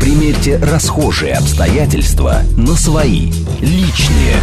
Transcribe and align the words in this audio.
Примерьте 0.00 0.58
расхожие 0.58 1.34
обстоятельства 1.34 2.42
на 2.56 2.74
свои, 2.74 3.32
личные. 3.60 4.36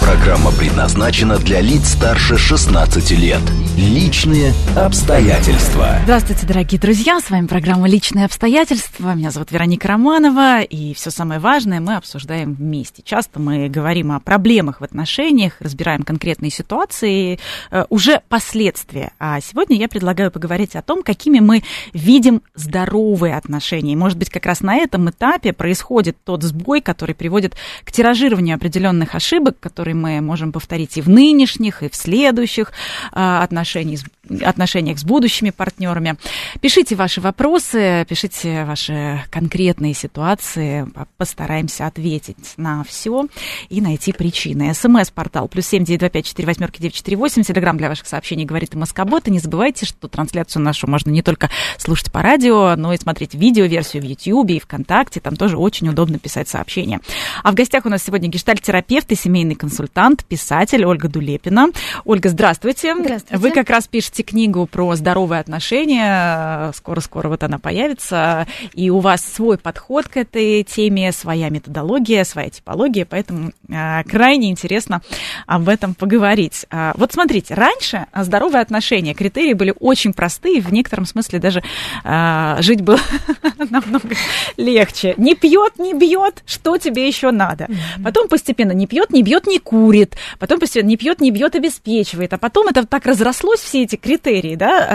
Программа 0.00 0.52
предназначена 0.52 1.38
для 1.38 1.60
лиц 1.60 1.90
старше 1.90 2.38
16 2.38 3.10
лет. 3.12 3.40
Личные 3.76 4.52
обстоятельства. 4.76 5.98
Здравствуйте, 6.04 6.46
дорогие 6.46 6.80
друзья. 6.80 7.20
С 7.20 7.30
вами 7.30 7.46
программа 7.46 7.88
«Личные 7.88 8.24
обстоятельства». 8.24 9.14
Меня 9.14 9.30
зовут 9.30 9.52
Вероника 9.52 9.88
Романова. 9.88 10.62
И 10.62 10.94
все 10.94 11.10
самое 11.10 11.40
важное 11.40 11.80
мы 11.80 11.96
обсуждаем 11.96 12.54
вместе. 12.54 13.02
Часто 13.04 13.38
мы 13.38 13.68
говорим 13.68 14.12
о 14.12 14.20
проблемах 14.20 14.80
в 14.80 14.84
отношениях, 14.84 15.54
разбираем 15.60 16.02
конкретные 16.02 16.50
ситуации, 16.50 17.38
э, 17.70 17.84
уже 17.90 18.22
последствия. 18.28 19.12
А 19.18 19.40
сегодня 19.40 19.76
я 19.76 19.88
предлагаю 19.88 20.30
поговорить 20.30 20.74
о 20.74 20.82
том, 20.82 21.02
какими 21.02 21.40
мы 21.40 21.62
видим 21.92 22.42
здоровые 22.54 23.36
отношения. 23.36 23.94
Может 23.94 24.16
быть, 24.16 24.30
как 24.30 24.46
раз 24.46 24.60
на 24.60 24.76
этом 24.76 24.97
этапе 25.10 25.52
происходит 25.52 26.16
тот 26.24 26.42
сбой, 26.42 26.80
который 26.80 27.14
приводит 27.14 27.54
к 27.84 27.92
тиражированию 27.92 28.56
определенных 28.56 29.14
ошибок, 29.14 29.60
которые 29.60 29.94
мы 29.94 30.20
можем 30.20 30.52
повторить 30.52 30.96
и 30.96 31.02
в 31.02 31.08
нынешних, 31.08 31.82
и 31.82 31.88
в 31.88 31.94
следующих 31.94 32.72
а, 33.12 33.42
отношениях, 33.42 34.00
отношениях 34.42 34.98
с 34.98 35.04
будущими 35.04 35.50
партнерами. 35.50 36.16
Пишите 36.60 36.94
ваши 36.94 37.20
вопросы, 37.20 38.06
пишите 38.08 38.64
ваши 38.64 39.22
конкретные 39.30 39.94
ситуации, 39.94 40.86
постараемся 41.16 41.86
ответить 41.86 42.54
на 42.56 42.84
все 42.84 43.26
и 43.68 43.80
найти 43.80 44.12
причины. 44.12 44.74
СМС-портал 44.74 45.48
плюс 45.48 45.66
семь 45.66 45.84
девять 45.84 46.00
два 46.00 46.08
пять 46.08 46.26
четыре 46.26 46.46
восьмерки 46.46 46.80
девять 46.80 46.94
четыре 46.94 47.16
восемь. 47.16 47.42
Телеграмм 47.42 47.76
для 47.76 47.88
ваших 47.88 48.06
сообщений 48.06 48.44
говорит 48.44 48.74
и 48.74 48.76
Москобот. 48.76 49.28
И 49.28 49.30
не 49.30 49.38
забывайте, 49.38 49.86
что 49.86 50.08
трансляцию 50.08 50.62
нашу 50.62 50.86
можно 50.86 51.10
не 51.10 51.22
только 51.22 51.50
слушать 51.78 52.12
по 52.12 52.22
радио, 52.22 52.76
но 52.76 52.92
и 52.92 52.98
смотреть 52.98 53.34
видео-версию 53.34 54.02
в 54.02 54.06
YouTube 54.06 54.50
и 54.50 54.60
ВКонтакте. 54.60 55.20
Там 55.20 55.36
тоже 55.36 55.56
очень 55.56 55.88
удобно 55.88 56.18
писать 56.18 56.48
сообщения. 56.48 57.00
А 57.42 57.52
в 57.52 57.54
гостях 57.54 57.86
у 57.86 57.88
нас 57.88 58.02
сегодня 58.02 58.28
гештальт-терапевт 58.28 59.10
и 59.12 59.14
семейный 59.14 59.54
консультант, 59.54 60.24
писатель 60.24 60.84
Ольга 60.84 61.08
Дулепина. 61.08 61.68
Ольга, 62.04 62.28
здравствуйте. 62.28 62.94
Здравствуйте. 62.94 63.36
Вы 63.36 63.50
как 63.50 63.70
раз 63.70 63.88
пишете 63.88 64.17
книгу 64.22 64.66
про 64.66 64.94
здоровые 64.94 65.40
отношения. 65.40 66.72
Скоро-скоро 66.72 67.28
вот 67.28 67.42
она 67.42 67.58
появится. 67.58 68.46
И 68.74 68.90
у 68.90 68.98
вас 68.98 69.22
свой 69.22 69.58
подход 69.58 70.08
к 70.08 70.16
этой 70.16 70.62
теме, 70.62 71.12
своя 71.12 71.48
методология, 71.48 72.24
своя 72.24 72.50
типология, 72.50 73.04
поэтому 73.04 73.52
э, 73.68 74.02
крайне 74.04 74.50
интересно 74.50 75.02
об 75.46 75.68
этом 75.68 75.94
поговорить. 75.94 76.66
А, 76.70 76.92
вот 76.96 77.12
смотрите, 77.12 77.54
раньше 77.54 78.06
здоровые 78.14 78.62
отношения, 78.62 79.14
критерии 79.14 79.54
были 79.54 79.74
очень 79.78 80.12
простые, 80.12 80.60
в 80.60 80.72
некотором 80.72 81.06
смысле 81.06 81.38
даже 81.38 81.62
а, 82.04 82.60
жить 82.60 82.82
было 82.82 83.00
намного 83.70 84.08
легче. 84.56 85.14
Не 85.16 85.34
пьет, 85.34 85.78
не 85.78 85.94
бьет, 85.94 86.42
что 86.46 86.78
тебе 86.78 87.06
еще 87.06 87.30
надо? 87.30 87.68
Потом 88.02 88.28
постепенно 88.28 88.72
не 88.72 88.86
пьет, 88.86 89.10
не 89.10 89.22
бьет, 89.22 89.46
не 89.46 89.58
курит. 89.58 90.16
Потом 90.38 90.60
постепенно 90.60 90.88
не 90.88 90.96
пьет, 90.96 91.20
не 91.20 91.30
бьет, 91.30 91.54
обеспечивает. 91.54 92.32
А 92.32 92.38
потом 92.38 92.68
это 92.68 92.86
так 92.86 93.06
разрослось, 93.06 93.60
все 93.60 93.82
эти 93.82 93.96
критерии, 94.08 94.56
да, 94.56 94.86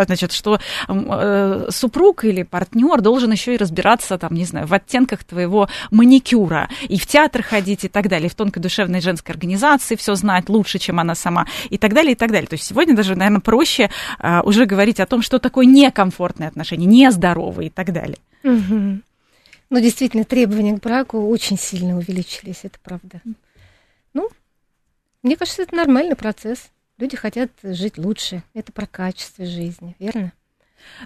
а, 0.00 0.04
значит, 0.06 0.32
что 0.32 0.58
э, 0.88 1.66
супруг 1.68 2.24
или 2.24 2.42
партнер 2.42 3.02
должен 3.02 3.30
еще 3.30 3.54
и 3.54 3.58
разбираться, 3.58 4.16
там, 4.16 4.32
не 4.32 4.46
знаю, 4.46 4.66
в 4.66 4.72
оттенках 4.72 5.24
твоего 5.24 5.68
маникюра, 5.90 6.70
и 6.88 6.98
в 6.98 7.06
театр 7.06 7.42
ходить 7.42 7.84
и 7.84 7.88
так 7.88 8.08
далее, 8.08 8.28
и 8.28 8.30
в 8.30 8.34
тонкой 8.34 8.60
душевной 8.60 9.02
женской 9.02 9.34
организации 9.34 9.94
все 9.96 10.14
знать 10.14 10.48
лучше, 10.48 10.78
чем 10.78 11.00
она 11.00 11.14
сама, 11.14 11.46
и 11.68 11.76
так 11.76 11.92
далее, 11.92 12.12
и 12.12 12.14
так 12.14 12.30
далее. 12.30 12.46
То 12.46 12.54
есть 12.54 12.64
сегодня 12.64 12.96
даже, 12.96 13.14
наверное, 13.14 13.40
проще 13.40 13.90
а, 14.18 14.40
уже 14.42 14.64
говорить 14.64 15.00
о 15.00 15.06
том, 15.06 15.20
что 15.20 15.38
такое 15.38 15.66
некомфортные 15.66 16.48
отношения, 16.48 16.86
нездоровые 16.86 17.66
и 17.66 17.70
так 17.70 17.92
далее. 17.92 18.18
Угу. 18.42 19.00
Ну, 19.70 19.80
действительно, 19.80 20.24
требования 20.24 20.78
к 20.78 20.80
браку 20.80 21.28
очень 21.28 21.58
сильно 21.58 21.98
увеличились, 21.98 22.60
это 22.62 22.78
правда. 22.82 23.20
Ну, 24.14 24.30
мне 25.22 25.36
кажется, 25.36 25.62
это 25.62 25.74
нормальный 25.76 26.16
процесс. 26.16 26.70
Люди 27.02 27.16
хотят 27.16 27.50
жить 27.64 27.98
лучше. 27.98 28.44
Это 28.54 28.70
про 28.70 28.86
качество 28.86 29.44
жизни, 29.44 29.96
верно? 29.98 30.30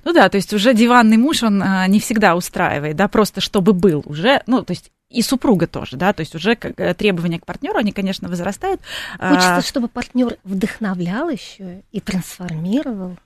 Ну 0.05 0.12
да, 0.12 0.29
то 0.29 0.37
есть 0.37 0.53
уже 0.53 0.75
диванный 0.75 1.17
муж, 1.17 1.43
он 1.43 1.62
а, 1.62 1.87
не 1.87 2.01
всегда 2.01 2.37
устраивает, 2.37 2.97
да, 2.97 3.09
просто 3.09 3.41
чтобы 3.41 3.73
был 3.73 4.03
уже, 4.05 4.43
ну, 4.47 4.62
то 4.62 4.73
есть 4.73 4.93
и 5.09 5.23
супруга 5.23 5.67
тоже, 5.67 5.97
да, 5.97 6.12
то 6.12 6.21
есть 6.21 6.34
уже 6.34 6.53
э, 6.53 6.93
требования 6.93 7.41
к 7.41 7.47
партнеру, 7.47 7.79
они, 7.79 7.93
конечно, 7.93 8.29
возрастают. 8.29 8.83
Хочется, 9.19 9.62
чтобы 9.62 9.89
партнер 9.89 10.37
вдохновлял 10.45 11.31
еще 11.31 11.83
и 11.93 12.01
трансформировал. 12.01 13.17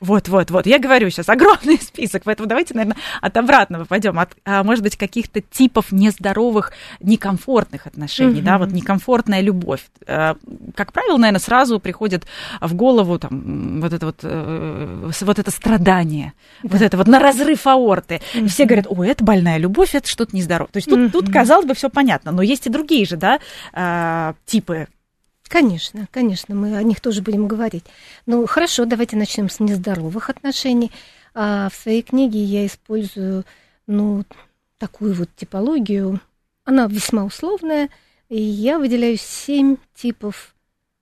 Вот, 0.00 0.28
вот, 0.28 0.50
вот. 0.50 0.66
Я 0.66 0.78
говорю 0.78 1.08
сейчас 1.08 1.28
огромный 1.28 1.78
список, 1.80 2.24
поэтому 2.24 2.48
давайте, 2.48 2.74
наверное, 2.74 2.96
от 3.20 3.36
обратного 3.36 3.84
пойдем. 3.84 4.18
От, 4.18 4.36
а, 4.44 4.64
может 4.64 4.82
быть, 4.82 4.96
каких-то 4.96 5.40
типов 5.40 5.92
нездоровых, 5.92 6.72
некомфортных 7.00 7.86
отношений, 7.86 8.40
mm-hmm. 8.40 8.44
да, 8.44 8.58
вот 8.58 8.72
некомфортная 8.72 9.40
любовь. 9.40 9.80
А, 10.06 10.36
как 10.74 10.92
правило, 10.92 11.16
наверное, 11.16 11.40
сразу 11.40 11.78
приходит 11.78 12.26
в 12.60 12.74
голову 12.74 13.18
там 13.18 13.80
вот 13.80 13.92
это 13.92 14.06
вот, 14.06 14.20
э, 14.22 15.10
вот 15.20 15.38
это 15.38 15.50
страдание, 15.50 16.32
да. 16.62 16.68
вот 16.72 16.82
это 16.82 16.96
вот 16.96 17.06
на 17.06 17.20
разрыв 17.20 17.66
аорты. 17.66 18.20
И 18.34 18.46
все 18.48 18.64
говорят, 18.64 18.86
ой, 18.88 19.08
это 19.08 19.24
больная 19.24 19.58
любовь, 19.58 19.94
это 19.94 20.08
что-то 20.08 20.36
нездоровое. 20.36 20.72
То 20.72 20.78
есть 20.78 20.88
тут, 20.88 20.98
mm-hmm. 20.98 21.10
тут 21.10 21.32
казалось 21.32 21.66
бы, 21.66 21.74
все 21.74 21.88
понятно, 21.88 22.32
но 22.32 22.42
есть 22.42 22.66
и 22.66 22.70
другие 22.70 23.06
же, 23.06 23.16
да, 23.16 23.38
а, 23.72 24.34
типы 24.44 24.88
Конечно, 25.54 26.08
конечно, 26.10 26.52
мы 26.56 26.76
о 26.76 26.82
них 26.82 27.00
тоже 27.00 27.22
будем 27.22 27.46
говорить. 27.46 27.84
Ну, 28.26 28.44
хорошо, 28.44 28.86
давайте 28.86 29.16
начнем 29.16 29.48
с 29.48 29.60
нездоровых 29.60 30.28
отношений. 30.28 30.90
А 31.32 31.68
в 31.70 31.76
своей 31.76 32.02
книге 32.02 32.42
я 32.42 32.66
использую, 32.66 33.44
ну, 33.86 34.24
такую 34.78 35.14
вот 35.14 35.28
типологию. 35.36 36.20
Она 36.64 36.88
весьма 36.88 37.22
условная, 37.22 37.88
и 38.28 38.42
я 38.42 38.80
выделяю 38.80 39.16
семь 39.16 39.76
типов 39.94 40.56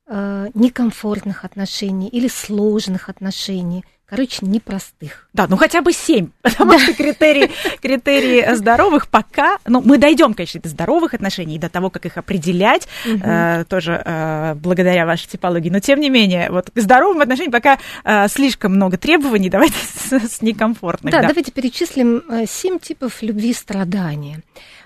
э, 0.07 0.49
некомфортных 0.53 1.47
отношений 1.47 2.09
или 2.09 2.29
сложных 2.29 3.09
отношений, 3.09 3.87
короче, 4.07 4.39
непростых. 4.43 5.29
Да, 5.33 5.47
ну 5.49 5.57
хотя 5.57 5.81
бы 5.83 5.93
семь, 5.93 6.29
потому 6.43 6.73
да. 6.73 6.79
что 6.79 6.95
критерии, 6.95 7.51
критерии 7.81 8.55
здоровых 8.55 9.09
пока, 9.09 9.59
ну 9.67 9.81
мы 9.81 9.99
дойдем, 9.99 10.35
конечно, 10.35 10.61
до 10.61 10.69
здоровых 10.69 11.15
отношений, 11.15 11.59
до 11.59 11.69
того, 11.69 11.91
как 11.91 12.07
их 12.07 12.19
определять, 12.19 12.89
угу. 13.07 13.21
э, 13.25 13.65
тоже 13.69 14.03
э, 14.05 14.55
благодаря 14.55 15.07
вашей 15.07 15.29
типологии, 15.29 15.71
но 15.71 15.81
тем 15.81 16.01
не 16.01 16.11
менее, 16.11 16.51
вот 16.51 16.71
к 16.71 16.81
здоровым 16.81 17.21
отношениям 17.23 17.53
пока 17.53 17.79
э, 18.05 18.29
слишком 18.29 18.73
много 18.75 18.99
требований, 18.99 19.51
давайте 19.51 19.77
с, 19.77 20.13
с 20.13 20.43
некомфортных. 20.43 21.13
Да, 21.13 21.23
да, 21.23 21.29
давайте 21.29 21.53
перечислим 21.53 22.23
э, 22.29 22.47
семь 22.47 22.79
типов 22.79 23.23
любви 23.23 23.51
и 23.51 23.55
страдания. 23.55 24.43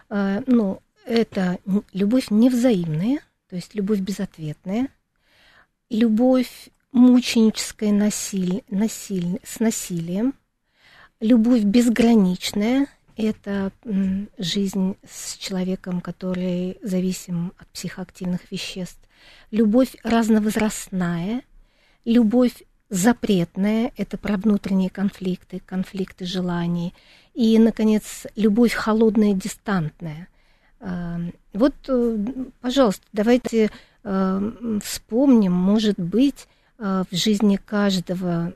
Э, 0.09 0.43
ну, 0.47 0.81
это 1.06 1.59
любовь 1.93 2.26
невзаимная, 2.31 3.21
то 3.49 3.56
есть 3.56 3.75
любовь 3.75 4.00
безответная, 4.00 4.88
любовь 5.88 6.69
мученическое 6.96 7.92
насилие, 7.92 8.62
насилие, 8.70 9.38
с 9.44 9.60
насилием, 9.60 10.32
любовь 11.20 11.62
безграничная– 11.62 12.86
это 13.18 13.70
жизнь 14.38 14.96
с 15.06 15.36
человеком, 15.36 16.00
который 16.00 16.78
зависим 16.82 17.52
от 17.58 17.68
психоактивных 17.68 18.50
веществ, 18.50 18.98
любовь 19.50 19.94
разновозрастная, 20.04 21.42
любовь 22.06 22.62
запретная– 22.88 23.92
это 23.98 24.16
про 24.16 24.38
внутренние 24.38 24.88
конфликты, 24.88 25.60
конфликты 25.66 26.24
желаний, 26.24 26.94
и, 27.34 27.58
наконец, 27.58 28.26
любовь 28.36 28.72
холодная, 28.72 29.34
дистантная. 29.34 30.28
А, 30.80 31.20
вот, 31.52 31.74
э, 31.88 32.18
пожалуйста, 32.62 33.04
давайте 33.12 33.70
э, 34.02 34.80
вспомним, 34.82 35.52
может 35.52 35.98
быть, 35.98 36.49
в 36.78 37.06
жизни 37.11 37.56
каждого 37.56 38.52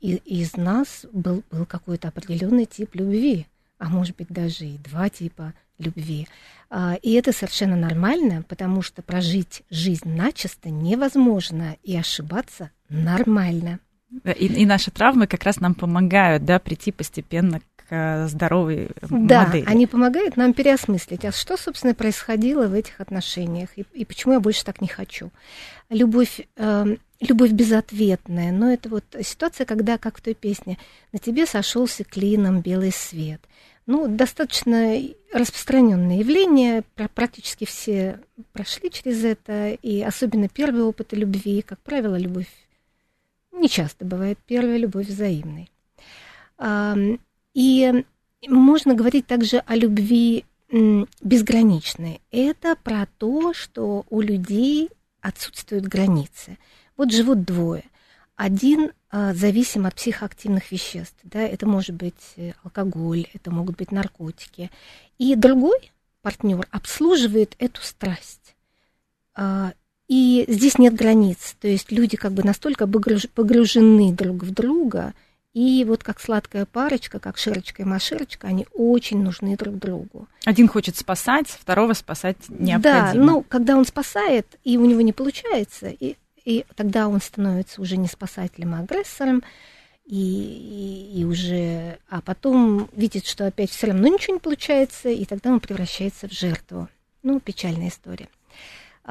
из 0.00 0.56
нас 0.56 1.06
был, 1.12 1.42
был 1.50 1.66
какой-то 1.66 2.08
определенный 2.08 2.64
тип 2.64 2.94
любви, 2.94 3.46
а 3.78 3.88
может 3.88 4.16
быть 4.16 4.28
даже 4.28 4.64
и 4.66 4.78
два 4.78 5.08
типа 5.08 5.52
любви. 5.78 6.28
А, 6.68 6.94
и 7.02 7.12
это 7.12 7.32
совершенно 7.32 7.76
нормально, 7.76 8.44
потому 8.48 8.82
что 8.82 9.02
прожить 9.02 9.62
жизнь 9.70 10.08
начисто 10.08 10.70
невозможно, 10.70 11.76
и 11.82 11.96
ошибаться 11.96 12.70
нормально. 12.88 13.80
И, 14.24 14.46
и 14.46 14.66
наши 14.66 14.90
травмы 14.90 15.26
как 15.26 15.44
раз 15.44 15.60
нам 15.60 15.74
помогают 15.74 16.44
да, 16.44 16.58
прийти 16.58 16.90
постепенно 16.90 17.60
к 17.76 18.26
здоровой 18.28 18.90
да, 19.02 19.44
модели. 19.44 19.64
Да, 19.64 19.70
они 19.70 19.86
помогают 19.86 20.36
нам 20.36 20.52
переосмыслить, 20.52 21.24
а 21.24 21.32
что, 21.32 21.56
собственно, 21.56 21.94
происходило 21.94 22.66
в 22.66 22.74
этих 22.74 23.00
отношениях, 23.00 23.70
и, 23.76 23.84
и 23.92 24.04
почему 24.04 24.34
я 24.34 24.40
больше 24.40 24.64
так 24.64 24.80
не 24.80 24.88
хочу. 24.88 25.30
Любовь 25.88 26.40
э, 26.56 26.96
любовь 27.20 27.50
безответная, 27.52 28.50
но 28.52 28.72
это 28.72 28.88
вот 28.88 29.04
ситуация, 29.22 29.66
когда, 29.66 29.98
как 29.98 30.18
в 30.18 30.22
той 30.22 30.34
песне, 30.34 30.78
на 31.12 31.18
тебе 31.18 31.46
сошелся 31.46 32.04
клином 32.04 32.60
белый 32.60 32.92
свет. 32.92 33.40
Ну, 33.86 34.08
достаточно 34.08 34.96
распространенное 35.32 36.18
явление, 36.18 36.84
практически 37.14 37.64
все 37.64 38.20
прошли 38.52 38.90
через 38.90 39.24
это, 39.24 39.70
и 39.70 40.00
особенно 40.00 40.48
первые 40.48 40.84
опыты 40.84 41.16
любви, 41.16 41.62
как 41.62 41.80
правило, 41.80 42.16
любовь 42.16 42.46
не 43.52 43.68
часто 43.68 44.04
бывает 44.04 44.38
первая 44.46 44.76
любовь 44.76 45.06
взаимной. 45.06 45.70
И 47.54 48.04
можно 48.46 48.94
говорить 48.94 49.26
также 49.26 49.58
о 49.58 49.76
любви 49.76 50.44
безграничной. 50.70 52.20
Это 52.30 52.76
про 52.76 53.06
то, 53.18 53.52
что 53.52 54.04
у 54.08 54.20
людей 54.20 54.90
отсутствуют 55.20 55.86
границы. 55.86 56.58
Вот 56.96 57.12
живут 57.12 57.44
двое. 57.44 57.84
Один 58.36 58.92
а, 59.10 59.34
зависим 59.34 59.84
от 59.86 59.94
психоактивных 59.96 60.70
веществ. 60.70 61.18
Да? 61.24 61.40
Это 61.40 61.66
может 61.66 61.94
быть 61.94 62.34
э, 62.36 62.52
алкоголь, 62.62 63.26
это 63.34 63.50
могут 63.50 63.76
быть 63.76 63.90
наркотики. 63.90 64.70
И 65.18 65.34
другой 65.34 65.92
партнер 66.22 66.66
обслуживает 66.70 67.54
эту 67.58 67.82
страсть. 67.82 68.54
И 70.10 70.44
здесь 70.48 70.76
нет 70.76 70.94
границ. 70.94 71.54
То 71.60 71.68
есть 71.68 71.92
люди 71.92 72.16
как 72.16 72.32
бы 72.32 72.42
настолько 72.42 72.88
погружены 72.88 74.12
друг 74.12 74.42
в 74.42 74.52
друга, 74.52 75.14
и 75.54 75.84
вот 75.86 76.02
как 76.02 76.18
сладкая 76.20 76.66
парочка, 76.66 77.20
как 77.20 77.38
Широчка 77.38 77.82
и 77.82 77.84
Маширочка, 77.84 78.48
они 78.48 78.66
очень 78.74 79.22
нужны 79.22 79.56
друг 79.56 79.76
другу. 79.76 80.26
Один 80.44 80.66
хочет 80.66 80.96
спасать, 80.96 81.46
второго 81.46 81.92
спасать 81.92 82.38
необходимо. 82.48 82.82
Да, 82.82 83.14
ну, 83.14 83.44
когда 83.48 83.76
он 83.76 83.84
спасает, 83.84 84.58
и 84.64 84.76
у 84.78 84.84
него 84.84 85.00
не 85.00 85.12
получается, 85.12 85.88
и, 85.88 86.16
и 86.44 86.64
тогда 86.74 87.06
он 87.06 87.20
становится 87.20 87.80
уже 87.80 87.96
не 87.96 88.08
спасателем, 88.08 88.74
а 88.74 88.80
агрессором, 88.80 89.44
и, 90.06 90.16
и, 90.16 91.20
и 91.20 91.24
уже, 91.24 91.98
а 92.08 92.20
потом 92.20 92.88
видит, 92.96 93.26
что 93.26 93.46
опять 93.46 93.70
все 93.70 93.86
равно 93.86 94.08
ничего 94.08 94.34
не 94.34 94.40
получается, 94.40 95.08
и 95.08 95.24
тогда 95.24 95.50
он 95.50 95.60
превращается 95.60 96.26
в 96.26 96.32
жертву. 96.32 96.88
Ну, 97.22 97.38
печальная 97.38 97.90
история. 97.90 98.28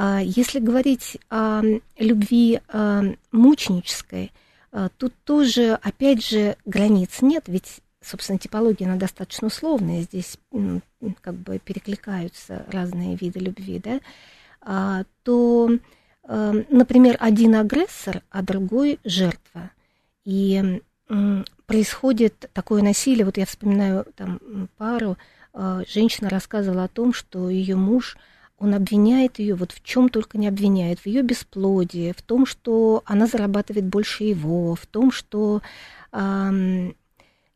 А, 0.01 0.21
если 0.21 0.59
говорить 0.59 1.17
о 1.29 1.61
любви 1.97 2.61
а, 2.69 3.03
мученической, 3.33 4.31
а, 4.71 4.87
тут 4.97 5.13
тоже, 5.25 5.77
опять 5.81 6.25
же, 6.25 6.55
границ 6.63 7.21
нет, 7.21 7.43
ведь, 7.47 7.81
собственно, 8.01 8.39
типология, 8.39 8.87
она 8.87 8.95
достаточно 8.95 9.47
условная, 9.47 10.03
здесь 10.03 10.37
как 11.19 11.35
бы 11.35 11.59
перекликаются 11.59 12.65
разные 12.71 13.17
виды 13.17 13.39
любви, 13.39 13.81
да, 14.63 15.03
то, 15.23 15.69
например, 16.23 17.17
один 17.19 17.55
агрессор, 17.55 18.21
а 18.29 18.41
другой 18.41 18.99
жертва. 19.03 19.71
И 20.23 20.81
происходит 21.65 22.49
такое 22.53 22.83
насилие, 22.83 23.25
вот 23.25 23.37
я 23.37 23.45
вспоминаю 23.45 24.05
там 24.15 24.69
пару, 24.77 25.17
женщина 25.53 26.29
рассказывала 26.29 26.85
о 26.85 26.89
том, 26.89 27.13
что 27.13 27.49
ее 27.49 27.75
муж 27.75 28.17
он 28.59 28.73
обвиняет 28.73 29.39
ее 29.39 29.55
вот 29.55 29.71
в 29.71 29.83
чем 29.83 30.09
только 30.09 30.37
не 30.37 30.47
обвиняет, 30.47 30.99
в 30.99 31.05
ее 31.05 31.21
бесплодии, 31.21 32.13
в 32.15 32.21
том, 32.21 32.45
что 32.45 33.03
она 33.05 33.25
зарабатывает 33.25 33.85
больше 33.85 34.25
его, 34.25 34.75
в 34.75 34.85
том, 34.85 35.11
что 35.11 35.61
эм, 36.11 36.95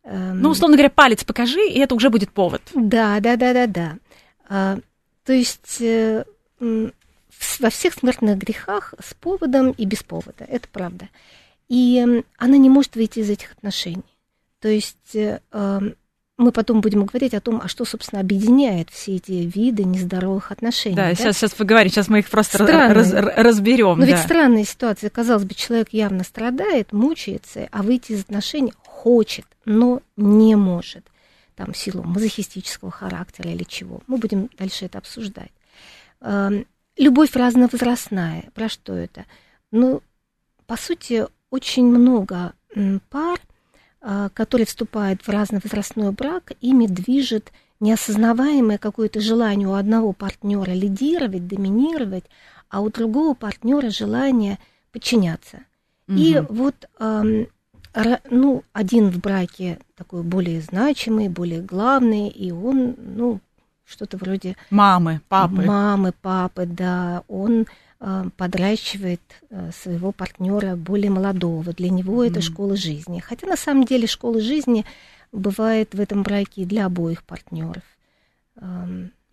эм, 0.04 0.42
ну, 0.42 0.50
условно 0.50 0.78
говоря, 0.78 0.90
палец 0.90 1.24
покажи, 1.24 1.68
и 1.68 1.78
это 1.80 1.96
уже 1.96 2.10
будет 2.10 2.32
повод. 2.32 2.62
Да, 2.74 3.20
да, 3.20 3.36
да, 3.36 3.54
да, 3.54 3.68
да. 3.68 3.98
А, 4.48 4.80
то 5.26 5.34
есть 5.34 5.82
э, 5.82 6.26
во 6.60 7.70
всех 7.70 7.94
смертных 7.94 8.38
грехах 8.38 8.94
с 9.04 9.14
поводом 9.14 9.72
и 9.72 9.86
без 9.86 10.04
повода, 10.04 10.46
это 10.48 10.68
правда. 10.72 11.10
И 11.68 12.24
она 12.38 12.58
не 12.58 12.70
может 12.70 12.96
выйти 12.96 13.20
из 13.20 13.30
этих 13.30 13.52
отношений. 13.54 14.04
То 14.60 14.70
есть 14.70 15.16
э, 15.16 15.40
мы 16.38 16.52
потом 16.52 16.82
будем 16.82 17.06
говорить 17.06 17.34
о 17.34 17.42
том, 17.42 17.62
а 17.64 17.68
что, 17.68 17.86
собственно, 17.86 18.20
объединяет 18.22 18.90
все 18.90 19.18
эти 19.18 19.32
виды 19.32 19.84
нездоровых 19.84 20.52
отношений. 20.52 20.96
Да, 20.96 21.10
да? 21.10 21.16
Сейчас, 21.16 21.38
сейчас 21.38 21.52
поговорим, 21.54 21.92
сейчас 21.92 22.08
мы 22.08 22.20
их 22.20 22.30
просто 22.30 22.58
раз, 22.66 23.14
разберем. 23.14 24.00
Но 24.00 24.06
да. 24.06 24.12
ведь 24.12 24.20
странная 24.20 24.66
ситуация. 24.66 25.10
Казалось 25.12 25.44
бы, 25.44 25.54
человек 25.54 25.90
явно 25.92 26.24
страдает, 26.24 26.92
мучается, 26.92 27.68
а 27.72 27.84
выйти 27.84 28.14
из 28.14 28.22
отношений 28.22 28.74
хочет, 28.84 29.46
но 29.66 30.02
не 30.18 30.56
может. 30.56 31.06
Там, 31.56 31.74
в 31.74 31.78
силу 31.78 32.02
мазохистического 32.02 32.90
характера 32.90 33.52
или 33.52 33.64
чего. 33.64 34.02
Мы 34.08 34.18
будем 34.18 34.50
дальше 34.58 34.86
это 34.86 34.98
обсуждать. 34.98 35.52
Эм, 36.22 36.66
любовь 36.98 37.36
разновозрастная. 37.36 38.46
Про 38.56 38.70
что 38.70 38.94
это? 38.96 39.26
Ну, 39.70 40.02
по 40.66 40.78
сути, 40.78 41.28
очень 41.52 41.86
много 41.86 42.54
пар– 43.10 43.40
а, 44.06 44.28
которые 44.30 44.68
вступают 44.68 45.22
в 45.22 45.30
разновозрастной 45.30 46.12
брак, 46.12 46.52
ими 46.60 46.88
движет 46.88 47.54
неосознаваемое 47.80 48.78
какое-то 48.78 49.22
желание 49.22 49.68
у 49.68 49.74
одного 49.74 50.12
партнера 50.12 50.72
лидировать, 50.72 51.48
доминировать, 51.48 52.26
а 52.68 52.82
у 52.82 52.90
другого 52.90 53.34
партнера 53.34 53.90
желание 53.90 54.60
подчиняться. 54.92 55.60
Угу. 56.10 56.18
И 56.18 56.44
вот 56.50 56.76
ну, 58.30 58.64
один 58.74 59.10
в 59.10 59.20
браке 59.20 59.80
такой 59.96 60.24
более 60.24 60.60
значимый, 60.60 61.30
более 61.30 61.62
главный, 61.62 62.28
и 62.28 62.52
он, 62.52 62.96
ну, 62.98 63.40
что-то 63.86 64.18
вроде... 64.18 64.58
Мамы, 64.70 65.22
папы. 65.30 65.62
Мамы, 65.62 66.14
папы, 66.22 66.66
да. 66.66 67.24
Он 67.28 67.68
подращивает 68.36 69.22
э, 69.50 69.72
своего 69.72 70.12
партнера 70.12 70.76
более 70.76 71.10
молодого. 71.10 71.72
Для 71.74 71.90
него 71.90 72.24
mm. 72.24 72.32
это 72.32 72.42
школа 72.42 72.76
жизни. 72.76 73.20
Хотя 73.20 73.48
на 73.48 73.56
самом 73.56 73.86
деле 73.86 74.08
школа 74.08 74.42
жизни 74.42 74.86
бывает 75.32 75.94
в 75.94 76.00
этом 76.00 76.24
браке 76.24 76.64
и 76.64 76.66
для 76.66 76.86
обоих 76.86 77.24
партнеров. 77.24 77.84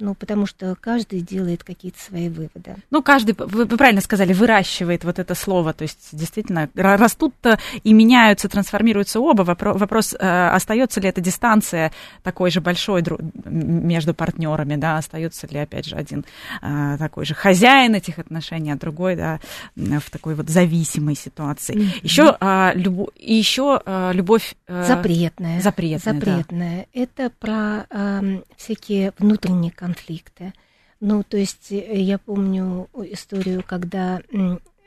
Ну, 0.01 0.15
потому 0.15 0.47
что 0.47 0.77
каждый 0.81 1.21
делает 1.21 1.63
какие-то 1.63 2.01
свои 2.01 2.29
выводы. 2.29 2.77
Ну, 2.91 3.03
каждый, 3.03 3.35
вы, 3.39 3.65
вы 3.65 3.77
правильно 3.77 4.01
сказали, 4.01 4.33
выращивает 4.33 5.05
вот 5.05 5.19
это 5.19 5.35
слово. 5.35 5.73
То 5.73 5.83
есть, 5.83 6.09
действительно, 6.13 6.69
растут 6.75 7.35
и 7.85 7.93
меняются, 7.93 8.49
трансформируются 8.49 9.21
оба. 9.21 9.43
Вопрос, 9.43 9.79
вопрос 9.79 10.15
э, 10.19 10.49
остается 10.49 11.01
ли 11.01 11.09
эта 11.09 11.21
дистанция 11.21 11.93
такой 12.23 12.51
же 12.51 12.61
большой 12.61 13.05
между 13.45 14.15
партнерами, 14.15 14.77
да, 14.77 14.99
остается 14.99 15.47
ли, 15.47 15.59
опять 15.59 15.87
же, 15.87 15.97
один 15.97 16.25
э, 16.63 16.97
такой 16.99 17.25
же 17.25 17.35
хозяин 17.35 17.95
этих 17.95 18.19
отношений, 18.19 18.73
а 18.73 18.77
другой, 18.77 19.17
да, 19.17 19.41
в 19.77 20.11
такой 20.11 20.35
вот 20.35 20.49
зависимой 20.49 21.15
ситуации. 21.15 21.77
Mm-hmm. 21.77 22.01
Еще, 22.03 22.37
а, 22.41 22.73
любо, 22.75 23.09
еще 23.17 23.81
а, 23.85 24.13
любовь... 24.13 24.55
Э, 24.67 24.85
запретная. 24.87 25.61
Запретная, 25.61 26.15
Запретная. 26.15 26.87
Да. 26.95 27.01
Это 27.01 27.31
про 27.39 27.87
э, 27.91 28.41
всякие 28.57 29.13
внутренние 29.19 29.71
конфликты 29.71 29.90
конфликты. 29.91 30.53
Ну, 31.01 31.23
то 31.23 31.37
есть 31.37 31.73
э, 31.73 32.01
я 32.01 32.19
помню 32.19 32.89
историю, 32.95 33.65
когда 33.67 34.23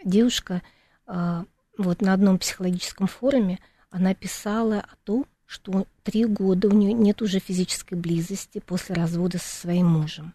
девушка 0.04 0.62
а, 1.06 1.46
вот 1.78 2.02
на 2.02 2.14
одном 2.14 2.38
психологическом 2.38 3.08
форуме 3.08 3.60
она 3.90 4.14
писала 4.14 4.80
о 4.80 4.96
том, 5.04 5.26
что 5.46 5.86
три 6.04 6.26
года 6.26 6.68
у 6.68 6.72
нее 6.72 6.94
нет 6.94 7.22
уже 7.22 7.40
физической 7.40 7.96
близости 7.96 8.60
после 8.60 8.96
развода 8.96 9.38
со 9.38 9.56
своим 9.56 9.88
мужем. 9.88 10.34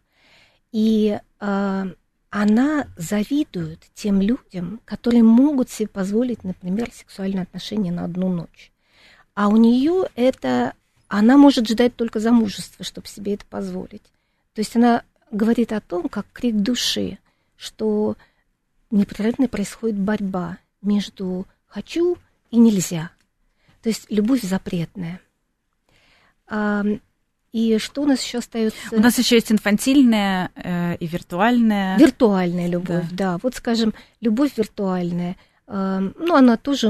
И 0.70 1.18
э, 1.40 1.84
она 2.30 2.86
завидует 2.96 3.80
тем 3.94 4.20
людям, 4.20 4.80
которые 4.84 5.22
могут 5.22 5.70
себе 5.70 5.88
позволить, 5.88 6.44
например, 6.44 6.90
сексуальные 6.92 7.42
отношения 7.42 7.90
на 7.90 8.04
одну 8.04 8.28
ночь. 8.28 8.72
А 9.34 9.48
у 9.48 9.56
нее 9.56 10.08
это, 10.14 10.74
она 11.08 11.36
может 11.36 11.68
ждать 11.68 11.96
только 11.96 12.20
замужества, 12.20 12.84
чтобы 12.84 13.06
себе 13.06 13.34
это 13.34 13.46
позволить. 13.46 14.02
То 14.58 14.62
есть 14.62 14.74
она 14.74 15.04
говорит 15.30 15.72
о 15.72 15.80
том, 15.80 16.08
как 16.08 16.26
крик 16.32 16.56
души, 16.56 17.18
что 17.56 18.16
непрерывно 18.90 19.46
происходит 19.46 19.96
борьба 19.96 20.58
между 20.82 21.46
«хочу» 21.68 22.18
и 22.50 22.56
«нельзя». 22.56 23.12
То 23.84 23.88
есть 23.88 24.06
любовь 24.10 24.42
запретная. 24.42 25.20
И 27.52 27.78
что 27.78 28.02
у 28.02 28.04
нас 28.04 28.20
еще 28.20 28.38
остается? 28.38 28.76
У 28.90 28.98
нас 28.98 29.16
еще 29.16 29.36
есть 29.36 29.52
инфантильная 29.52 30.50
э, 30.56 30.96
и 30.96 31.06
виртуальная. 31.06 31.96
Виртуальная 31.96 32.66
любовь, 32.66 33.06
да. 33.12 33.34
да. 33.34 33.38
Вот, 33.40 33.54
скажем, 33.54 33.94
любовь 34.20 34.56
виртуальная. 34.56 35.36
Э, 35.68 36.00
ну, 36.18 36.34
она 36.34 36.56
тоже 36.56 36.88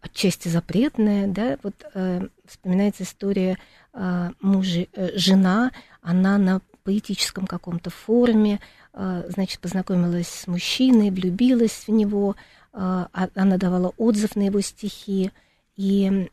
отчасти 0.00 0.46
запретная, 0.46 1.26
да. 1.26 1.58
Вот 1.64 1.74
э, 1.94 2.28
вспоминается 2.46 3.02
история 3.02 3.58
э, 3.92 4.30
мужа, 4.40 4.86
э, 4.92 5.18
жена, 5.18 5.72
она 6.02 6.38
на 6.38 6.60
поэтическом 6.84 7.46
каком-то 7.46 7.90
форуме, 7.90 8.60
э, 8.92 9.24
значит, 9.28 9.60
познакомилась 9.60 10.28
с 10.28 10.46
мужчиной, 10.46 11.10
влюбилась 11.10 11.84
в 11.86 11.88
него, 11.88 12.36
э, 12.72 12.78
а, 12.78 13.28
она 13.34 13.56
давала 13.58 13.92
отзыв 13.96 14.36
на 14.36 14.42
его 14.42 14.60
стихи, 14.60 15.30
и, 15.76 16.28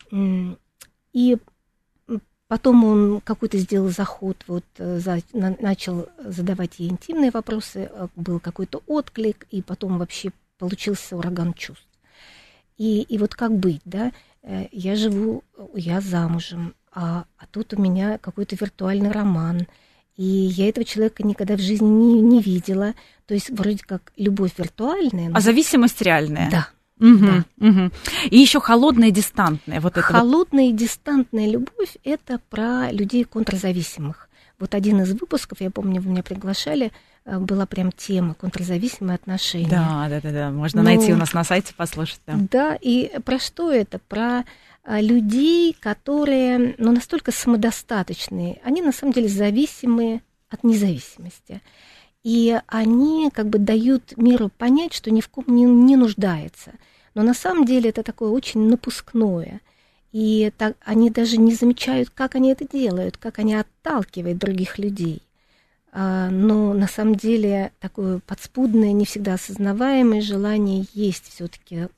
и 1.14 1.38
потом 2.48 2.84
он 2.84 3.22
какой-то 3.22 3.58
сделал 3.58 3.90
заход, 3.90 4.38
вот 4.48 4.66
э, 4.78 5.00
за, 5.00 5.20
на, 5.34 5.56
начал 5.60 6.08
задавать 6.20 6.80
ей 6.80 6.90
интимные 6.90 7.32
вопросы, 7.32 7.92
был 8.16 8.40
какой-то 8.40 8.82
отклик, 8.88 9.48
и 9.52 9.62
потом 9.62 9.98
вообще 9.98 10.32
получился 10.58 11.18
ураган 11.18 11.54
чувств. 11.54 11.86
И, 12.78 13.02
и 13.02 13.18
вот 13.18 13.36
как 13.36 13.56
быть, 13.58 13.82
да? 13.86 14.12
Я 14.72 14.96
живу, 14.96 15.44
я 15.74 16.00
замужем, 16.00 16.74
а, 17.00 17.26
а 17.38 17.46
тут 17.52 17.76
у 17.76 17.80
меня 17.80 18.18
какой-то 18.18 18.56
виртуальный 18.60 19.12
роман, 19.12 19.68
и 20.16 20.24
я 20.24 20.68
этого 20.68 20.84
человека 20.84 21.22
никогда 21.22 21.56
в 21.56 21.60
жизни 21.60 21.86
не, 21.86 22.22
не 22.22 22.42
видела. 22.42 22.96
То 23.28 23.36
есть 23.36 23.52
вроде 23.52 23.84
как 23.86 24.12
любовь 24.18 24.54
виртуальная. 24.58 25.30
Но... 25.30 25.38
А 25.38 25.40
зависимость 25.40 26.02
реальная. 26.02 26.50
Да. 26.50 26.70
Угу, 27.00 27.20
да. 27.20 27.46
угу. 27.60 27.92
И 28.32 28.38
еще 28.40 28.60
холодная 28.60 29.10
и 29.10 29.12
дистантная. 29.12 29.80
Вот 29.80 29.96
холодная 29.96 30.66
вот... 30.66 30.74
и 30.74 30.76
дистантная 30.76 31.48
любовь 31.48 31.98
это 32.04 32.42
про 32.50 32.92
людей 32.92 33.26
контрзависимых. 33.26 34.28
Вот 34.58 34.74
один 34.74 35.00
из 35.02 35.14
выпусков, 35.14 35.62
я 35.62 35.70
помню, 35.70 36.02
вы 36.02 36.10
меня 36.10 36.24
приглашали, 36.24 36.92
э, 37.26 37.38
была 37.38 37.68
прям 37.68 37.92
тема 37.92 38.34
контрзависимые 38.34 39.14
отношения. 39.14 39.70
Да, 39.70 40.08
да, 40.10 40.20
да, 40.20 40.32
да. 40.32 40.50
Можно 40.50 40.82
Но... 40.82 40.90
найти 40.90 41.14
у 41.14 41.18
нас 41.18 41.34
на 41.34 41.44
сайте, 41.44 41.76
послушать. 41.76 42.22
Да. 42.26 42.34
да, 42.52 42.78
и 42.82 43.20
про 43.24 43.38
что 43.38 43.72
это? 43.72 44.00
Про 44.00 44.40
а, 44.40 44.46
людей, 44.88 45.76
которые 45.80 46.76
ну, 46.78 46.94
настолько 46.94 47.32
самодостаточные, 47.32 48.62
они 48.64 48.82
на 48.82 48.94
самом 48.94 49.12
деле 49.12 49.28
зависимые 49.28 50.22
от 50.50 50.64
независимости. 50.64 51.62
И 52.24 52.58
они 52.68 53.30
как 53.34 53.50
бы 53.50 53.60
дают 53.60 54.16
миру 54.18 54.50
понять, 54.50 54.94
что 54.94 55.12
ни 55.12 55.20
в 55.20 55.28
ком 55.28 55.44
не, 55.48 55.64
не 55.64 55.98
нуждается. 55.98 56.72
Но 57.14 57.24
на 57.24 57.34
самом 57.34 57.66
деле 57.66 57.90
это 57.90 58.02
такое 58.02 58.30
очень 58.30 58.70
напускное. 58.70 59.60
И 60.14 60.52
так, 60.58 60.78
они 60.86 61.10
даже 61.10 61.38
не 61.38 61.54
замечают, 61.54 62.10
как 62.10 62.36
они 62.36 62.52
это 62.52 62.66
делают, 62.66 63.18
как 63.18 63.40
они 63.40 63.56
отталкивают 63.56 64.38
других 64.38 64.80
людей. 64.80 65.22
А, 65.92 66.30
но 66.30 66.74
на 66.74 66.88
самом 66.88 67.16
деле 67.16 67.74
такое 67.80 68.20
подспудное, 68.26 68.94
не 68.94 69.06
всегда 69.06 69.34
осознаваемое 69.34 70.22
желание 70.22 70.86
есть 70.94 71.30
все-таки 71.30 71.90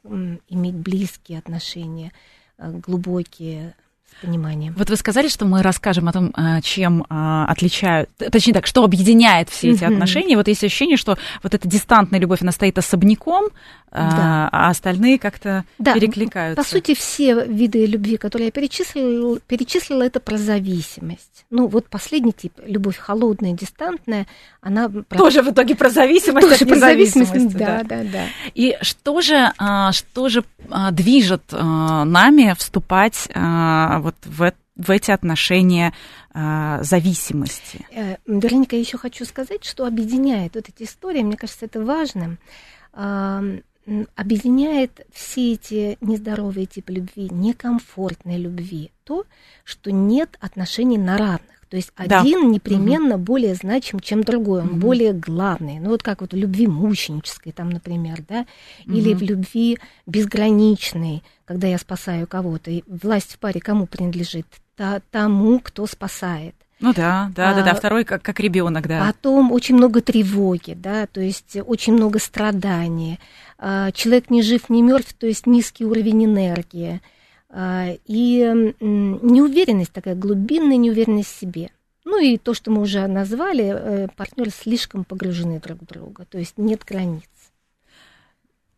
иметь 0.50 0.76
близкие 0.76 1.38
отношения– 1.38 2.12
глубокие 2.60 3.76
с 4.10 4.26
пониманием. 4.26 4.74
Вот 4.78 4.90
вы 4.90 4.96
сказали, 4.96 5.28
что 5.28 5.46
мы 5.46 5.62
расскажем 5.62 6.08
о 6.08 6.12
том, 6.12 6.34
э, 6.36 6.62
чем 6.62 7.04
э, 7.04 7.46
отличают, 7.48 8.10
точнее 8.18 8.54
так, 8.54 8.68
что 8.68 8.84
объединяет 8.84 9.50
все 9.50 9.72
эти 9.72 9.84
mm-hmm. 9.84 9.94
отношения. 9.94 10.38
Вот 10.38 10.48
есть 10.48 10.64
ощущение, 10.64 10.98
что 10.98 11.18
вот 11.44 11.54
эта 11.54 11.68
дистантная 11.68 12.20
любовь, 12.20 12.42
она 12.42 12.52
стоит 12.52 12.78
особняком, 12.78 13.50
да. 13.92 14.50
а 14.52 14.70
остальные 14.70 15.18
как-то 15.20 15.66
да. 15.78 15.94
перекликаются. 15.94 16.62
По 16.62 16.68
сути, 16.68 16.94
все 16.94 17.46
виды 17.46 17.86
любви, 17.86 18.18
которые 18.18 18.48
я 18.48 18.52
перечислила, 18.52 19.40
перечислила, 19.40 20.04
это 20.04 20.20
про 20.20 20.38
зависимость. 20.38 21.46
Ну, 21.50 21.68
вот 21.68 21.88
последний 21.88 22.34
тип, 22.34 22.54
любовь 22.66 22.98
холодная, 22.98 23.54
дистантная, 23.54 24.28
она... 24.62 24.90
Про... 24.90 25.18
Тоже 25.18 25.42
в 25.42 25.50
итоге 25.50 25.76
про 25.76 25.90
зависимость 25.90 26.48
Тоже 26.48 26.66
про 26.66 26.80
зависимость, 26.80 27.58
да, 27.58 27.84
да, 27.84 27.84
да, 27.84 28.04
да. 28.04 28.24
И 28.54 28.78
что 28.82 29.22
же, 29.22 29.52
а, 29.58 29.92
что 29.92 30.30
же 30.30 30.44
а, 30.70 30.92
движет 30.92 31.44
а, 31.52 32.06
нами 32.06 32.54
вступать 32.58 33.28
вот 34.02 34.16
в, 34.26 34.54
в 34.76 34.92
эти 34.92 35.12
отношения 35.12 35.94
зависимости? 36.34 37.86
Э, 37.92 38.18
Вероника, 38.26 38.76
я 38.76 38.82
еще 38.82 38.98
хочу 38.98 39.26
сказать, 39.26 39.64
что 39.66 39.86
объединяет 39.86 40.56
вот 40.56 40.70
эти 40.70 40.84
истории, 40.84 41.24
мне 41.24 41.38
кажется, 41.38 41.66
это 41.66 41.84
важным 41.84 42.38
объединяет 44.16 45.06
все 45.12 45.54
эти 45.54 45.98
нездоровые 46.02 46.66
типы 46.66 46.94
любви, 46.94 47.30
некомфортной 47.30 48.38
любви, 48.38 48.92
то, 49.04 49.26
что 49.64 49.92
нет 49.92 50.38
отношений 50.40 50.98
на 50.98 51.18
равных. 51.18 51.59
То 51.70 51.78
есть 51.78 51.92
да. 51.98 52.22
один 52.22 52.52
непременно 52.52 53.16
угу. 53.16 53.26
более 53.26 53.54
значим, 53.54 54.00
чем 54.00 54.24
другой, 54.24 54.62
он 54.62 54.70
угу. 54.70 54.76
более 54.78 55.14
главный. 55.14 55.80
Ну 55.80 55.90
вот 55.90 56.02
как 56.02 56.22
вот 56.22 56.34
в 56.34 56.36
любви 56.36 56.68
мученической, 56.68 57.52
там, 57.52 57.70
например, 57.70 58.24
да, 58.28 58.46
угу. 58.86 58.96
или 58.96 59.14
в 59.14 59.22
любви 59.22 59.78
безграничной, 60.08 61.24
когда 61.46 61.68
я 61.68 61.78
спасаю 61.78 62.26
кого-то. 62.28 62.72
И 62.72 62.84
власть 62.88 63.34
в 63.34 63.40
паре 63.40 63.60
кому 63.60 63.86
принадлежит? 63.86 64.48
Тому, 65.12 65.60
кто 65.60 65.86
спасает. 65.88 66.56
Ну 66.80 66.94
да, 66.94 67.30
да, 67.36 67.52
а, 67.52 67.56
да, 67.56 67.64
да. 67.64 67.74
Второй 67.74 68.06
как, 68.06 68.22
как 68.22 68.40
ребенок, 68.40 68.88
да. 68.88 69.06
Потом 69.06 69.52
очень 69.52 69.76
много 69.76 70.02
тревоги, 70.02 70.74
да, 70.74 71.08
то 71.08 71.20
есть 71.20 71.58
очень 71.68 71.94
много 71.94 72.20
страдания. 72.20 73.20
А, 73.58 73.92
человек 73.92 74.30
не 74.30 74.42
жив, 74.42 74.70
не 74.70 74.82
мертв, 74.82 75.14
то 75.14 75.28
есть 75.28 75.46
низкий 75.46 75.86
уровень 75.86 76.26
энергии. 76.26 77.02
А, 77.52 77.88
и 78.06 78.40
неуверенность 78.80 79.92
такая, 79.92 80.16
глубинная 80.16 80.78
неуверенность 80.78 81.36
в 81.36 81.40
себе. 81.40 81.72
Ну 82.06 82.20
и 82.20 82.38
то, 82.38 82.54
что 82.54 82.72
мы 82.72 82.82
уже 82.82 83.06
назвали, 83.08 83.66
э, 83.66 84.08
партнеры 84.16 84.52
слишком 84.52 85.04
погружены 85.04 85.60
друг 85.60 85.82
в 85.82 85.86
друга, 85.86 86.26
то 86.26 86.38
есть 86.38 86.58
нет 86.58 86.84
границ. 86.86 87.30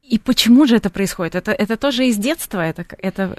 И 0.01 0.19
почему 0.19 0.65
же 0.65 0.75
это 0.75 0.89
происходит? 0.89 1.35
Это, 1.35 1.51
это 1.51 1.77
тоже 1.77 2.07
из 2.07 2.17
детства? 2.17 2.59
Это, 2.59 2.85
это 2.97 3.37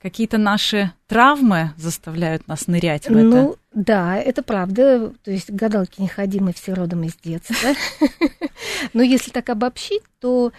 какие-то 0.00 0.38
наши 0.38 0.92
травмы 1.06 1.72
заставляют 1.76 2.48
нас 2.48 2.66
нырять 2.66 3.08
в 3.08 3.12
это? 3.12 3.22
Ну, 3.22 3.56
да, 3.72 4.16
это 4.16 4.42
правда. 4.42 5.12
То 5.22 5.30
есть 5.30 5.50
гадалки 5.50 6.00
не 6.00 6.08
ходи, 6.08 6.40
мы 6.40 6.52
все 6.52 6.72
родом 6.74 7.04
из 7.04 7.14
детства. 7.16 7.74
Но 8.92 9.02
если 9.02 9.30
так 9.30 9.48
обобщить, 9.50 10.02
то 10.18 10.52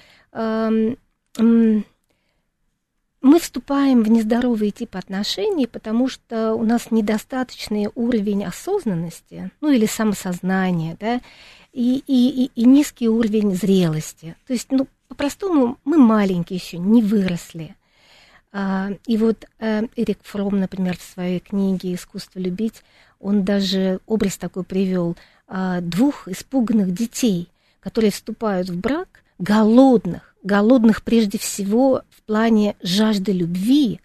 мы 3.21 3.39
вступаем 3.39 4.03
в 4.03 4.09
нездоровые 4.09 4.71
типы 4.71 4.97
отношений, 4.97 5.67
потому 5.67 6.07
что 6.07 6.53
у 6.53 6.63
нас 6.63 6.91
недостаточный 6.91 7.89
уровень 7.95 8.45
осознанности, 8.45 9.51
ну 9.59 9.71
или 9.71 9.85
самосознания, 9.85 10.97
да, 10.99 11.21
и, 11.73 12.03
и, 12.07 12.51
и 12.55 12.65
низкий 12.65 13.09
уровень 13.09 13.55
зрелости. 13.55 14.35
То 14.45 14.53
есть, 14.53 14.71
ну, 14.71 14.87
по-простому, 15.07 15.77
мы 15.83 15.97
маленькие 15.97 16.57
еще, 16.57 16.77
не 16.77 17.01
выросли. 17.01 17.75
А, 18.51 18.89
и 19.05 19.17
вот 19.17 19.45
э, 19.59 19.83
Эрик 19.95 20.19
Фром, 20.23 20.59
например, 20.59 20.97
в 20.97 21.03
своей 21.03 21.39
книге 21.39 21.93
«Искусство 21.93 22.39
любить», 22.39 22.83
он 23.19 23.43
даже 23.43 23.99
образ 24.05 24.37
такой 24.37 24.63
привел 24.63 25.15
а, 25.47 25.81
двух 25.81 26.27
испуганных 26.27 26.93
детей, 26.93 27.49
которые 27.79 28.11
вступают 28.11 28.69
в 28.69 28.79
брак, 28.79 29.23
голодных, 29.39 30.35
голодных 30.47 31.03
прежде 31.03 31.37
всего 31.37 32.01
в 32.09 32.23
плане 32.23 32.75
жажды 32.81 33.31
любви, 33.31 33.99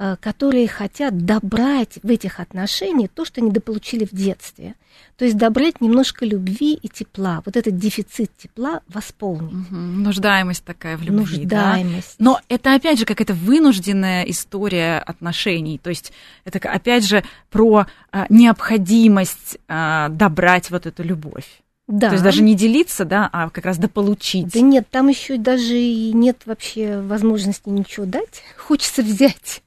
а, 0.00 0.14
которые 0.14 0.68
хотят 0.68 1.24
добрать 1.24 1.98
в 2.04 2.08
этих 2.08 2.38
отношениях 2.38 3.10
то, 3.12 3.24
что 3.24 3.40
недополучили 3.40 4.04
в 4.04 4.12
детстве. 4.12 4.76
То 5.16 5.24
есть 5.24 5.36
добрать 5.36 5.80
немножко 5.80 6.24
любви 6.24 6.74
и 6.74 6.88
тепла. 6.88 7.42
Вот 7.44 7.56
этот 7.56 7.76
дефицит 7.76 8.30
тепла 8.36 8.82
восполнить. 8.86 9.52
Угу. 9.52 9.74
Нуждаемость 9.74 10.64
такая 10.64 10.96
в 10.96 11.02
любви. 11.02 11.40
Нуждаемость. 11.40 12.14
Да? 12.16 12.24
Но 12.24 12.40
это 12.48 12.74
опять 12.74 13.00
же 13.00 13.04
какая-то 13.04 13.34
вынужденная 13.34 14.22
история 14.22 15.00
отношений. 15.00 15.78
То 15.78 15.90
есть 15.90 16.12
это 16.44 16.60
опять 16.68 17.04
же 17.04 17.24
про 17.50 17.86
а, 18.12 18.26
необходимость 18.28 19.58
а, 19.66 20.10
добрать 20.10 20.70
вот 20.70 20.86
эту 20.86 21.02
любовь. 21.02 21.60
Да. 21.88 22.08
То 22.08 22.14
есть 22.14 22.24
даже 22.24 22.42
не 22.42 22.54
делиться, 22.54 23.06
да, 23.06 23.28
а 23.32 23.48
как 23.48 23.64
раз 23.64 23.78
дополучить. 23.78 24.52
Да 24.52 24.60
нет, 24.60 24.86
там 24.90 25.08
еще 25.08 25.38
даже 25.38 25.74
и 25.74 26.12
нет 26.12 26.42
вообще 26.44 27.00
возможности 27.00 27.70
ничего 27.70 28.04
дать. 28.04 28.42
Хочется 28.56 29.02
взять. 29.02 29.62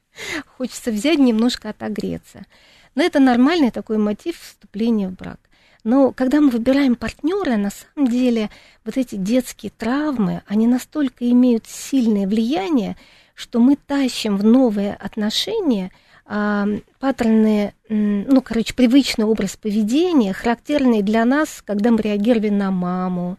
Хочется 0.56 0.92
взять 0.92 1.18
немножко 1.18 1.70
отогреться. 1.70 2.46
Но 2.94 3.02
это 3.02 3.18
нормальный 3.18 3.72
такой 3.72 3.98
мотив 3.98 4.38
вступления 4.40 5.08
в 5.08 5.14
брак. 5.14 5.38
Но 5.82 6.12
когда 6.12 6.40
мы 6.40 6.50
выбираем 6.50 6.94
партнера, 6.94 7.56
на 7.56 7.70
самом 7.70 8.08
деле 8.08 8.50
вот 8.84 8.96
эти 8.96 9.16
детские 9.16 9.72
травмы, 9.76 10.42
они 10.46 10.68
настолько 10.68 11.28
имеют 11.28 11.66
сильное 11.66 12.28
влияние, 12.28 12.96
что 13.34 13.58
мы 13.58 13.76
тащим 13.76 14.36
в 14.36 14.44
новые 14.44 14.94
отношения 14.94 15.90
паттерны, 16.24 17.74
ну, 17.88 18.40
короче, 18.42 18.74
привычный 18.74 19.24
образ 19.24 19.56
поведения, 19.56 20.32
характерный 20.32 21.02
для 21.02 21.24
нас, 21.24 21.62
когда 21.64 21.90
мы 21.90 22.00
реагировали 22.00 22.48
на 22.48 22.70
маму, 22.70 23.38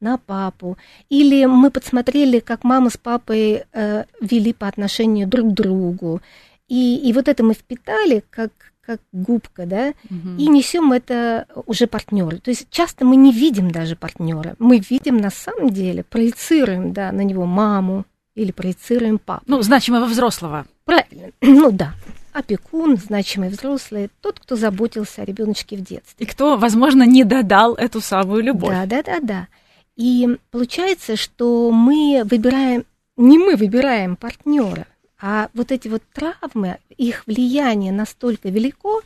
на 0.00 0.18
папу. 0.18 0.76
Или 1.08 1.46
мы 1.46 1.70
подсмотрели, 1.70 2.38
как 2.38 2.62
мама 2.62 2.90
с 2.90 2.96
папой 2.96 3.64
э, 3.72 4.04
вели 4.20 4.52
по 4.52 4.68
отношению 4.68 5.26
друг 5.26 5.50
к 5.50 5.54
другу. 5.54 6.20
И, 6.68 6.96
и 6.96 7.12
вот 7.12 7.28
это 7.28 7.42
мы 7.42 7.54
впитали 7.54 8.22
как, 8.30 8.50
как 8.80 9.00
губка, 9.12 9.66
да, 9.66 9.94
угу. 10.10 10.36
и 10.38 10.46
несем 10.48 10.92
это 10.92 11.46
уже 11.66 11.86
партнеру. 11.86 12.38
То 12.38 12.50
есть 12.50 12.68
часто 12.70 13.04
мы 13.04 13.16
не 13.16 13.32
видим 13.32 13.70
даже 13.70 13.96
партнера. 13.96 14.54
Мы 14.58 14.78
видим 14.78 15.16
на 15.16 15.30
самом 15.30 15.70
деле, 15.70 16.04
проецируем 16.04 16.92
да, 16.92 17.12
на 17.12 17.22
него 17.22 17.46
маму 17.46 18.04
или 18.34 18.52
проецируем 18.52 19.18
папу. 19.18 19.44
Ну, 19.46 19.62
значимого 19.62 20.06
взрослого. 20.06 20.66
Правильно. 20.84 21.30
Ну 21.40 21.70
да. 21.70 21.94
Опекун, 22.34 22.96
значимый 22.96 23.48
взрослый, 23.48 24.10
тот, 24.20 24.40
кто 24.40 24.56
заботился 24.56 25.22
о 25.22 25.24
ребеночке 25.24 25.76
в 25.76 25.82
детстве. 25.82 26.26
И 26.26 26.28
кто, 26.28 26.56
возможно, 26.56 27.04
не 27.04 27.22
додал 27.22 27.74
эту 27.74 28.00
самую 28.00 28.42
любовь. 28.42 28.72
Да, 28.72 28.86
да, 28.86 29.02
да, 29.04 29.20
да. 29.20 29.48
И 29.94 30.36
получается, 30.50 31.14
что 31.14 31.70
мы 31.70 32.22
выбираем, 32.24 32.84
не 33.16 33.38
мы 33.38 33.54
выбираем 33.54 34.16
партнера, 34.16 34.88
а 35.20 35.48
вот 35.54 35.70
эти 35.70 35.86
вот 35.86 36.02
травмы, 36.12 36.78
их 36.96 37.24
влияние 37.28 37.92
настолько 37.92 38.48
велико, 38.48 39.02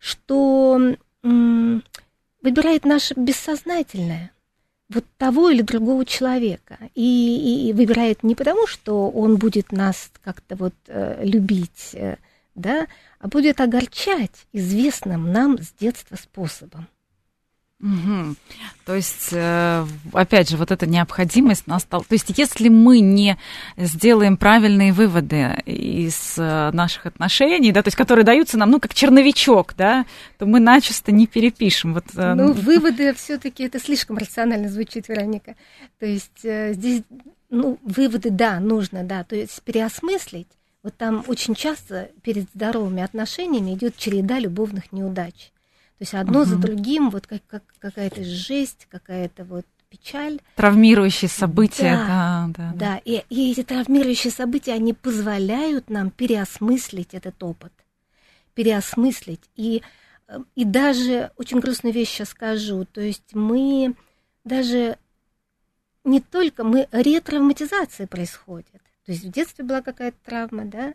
что 0.00 0.80
м, 1.22 1.84
выбирает 2.42 2.84
наше 2.84 3.14
бессознательное 3.14 4.32
вот 4.88 5.04
того 5.18 5.50
или 5.50 5.62
другого 5.62 6.04
человека. 6.04 6.78
И, 6.94 7.02
и, 7.02 7.68
и 7.68 7.72
выбирает 7.72 8.22
не 8.22 8.34
потому, 8.34 8.66
что 8.66 9.08
он 9.08 9.36
будет 9.36 9.72
нас 9.72 10.10
как-то 10.22 10.56
вот 10.56 10.74
э, 10.88 11.24
любить, 11.24 11.90
э, 11.94 12.16
да, 12.56 12.86
а 13.20 13.28
будет 13.28 13.60
огорчать 13.60 14.46
известным 14.52 15.30
нам 15.30 15.58
с 15.58 15.72
детства 15.78 16.16
способом. 16.16 16.88
Угу. 17.78 18.36
То 18.86 18.94
есть, 18.94 19.28
э, 19.32 19.86
опять 20.14 20.48
же, 20.48 20.56
вот 20.56 20.70
эта 20.70 20.86
необходимость 20.86 21.66
настала. 21.66 22.02
То 22.04 22.14
есть, 22.14 22.32
если 22.38 22.70
мы 22.70 23.00
не 23.00 23.36
сделаем 23.76 24.38
правильные 24.38 24.94
выводы 24.94 25.62
из 25.66 26.36
э, 26.38 26.70
наших 26.72 27.04
отношений, 27.04 27.72
да, 27.72 27.82
то 27.82 27.88
есть, 27.88 27.96
которые 27.98 28.24
даются 28.24 28.56
нам, 28.56 28.70
ну, 28.70 28.80
как 28.80 28.94
черновичок, 28.94 29.74
да, 29.76 30.06
то 30.38 30.46
мы 30.46 30.58
начисто 30.58 31.12
не 31.12 31.26
перепишем. 31.26 31.92
Вот, 31.92 32.06
э, 32.16 32.32
ну, 32.32 32.52
выводы 32.52 33.12
все-таки 33.12 33.64
это 33.64 33.78
слишком 33.78 34.16
рационально 34.16 34.70
звучит, 34.70 35.08
Вероника. 35.08 35.54
То 36.00 36.06
есть 36.06 36.40
здесь, 36.40 37.02
ну, 37.50 37.78
выводы, 37.82 38.30
да, 38.30 38.58
нужно, 38.58 39.04
да, 39.04 39.22
то 39.22 39.36
есть 39.36 39.62
переосмыслить. 39.62 40.48
Вот 40.86 40.96
там 40.96 41.24
очень 41.26 41.56
часто 41.56 42.12
перед 42.22 42.48
здоровыми 42.54 43.02
отношениями 43.02 43.74
идет 43.74 43.96
череда 43.96 44.38
любовных 44.38 44.92
неудач. 44.92 45.50
То 45.98 46.02
есть 46.02 46.14
одно 46.14 46.42
угу. 46.42 46.50
за 46.50 46.56
другим, 46.58 47.10
вот 47.10 47.26
как, 47.26 47.44
как 47.48 47.64
какая-то 47.80 48.22
жесть, 48.22 48.86
какая-то 48.88 49.42
вот 49.42 49.66
печаль. 49.88 50.38
Травмирующие 50.54 51.28
события. 51.28 51.96
Да, 52.06 52.50
да, 52.56 52.72
да. 52.72 52.72
да. 52.78 53.00
И, 53.04 53.24
и 53.30 53.50
эти 53.50 53.64
травмирующие 53.64 54.30
события, 54.30 54.74
они 54.74 54.92
позволяют 54.92 55.90
нам 55.90 56.12
переосмыслить 56.12 57.14
этот 57.14 57.42
опыт, 57.42 57.72
переосмыслить. 58.54 59.42
И, 59.56 59.82
и 60.54 60.64
даже 60.64 61.32
очень 61.36 61.58
грустную 61.58 61.94
вещь 61.94 62.10
сейчас 62.10 62.28
скажу, 62.28 62.84
то 62.84 63.00
есть 63.00 63.34
мы 63.34 63.96
даже 64.44 64.98
не 66.04 66.20
только, 66.20 66.62
мы 66.62 66.86
ретравматизация 66.92 68.06
происходит. 68.06 68.85
То 69.06 69.12
есть 69.12 69.24
в 69.24 69.30
детстве 69.30 69.64
была 69.64 69.82
какая-то 69.82 70.16
травма, 70.24 70.64
да, 70.64 70.94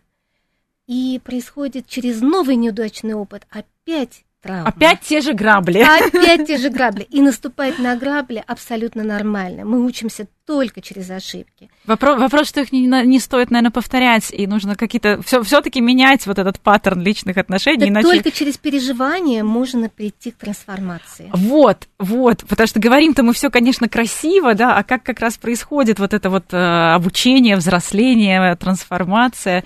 и 0.85 1.19
происходит 1.23 1.87
через 1.87 2.21
новый 2.21 2.57
неудачный 2.57 3.13
опыт. 3.13 3.47
Опять 3.49 4.25
травма. 4.41 4.67
Опять 4.67 5.01
те 5.01 5.21
же 5.21 5.33
грабли. 5.33 5.79
Опять 5.79 6.47
те 6.47 6.57
же 6.57 6.69
грабли. 6.69 7.03
И 7.03 7.21
наступать 7.21 7.79
на 7.79 7.95
грабли 7.95 8.43
абсолютно 8.45 9.03
нормально. 9.03 9.65
Мы 9.65 9.85
учимся 9.85 10.27
только 10.45 10.81
через 10.81 11.09
ошибки. 11.09 11.69
Вопрос, 11.85 12.19
вопрос 12.19 12.49
что 12.49 12.61
их 12.61 12.73
не, 12.73 12.81
не 12.81 13.19
стоит, 13.19 13.51
наверное, 13.51 13.71
повторять, 13.71 14.31
и 14.31 14.47
нужно 14.47 14.75
какие-то 14.75 15.21
все, 15.21 15.43
все-таки 15.43 15.79
менять 15.79 16.27
вот 16.27 16.39
этот 16.39 16.59
паттерн 16.59 17.01
личных 17.01 17.37
отношений. 17.37 17.87
Иначе... 17.87 18.07
Только 18.07 18.31
через 18.31 18.57
переживание 18.57 19.43
можно 19.43 19.87
прийти 19.87 20.31
к 20.31 20.37
трансформации. 20.37 21.29
Вот, 21.33 21.87
вот, 21.99 22.43
потому 22.49 22.67
что 22.67 22.79
говорим-то 22.79 23.23
мы 23.23 23.33
все, 23.33 23.49
конечно, 23.49 23.87
красиво, 23.87 24.53
да, 24.53 24.75
а 24.75 24.83
как 24.83 25.03
как 25.03 25.21
раз 25.21 25.37
происходит 25.37 25.99
вот 25.99 26.13
это 26.13 26.29
вот 26.29 26.53
э, 26.53 26.93
обучение, 26.93 27.55
взросление, 27.55 28.55
трансформация? 28.57 29.63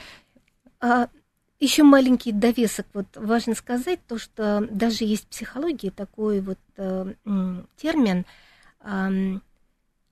Еще 1.59 1.83
маленький 1.83 2.31
довесок. 2.31 2.85
Вот 2.93 3.07
важно 3.15 3.55
сказать 3.55 3.99
то, 4.07 4.17
что 4.17 4.67
даже 4.69 5.05
есть 5.05 5.25
в 5.25 5.27
психологии 5.27 5.89
такой 5.89 6.41
вот 6.41 6.59
э, 6.75 7.13
термин 7.77 8.25
э, 8.81 9.39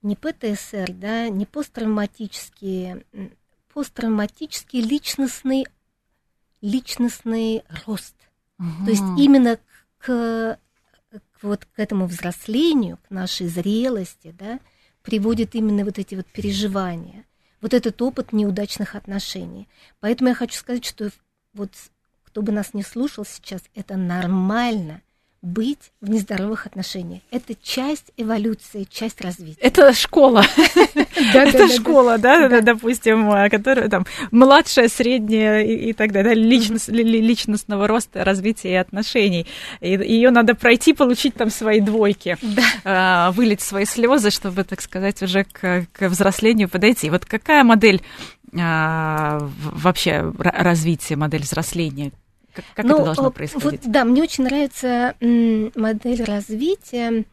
не 0.02 0.16
ПТСР, 0.16 0.92
да, 0.92 1.28
не 1.28 1.44
посттравматический, 1.44 3.04
посттравматический 3.72 4.80
личностный 4.80 5.66
личностный 6.62 7.62
рост. 7.86 8.14
Угу. 8.58 8.86
То 8.86 8.90
есть 8.90 9.02
именно 9.18 9.58
к, 9.98 10.58
к 11.30 11.42
вот 11.42 11.66
к 11.66 11.78
этому 11.78 12.06
взрослению, 12.06 12.98
к 13.06 13.10
нашей 13.10 13.48
зрелости, 13.48 14.34
да, 14.38 14.60
приводит 15.02 15.54
именно 15.54 15.84
вот 15.84 15.98
эти 15.98 16.14
вот 16.14 16.26
переживания 16.26 17.26
вот 17.64 17.72
этот 17.72 18.02
опыт 18.02 18.34
неудачных 18.34 18.94
отношений. 18.94 19.68
Поэтому 20.00 20.28
я 20.28 20.34
хочу 20.34 20.54
сказать, 20.58 20.84
что 20.84 21.08
вот 21.54 21.70
кто 22.24 22.42
бы 22.42 22.52
нас 22.52 22.74
не 22.74 22.82
слушал 22.82 23.24
сейчас, 23.24 23.62
это 23.74 23.96
нормально 23.96 25.00
быть 25.44 25.92
в 26.00 26.08
нездоровых 26.08 26.66
отношениях. 26.66 27.20
Это 27.30 27.54
часть 27.62 28.12
эволюции, 28.16 28.86
часть 28.90 29.20
развития. 29.20 29.60
Это 29.60 29.92
школа. 29.92 30.44
Это 31.34 31.68
школа, 31.68 32.18
да, 32.18 32.60
допустим, 32.60 33.30
которая 33.50 33.88
там 33.88 34.06
младшая, 34.30 34.88
средняя 34.88 35.62
и 35.62 35.92
так 35.92 36.12
далее, 36.12 36.34
личностного 36.34 37.86
роста, 37.86 38.24
развития 38.24 38.72
и 38.72 38.74
отношений. 38.76 39.46
Ее 39.80 40.30
надо 40.30 40.54
пройти, 40.54 40.92
получить 40.92 41.34
там 41.34 41.50
свои 41.50 41.80
двойки, 41.80 42.36
а, 42.84 43.30
вылить 43.32 43.60
свои 43.60 43.84
слезы, 43.84 44.30
чтобы, 44.30 44.64
так 44.64 44.80
сказать, 44.80 45.22
уже 45.22 45.44
к 45.44 45.86
взрослению 46.00 46.68
подойти. 46.68 47.10
Вот 47.10 47.26
какая 47.26 47.64
модель 47.64 48.02
а, 48.02 48.43
вообще 48.54 50.32
развитие, 50.38 51.16
модель 51.16 51.42
взросления? 51.42 52.12
Как, 52.52 52.64
как 52.74 52.84
ну, 52.86 52.96
это 52.96 53.04
должно 53.06 53.30
происходить? 53.30 53.82
Вот, 53.82 53.92
да, 53.92 54.04
мне 54.04 54.22
очень 54.22 54.44
нравится 54.44 55.14
модель 55.20 56.22
развития. 56.24 57.24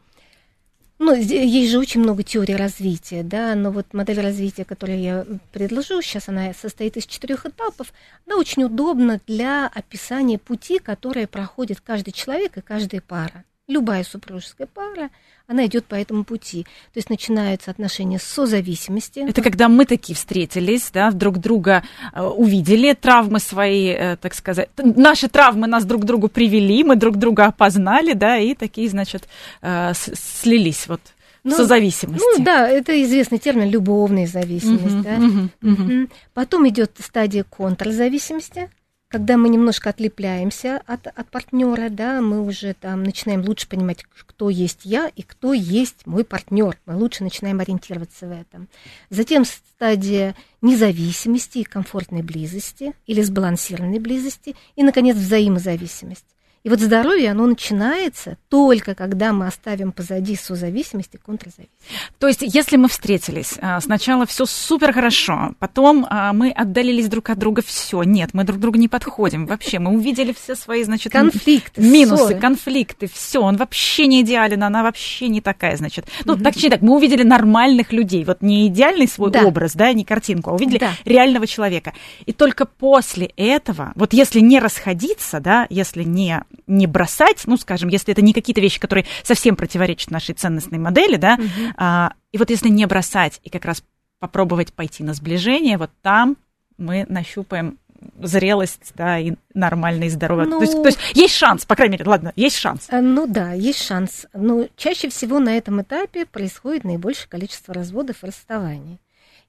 Ну, 0.98 1.14
есть 1.14 1.72
же 1.72 1.78
очень 1.78 2.00
много 2.00 2.22
теорий 2.22 2.54
развития, 2.54 3.22
да, 3.24 3.56
но 3.56 3.72
вот 3.72 3.92
модель 3.92 4.20
развития, 4.20 4.64
которую 4.64 5.00
я 5.00 5.26
предложу, 5.52 6.00
сейчас 6.00 6.28
она 6.28 6.52
состоит 6.54 6.96
из 6.96 7.06
четырех 7.06 7.44
этапов, 7.44 7.92
она 8.26 8.36
очень 8.36 8.64
удобна 8.64 9.20
для 9.26 9.66
описания 9.66 10.38
пути, 10.38 10.78
которые 10.78 11.26
проходит 11.26 11.80
каждый 11.80 12.12
человек 12.12 12.56
и 12.56 12.60
каждая 12.60 13.00
пара 13.00 13.44
любая 13.72 14.04
супружеская 14.04 14.66
пара, 14.66 15.10
она 15.46 15.66
идет 15.66 15.84
по 15.86 15.94
этому 15.94 16.24
пути. 16.24 16.64
То 16.92 16.98
есть 16.98 17.10
начинаются 17.10 17.70
отношения 17.70 18.18
с 18.18 18.22
созависимости. 18.22 19.20
Это 19.28 19.42
когда 19.42 19.68
мы 19.68 19.84
такие 19.84 20.14
встретились, 20.14 20.90
да, 20.92 21.10
друг 21.10 21.38
друга 21.38 21.82
э, 22.12 22.22
увидели, 22.22 22.94
травмы 22.94 23.38
свои, 23.38 23.88
э, 23.88 24.16
так 24.16 24.34
сказать, 24.34 24.68
наши 24.76 25.28
травмы 25.28 25.66
нас 25.66 25.84
друг 25.84 26.02
к 26.02 26.04
другу 26.04 26.28
привели, 26.28 26.84
мы 26.84 26.96
друг 26.96 27.16
друга 27.16 27.46
опознали, 27.46 28.12
да, 28.12 28.38
и 28.38 28.54
такие, 28.54 28.88
значит, 28.88 29.28
э, 29.62 29.92
слились 29.94 30.86
вот. 30.86 31.00
Ну, 31.44 31.56
созависимости. 31.56 32.24
Ну 32.24 32.44
да, 32.44 32.68
это 32.68 33.02
известный 33.02 33.38
термин 33.38 33.68
любовная 33.68 34.28
зависимость. 34.28 34.94
Uh-huh, 34.94 35.02
да? 35.02 35.16
uh-huh, 35.16 35.48
uh-huh. 35.60 36.10
Потом 36.34 36.68
идет 36.68 36.92
стадия 37.00 37.42
контрзависимости 37.42 38.70
когда 39.12 39.36
мы 39.36 39.50
немножко 39.50 39.90
отлепляемся 39.90 40.80
от, 40.86 41.06
от 41.06 41.28
партнера, 41.30 41.90
да, 41.90 42.22
мы 42.22 42.40
уже 42.40 42.72
там 42.72 43.02
начинаем 43.02 43.42
лучше 43.42 43.68
понимать, 43.68 44.04
кто 44.04 44.48
есть 44.48 44.80
я 44.84 45.06
и 45.14 45.22
кто 45.22 45.52
есть 45.52 46.06
мой 46.06 46.24
партнер. 46.24 46.78
Мы 46.86 46.96
лучше 46.96 47.22
начинаем 47.22 47.60
ориентироваться 47.60 48.26
в 48.26 48.30
этом. 48.32 48.68
Затем 49.10 49.44
стадия 49.44 50.34
независимости 50.62 51.58
и 51.58 51.64
комфортной 51.64 52.22
близости 52.22 52.94
или 53.06 53.20
сбалансированной 53.20 53.98
близости. 53.98 54.56
И, 54.76 54.82
наконец, 54.82 55.14
взаимозависимость. 55.16 56.31
И 56.64 56.68
вот 56.68 56.78
здоровье, 56.78 57.32
оно 57.32 57.46
начинается 57.46 58.36
только 58.48 58.94
когда 58.94 59.32
мы 59.32 59.48
оставим 59.48 59.90
позади 59.90 60.36
созависимость 60.36 61.14
и 61.14 61.18
контрзависимость. 61.18 61.72
То 62.20 62.28
есть, 62.28 62.42
если 62.42 62.76
мы 62.76 62.88
встретились, 62.88 63.54
а, 63.60 63.80
сначала 63.80 64.26
все 64.26 64.46
супер 64.46 64.92
хорошо, 64.92 65.54
потом 65.58 66.06
а, 66.08 66.32
мы 66.32 66.52
отдалились 66.52 67.08
друг 67.08 67.30
от 67.30 67.38
друга, 67.38 67.62
все, 67.66 68.04
нет, 68.04 68.30
мы 68.32 68.44
друг 68.44 68.60
другу 68.60 68.78
не 68.78 68.86
подходим 68.86 69.46
вообще, 69.46 69.80
мы 69.80 69.92
увидели 69.92 70.32
все 70.32 70.54
свои, 70.54 70.84
значит, 70.84 71.12
конфликты, 71.12 71.82
минусы, 71.82 72.24
ссоры. 72.26 72.38
конфликты, 72.38 73.08
все, 73.12 73.40
он 73.40 73.56
вообще 73.56 74.06
не 74.06 74.20
идеален, 74.20 74.62
она 74.62 74.84
вообще 74.84 75.26
не 75.26 75.40
такая, 75.40 75.76
значит. 75.76 76.06
Ну, 76.24 76.34
угу. 76.34 76.44
точнее 76.44 76.70
так, 76.70 76.82
мы 76.82 76.94
увидели 76.94 77.24
нормальных 77.24 77.92
людей, 77.92 78.24
вот 78.24 78.40
не 78.40 78.68
идеальный 78.68 79.08
свой 79.08 79.32
да. 79.32 79.42
образ, 79.44 79.74
да, 79.74 79.92
не 79.92 80.04
картинку, 80.04 80.50
а 80.50 80.54
увидели 80.54 80.78
да. 80.78 80.92
реального 81.04 81.48
человека. 81.48 81.92
И 82.24 82.32
только 82.32 82.66
после 82.66 83.32
этого, 83.36 83.90
вот 83.96 84.12
если 84.12 84.38
не 84.38 84.60
расходиться, 84.60 85.40
да, 85.40 85.66
если 85.68 86.04
не 86.04 86.44
не 86.66 86.86
бросать, 86.86 87.42
ну, 87.46 87.56
скажем, 87.56 87.88
если 87.88 88.12
это 88.12 88.22
не 88.22 88.32
какие-то 88.32 88.60
вещи, 88.60 88.80
которые 88.80 89.06
совсем 89.22 89.56
противоречат 89.56 90.10
нашей 90.10 90.34
ценностной 90.34 90.78
модели, 90.78 91.16
да, 91.16 91.34
угу. 91.34 91.72
а, 91.76 92.12
и 92.32 92.38
вот 92.38 92.50
если 92.50 92.68
не 92.68 92.86
бросать 92.86 93.40
и 93.42 93.50
как 93.50 93.64
раз 93.64 93.82
попробовать 94.18 94.72
пойти 94.72 95.02
на 95.02 95.14
сближение, 95.14 95.78
вот 95.78 95.90
там 96.02 96.36
мы 96.78 97.06
нащупаем 97.08 97.78
зрелость, 98.20 98.92
да, 98.94 99.18
и 99.18 99.34
нормальный, 99.54 100.08
здоровый. 100.08 100.46
Ну, 100.46 100.58
то, 100.58 100.64
есть, 100.64 100.74
то 100.74 100.86
есть 100.86 100.98
есть 101.14 101.34
шанс, 101.34 101.64
по 101.64 101.76
крайней 101.76 101.92
мере, 101.92 102.08
ладно, 102.08 102.32
есть 102.36 102.56
шанс. 102.56 102.86
Э, 102.88 103.00
ну 103.00 103.26
да, 103.26 103.52
есть 103.52 103.82
шанс. 103.82 104.26
Но 104.32 104.66
чаще 104.76 105.08
всего 105.08 105.38
на 105.38 105.56
этом 105.56 105.82
этапе 105.82 106.26
происходит 106.26 106.84
наибольшее 106.84 107.28
количество 107.28 107.74
разводов 107.74 108.22
и 108.22 108.26
расставаний. 108.26 108.98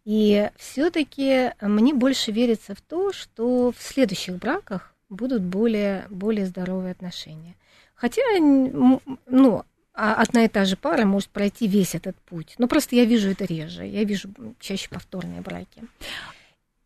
И 0.06 0.50
все-таки 0.58 1.52
мне 1.62 1.94
больше 1.94 2.32
верится 2.32 2.76
в 2.76 2.82
то, 2.82 3.14
что 3.14 3.72
в 3.72 3.82
следующих 3.82 4.38
браках 4.38 4.93
будут 5.14 5.42
более, 5.42 6.06
более 6.10 6.46
здоровые 6.46 6.92
отношения. 6.92 7.56
Хотя, 7.96 8.22
ну, 8.40 9.64
а 9.94 10.16
одна 10.16 10.46
и 10.46 10.48
та 10.48 10.66
же 10.66 10.76
пара 10.76 11.06
может 11.06 11.30
пройти 11.30 11.68
весь 11.68 11.96
этот 11.96 12.16
путь. 12.18 12.56
Но 12.58 12.68
просто 12.68 12.96
я 12.96 13.06
вижу 13.06 13.30
это 13.30 13.46
реже. 13.46 13.86
Я 13.86 14.04
вижу 14.04 14.30
чаще 14.60 14.90
повторные 14.90 15.42
браки. 15.42 15.84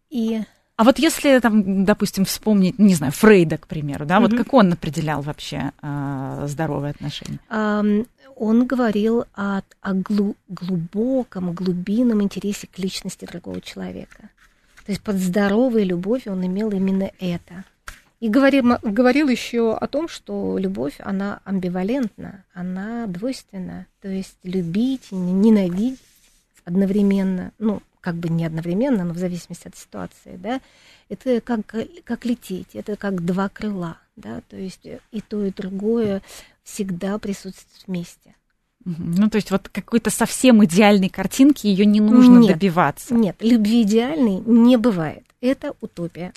И... 0.10 0.42
А 0.76 0.84
вот 0.84 1.00
если, 1.00 1.40
там, 1.40 1.86
допустим, 1.86 2.26
вспомнить, 2.26 2.78
не 2.78 2.94
знаю, 2.94 3.12
Фрейда, 3.14 3.58
к 3.58 3.68
примеру, 3.68 4.06
да, 4.06 4.20
угу. 4.20 4.28
вот 4.28 4.38
как 4.38 4.54
он 4.54 4.74
определял 4.74 5.22
вообще 5.22 5.72
э, 5.82 6.44
здоровые 6.48 6.92
отношения? 6.92 7.40
Um, 7.50 8.08
он 8.36 8.68
говорил 8.68 9.26
о, 9.34 9.62
о 9.82 9.94
глу, 9.94 10.36
глубоком, 10.48 11.54
глубинном 11.54 12.22
интересе 12.22 12.68
к 12.68 12.78
личности 12.78 13.26
другого 13.26 13.60
человека. 13.62 14.30
То 14.86 14.92
есть 14.92 15.02
под 15.02 15.16
здоровой 15.16 15.84
любовью 15.84 16.34
он 16.34 16.46
имел 16.46 16.70
именно 16.70 17.10
это– 17.20 17.64
И 18.20 18.30
говорил, 18.30 18.78
говорил 18.82 19.28
еще 19.28 19.76
о 19.76 19.88
том, 19.88 20.08
что 20.08 20.58
любовь, 20.58 20.96
она 21.00 21.40
амбивалентна, 21.46 22.46
она 22.54 23.06
двойственна. 23.06 23.86
То 24.02 24.08
есть 24.08 24.38
любить 24.44 25.08
и 25.12 25.16
ненавидеть 25.16 26.00
одновременно, 26.66 27.52
ну, 27.60 27.82
как 28.02 28.16
бы 28.16 28.30
не 28.30 28.46
одновременно, 28.46 29.04
но 29.04 29.14
в 29.14 29.18
зависимости 29.18 29.68
от 29.68 29.76
ситуации, 29.76 30.38
да, 30.38 30.62
это 31.10 31.42
как, 31.42 31.60
как 32.04 32.26
лететь, 32.26 32.70
это 32.74 32.96
как 32.96 33.24
два 33.24 33.50
крыла, 33.50 33.98
да, 34.16 34.42
то 34.50 34.58
есть 34.58 34.86
и 34.86 35.22
то, 35.22 35.46
и 35.46 35.52
другое 35.52 36.22
всегда 36.64 37.18
присутствует 37.20 37.86
вместе. 37.86 38.36
Ну, 38.86 39.30
то 39.30 39.36
есть 39.36 39.52
вот 39.52 39.68
какой-то 39.68 40.10
совсем 40.10 40.64
идеальной 40.64 41.10
картинки 41.10 41.68
ее 41.68 41.86
не 41.86 42.00
нужно 42.00 42.40
нет, 42.40 42.54
добиваться. 42.54 43.14
Нет, 43.14 43.36
любви 43.42 43.82
идеальной 43.82 44.40
не 44.40 44.78
бывает. 44.78 45.26
Это 45.42 45.74
утопия. 45.82 46.32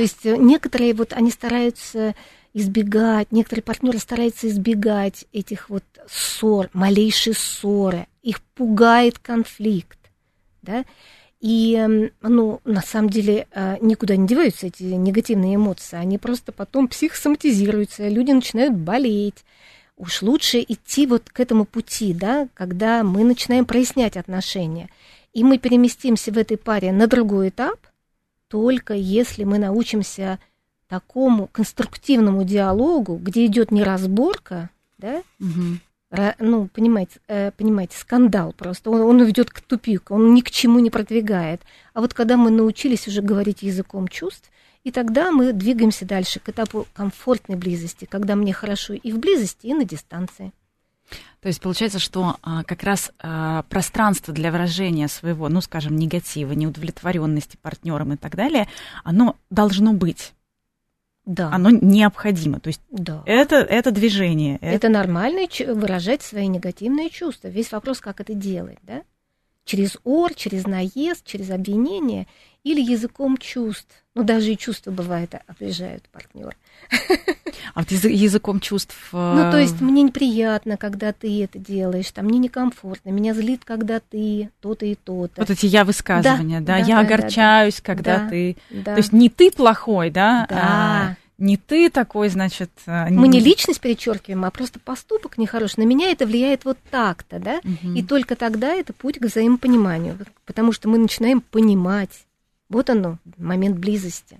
То 0.00 0.04
есть 0.04 0.24
э, 0.24 0.34
некоторые 0.38 0.94
вот 0.94 1.12
они 1.12 1.30
стараются 1.30 2.14
избегать, 2.54 3.30
некоторые 3.32 3.62
партнеры 3.62 3.98
стараются 3.98 4.48
избегать 4.48 5.26
этих 5.30 5.68
вот 5.68 5.84
ссор, 6.08 6.70
малейшие 6.72 7.34
ссоры. 7.34 8.06
Их 8.22 8.40
пугает 8.54 9.18
конфликт, 9.18 9.98
да. 10.62 10.86
И, 11.38 11.74
эм, 11.74 12.12
ну, 12.22 12.62
на 12.64 12.80
самом 12.80 13.10
деле, 13.10 13.46
э, 13.52 13.76
никуда 13.82 14.16
не 14.16 14.26
деваются 14.26 14.68
эти 14.68 14.84
негативные 14.84 15.56
эмоции. 15.56 15.98
Они 15.98 16.16
просто 16.16 16.50
потом 16.50 16.88
психосоматизируются, 16.88 18.08
люди 18.08 18.30
начинают 18.30 18.74
болеть. 18.74 19.44
Уж 19.98 20.22
лучше 20.22 20.64
идти 20.66 21.06
вот 21.06 21.28
к 21.28 21.40
этому 21.40 21.66
пути, 21.66 22.14
да, 22.14 22.48
когда 22.54 23.02
мы 23.02 23.22
начинаем 23.24 23.66
прояснять 23.66 24.16
отношения. 24.16 24.88
И 25.34 25.44
мы 25.44 25.58
переместимся 25.58 26.32
в 26.32 26.38
этой 26.38 26.56
паре 26.56 26.90
на 26.90 27.06
другой 27.06 27.50
этап, 27.50 27.78
только 28.50 28.94
если 28.94 29.44
мы 29.44 29.58
научимся 29.58 30.40
такому 30.88 31.46
конструктивному 31.46 32.42
диалогу, 32.42 33.16
где 33.16 33.46
идет 33.46 33.70
не 33.70 33.84
разборка, 33.84 34.70
да, 34.98 35.22
угу. 35.38 35.78
Ну, 36.40 36.66
понимаете, 36.66 37.20
э, 37.28 37.52
понимаете, 37.52 37.96
скандал 37.96 38.52
просто, 38.52 38.90
он, 38.90 39.02
он 39.02 39.22
ведет 39.22 39.50
к 39.50 39.60
тупику, 39.60 40.14
он 40.14 40.34
ни 40.34 40.40
к 40.40 40.50
чему 40.50 40.80
не 40.80 40.90
продвигает. 40.90 41.62
А 41.94 42.00
вот 42.00 42.14
когда 42.14 42.36
мы 42.36 42.50
научились 42.50 43.06
уже 43.06 43.22
говорить 43.22 43.62
языком 43.62 44.08
чувств, 44.08 44.50
и 44.82 44.90
тогда 44.90 45.30
мы 45.30 45.52
двигаемся 45.52 46.04
дальше 46.04 46.40
к 46.40 46.48
этапу 46.48 46.88
комфортной 46.94 47.56
близости, 47.56 48.06
когда 48.06 48.34
мне 48.34 48.52
хорошо 48.52 48.94
и 48.94 49.12
в 49.12 49.20
близости, 49.20 49.68
и 49.68 49.74
на 49.74 49.84
дистанции. 49.84 50.52
То 51.40 51.48
есть 51.48 51.60
получается, 51.60 51.98
что 51.98 52.36
а, 52.42 52.64
как 52.64 52.82
раз 52.82 53.12
а, 53.18 53.62
пространство 53.64 54.34
для 54.34 54.52
выражения 54.52 55.08
своего, 55.08 55.48
ну, 55.48 55.60
скажем, 55.60 55.96
негатива, 55.96 56.52
неудовлетворенности 56.52 57.56
партнером 57.60 58.12
и 58.12 58.16
так 58.16 58.36
далее, 58.36 58.68
оно 59.04 59.36
должно 59.48 59.94
быть. 59.94 60.34
Да. 61.24 61.50
Оно 61.52 61.70
необходимо. 61.70 62.60
То 62.60 62.68
есть 62.68 62.80
да. 62.90 63.22
это, 63.24 63.56
это 63.56 63.90
движение. 63.90 64.56
Это, 64.56 64.66
это 64.66 64.88
нормально 64.88 65.46
выражать 65.68 66.22
свои 66.22 66.46
негативные 66.46 67.08
чувства. 67.08 67.48
Весь 67.48 67.72
вопрос, 67.72 68.00
как 68.00 68.20
это 68.20 68.34
делать, 68.34 68.78
да? 68.82 69.02
Через 69.70 69.98
ор, 70.02 70.34
через 70.34 70.66
наезд, 70.66 71.24
через 71.24 71.48
обвинение 71.52 72.26
или 72.64 72.80
языком 72.80 73.36
чувств. 73.36 73.86
Ну, 74.16 74.24
даже 74.24 74.52
и 74.52 74.58
чувства, 74.58 74.90
бывает, 74.90 75.32
обижают 75.46 76.08
партнера. 76.08 76.56
А 77.72 77.82
вот 77.82 77.92
языком 77.92 78.58
чувств... 78.58 78.96
Ну, 79.12 79.48
то 79.52 79.60
есть 79.60 79.80
мне 79.80 80.02
неприятно, 80.02 80.76
когда 80.76 81.12
ты 81.12 81.44
это 81.44 81.60
делаешь, 81.60 82.10
там 82.10 82.24
мне 82.24 82.40
некомфортно, 82.40 83.10
меня 83.10 83.32
злит, 83.32 83.64
когда 83.64 84.00
ты 84.00 84.50
то-то 84.60 84.86
и 84.86 84.96
то-то. 84.96 85.40
Вот 85.40 85.50
эти 85.50 85.66
я 85.66 85.84
высказывания, 85.84 86.60
да, 86.60 86.78
да, 86.78 86.80
да 86.80 86.88
я 86.88 86.96
да, 86.96 87.00
огорчаюсь, 87.02 87.76
да, 87.76 87.82
когда 87.84 88.18
да, 88.18 88.28
ты... 88.28 88.56
Да. 88.70 88.94
То 88.94 88.98
есть 88.98 89.12
не 89.12 89.28
ты 89.28 89.52
плохой, 89.52 90.10
да, 90.10 90.46
да. 90.50 90.56
А 90.58 91.16
не 91.40 91.56
ты 91.56 91.90
такой, 91.90 92.28
значит... 92.28 92.70
Мы 92.86 93.26
не 93.26 93.40
личность 93.40 93.80
перечеркиваем, 93.80 94.44
а 94.44 94.50
просто 94.50 94.78
поступок 94.78 95.38
нехороший. 95.38 95.82
На 95.82 95.88
меня 95.88 96.10
это 96.10 96.26
влияет 96.26 96.64
вот 96.64 96.78
так-то, 96.90 97.38
да? 97.38 97.60
Угу. 97.64 97.94
И 97.94 98.02
только 98.02 98.36
тогда 98.36 98.74
это 98.74 98.92
путь 98.92 99.18
к 99.18 99.24
взаимопониманию, 99.24 100.18
потому 100.44 100.72
что 100.72 100.88
мы 100.88 100.98
начинаем 100.98 101.40
понимать. 101.40 102.26
Вот 102.68 102.90
оно, 102.90 103.18
момент 103.38 103.78
близости. 103.78 104.38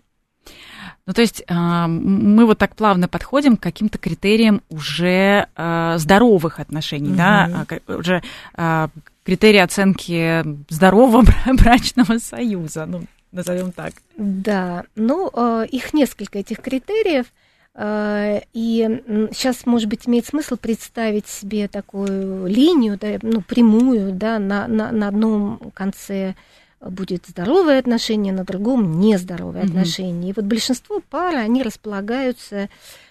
Ну, 1.07 1.13
то 1.13 1.23
есть 1.23 1.43
а, 1.49 1.89
мы 1.89 2.47
вот 2.47 2.59
так 2.59 2.77
плавно 2.77 3.09
подходим 3.09 3.57
к 3.57 3.63
каким-то 3.63 3.99
критериям 3.99 4.63
уже 4.69 5.49
а, 5.57 5.99
здоровых 5.99 6.61
отношений, 6.61 7.11
угу. 7.11 7.17
да, 7.17 7.67
а, 7.67 7.93
уже 7.93 8.23
критерии 9.25 9.59
оценки 9.59 10.45
здорового 10.69 11.25
брачного 11.55 12.19
союза, 12.19 12.87
ну, 12.87 13.03
назовем 13.33 13.73
так. 13.73 13.93
Да, 14.16 14.85
ну, 14.95 15.62
их 15.64 15.95
несколько, 15.95 16.38
этих 16.38 16.59
критериев. 16.59 17.27
И 17.79 19.29
сейчас, 19.33 19.64
может 19.64 19.88
быть, 19.88 20.09
имеет 20.09 20.27
смысл 20.27 20.57
представить 20.57 21.29
себе 21.29 21.69
такую 21.69 22.47
линию, 22.47 22.99
да, 23.01 23.19
ну, 23.23 23.43
прямую, 23.43 24.12
да, 24.12 24.38
на, 24.38 24.66
на, 24.66 24.90
на 24.90 25.09
одном 25.09 25.71
конце 25.73 26.35
будет 26.81 27.27
здоровое 27.27 27.79
отношение, 27.79 28.33
на 28.33 28.45
другом 28.45 29.01
нездоровое 29.01 29.62
mm-hmm. 29.62 29.66
отношение. 29.66 30.31
И 30.31 30.35
вот 30.35 30.47
большинство 30.47 31.01
пар, 31.11 31.37
они 31.37 31.62
располагаются 31.62 32.69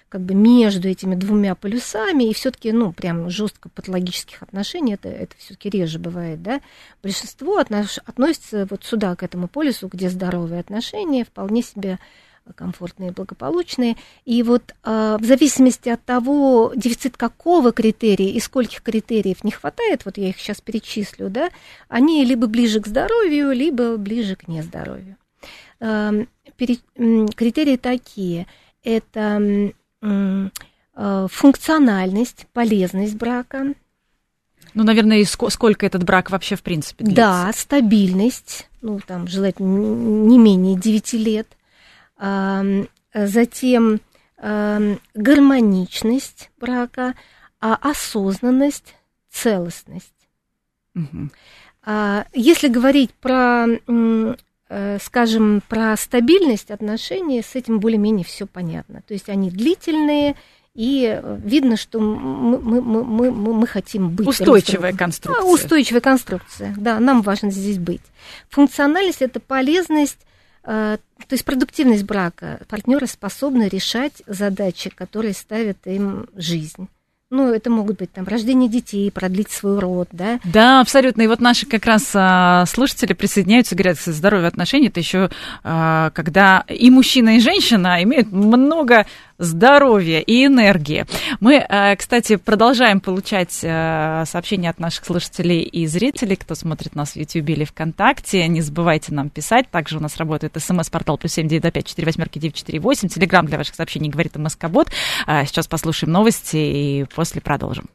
как 0.09 0.21
бы 0.21 0.33
между 0.33 0.89
этими 0.89 1.15
двумя 1.15 1.55
полюсами, 1.55 2.25
и 2.25 2.33
все-таки, 2.33 2.71
ну, 2.71 2.91
прям 2.91 3.29
жестко 3.29 3.69
патологических 3.69 4.41
отношений, 4.41 4.95
это, 4.95 5.07
это 5.07 5.35
все-таки 5.37 5.69
реже 5.69 5.99
бывает, 5.99 6.41
да, 6.41 6.61
большинство 7.01 7.57
отнош, 7.59 7.99
относится 8.05 8.67
вот 8.69 8.83
сюда, 8.83 9.15
к 9.15 9.23
этому 9.23 9.47
полюсу, 9.47 9.87
где 9.87 10.09
здоровые 10.09 10.59
отношения, 10.59 11.23
вполне 11.23 11.61
себе 11.61 11.99
комфортные, 12.55 13.11
благополучные. 13.11 13.95
И 14.25 14.41
вот 14.41 14.73
э, 14.83 15.17
в 15.19 15.23
зависимости 15.23 15.89
от 15.89 16.03
того, 16.03 16.73
дефицит 16.75 17.15
какого 17.15 17.71
критерия 17.71 18.29
и 18.29 18.39
скольких 18.39 18.81
критериев 18.81 19.43
не 19.43 19.51
хватает, 19.51 20.05
вот 20.05 20.17
я 20.17 20.29
их 20.29 20.39
сейчас 20.39 20.59
перечислю, 20.61 21.29
да, 21.29 21.49
они 21.87 22.25
либо 22.25 22.47
ближе 22.47 22.79
к 22.81 22.87
здоровью, 22.87 23.51
либо 23.51 23.97
ближе 23.97 24.35
к 24.35 24.47
нездоровью. 24.47 25.15
Э, 25.79 26.25
пере, 26.55 26.77
э, 26.95 27.27
критерии 27.35 27.77
такие. 27.77 28.47
Это 28.83 29.71
функциональность, 30.01 32.47
полезность 32.53 33.15
брака. 33.15 33.73
Ну, 34.73 34.83
наверное, 34.83 35.19
и 35.19 35.25
сколько 35.25 35.85
этот 35.85 36.03
брак 36.03 36.29
вообще 36.29 36.55
в 36.55 36.63
принципе 36.63 37.03
длится? 37.03 37.21
Да, 37.21 37.51
стабильность, 37.53 38.69
ну, 38.81 38.99
там, 39.05 39.27
желательно 39.27 40.27
не 40.27 40.37
менее 40.37 40.77
9 40.77 41.13
лет 41.13 41.47
затем 43.13 44.01
гармоничность 44.37 46.51
брака, 46.59 47.15
а 47.59 47.75
осознанность, 47.75 48.95
целостность. 49.29 50.13
Угу. 50.95 51.29
Если 52.33 52.67
говорить 52.67 53.13
про, 53.15 53.67
э, 53.67 54.35
скажем, 55.01 55.63
про 55.67 55.97
стабильность 55.97 56.69
отношений, 56.69 57.41
с 57.41 57.55
этим 57.55 57.79
более-менее 57.79 58.23
все 58.23 58.45
понятно. 58.45 59.01
То 59.07 59.13
есть 59.13 59.27
они 59.29 59.49
длительные, 59.49 60.35
и 60.75 61.19
видно, 61.43 61.75
что 61.75 61.99
мы, 61.99 62.59
мы, 62.59 62.81
мы, 62.81 63.31
мы, 63.31 63.53
мы 63.53 63.67
хотим 63.67 64.11
быть. 64.11 64.27
Устойчивая 64.27 64.93
конструкция. 64.93 65.43
А, 65.43 65.45
устойчивая 65.45 66.01
конструкция, 66.01 66.75
да, 66.77 66.99
нам 66.99 67.21
важно 67.23 67.49
здесь 67.49 67.79
быть. 67.79 68.03
Функциональность– 68.49 69.21
это 69.23 69.39
полезность 69.39 70.19
Э, 70.63 70.97
то 71.27 71.33
есть 71.33 71.45
продуктивность 71.45 72.03
брака. 72.03 72.61
Партнеры 72.67 73.07
способны 73.07 73.67
решать 73.67 74.21
задачи, 74.27 74.89
которые 74.89 75.33
ставят 75.33 75.85
им 75.85 76.27
жизнь. 76.35 76.87
Ну, 77.31 77.53
это 77.53 77.69
могут 77.69 77.99
быть 77.99 78.11
там 78.11 78.25
рождение 78.25 78.67
детей, 78.67 79.11
продлить 79.11 79.51
свой 79.51 79.77
род, 79.77 80.07
да? 80.11 80.39
Да, 80.43 80.81
абсолютно. 80.81 81.21
И 81.21 81.27
вот 81.27 81.39
наши 81.39 81.67
как 81.67 81.85
раз 81.85 82.09
а, 82.15 82.65
слушатели 82.65 83.13
присоединяются, 83.13 83.75
говорят, 83.75 83.99
здоровье 83.99 84.47
отношений, 84.47 84.87
это 84.87 84.99
еще 84.99 85.29
а, 85.63 86.09
когда 86.15 86.63
и 86.67 86.89
мужчина, 86.89 87.37
и 87.37 87.39
женщина 87.39 88.01
имеют 88.01 88.31
много 88.31 89.05
здоровья 89.39 90.19
и 90.19 90.45
энергии. 90.45 91.05
Мы, 91.39 91.55
э, 91.55 91.95
кстати, 91.95 92.35
продолжаем 92.35 92.99
получать 92.99 93.59
э, 93.63 94.23
сообщения 94.27 94.69
от 94.69 94.79
наших 94.79 95.05
слушателей 95.05 95.61
и 95.61 95.87
зрителей, 95.87 96.35
кто 96.35 96.53
смотрит 96.53 96.93
нас 96.93 97.13
в 97.13 97.15
YouTube 97.15 97.49
или 97.49 97.63
ВКонтакте. 97.63 98.47
Не 98.47 98.61
забывайте 98.61 99.13
нам 99.13 99.29
писать. 99.29 99.71
Также 99.71 99.97
у 99.97 100.01
нас 100.01 100.17
работает 100.17 100.55
смс-портал 100.57 101.17
плюс 101.17 101.33
семь 101.33 101.47
девять 101.47 101.73
пять 101.73 101.87
четыре 101.87 102.05
восьмерки 102.05 102.37
девять 102.37 102.55
четыре 102.55 102.79
восемь. 102.79 103.09
Телеграмм 103.09 103.45
для 103.45 103.57
ваших 103.57 103.75
сообщений 103.75 104.09
говорит 104.09 104.35
МСК-бот. 104.35 104.89
А 105.25 105.45
сейчас 105.45 105.67
послушаем 105.67 106.11
новости 106.11 106.57
и 106.57 107.05
после 107.15 107.41
продолжим. 107.41 107.85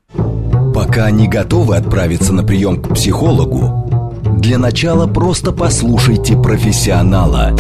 Пока 0.75 1.11
не 1.11 1.29
готовы 1.29 1.77
отправиться 1.77 2.33
на 2.33 2.43
прием 2.43 2.83
к 2.83 2.95
психологу, 2.95 4.21
для 4.39 4.59
начала 4.59 5.07
просто 5.07 5.53
послушайте 5.53 6.37
профессионала. 6.37 7.55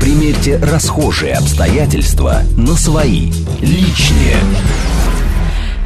Примерьте 0.00 0.58
расхожие 0.58 1.34
обстоятельства 1.34 2.42
на 2.56 2.74
свои, 2.74 3.32
личные. 3.60 4.36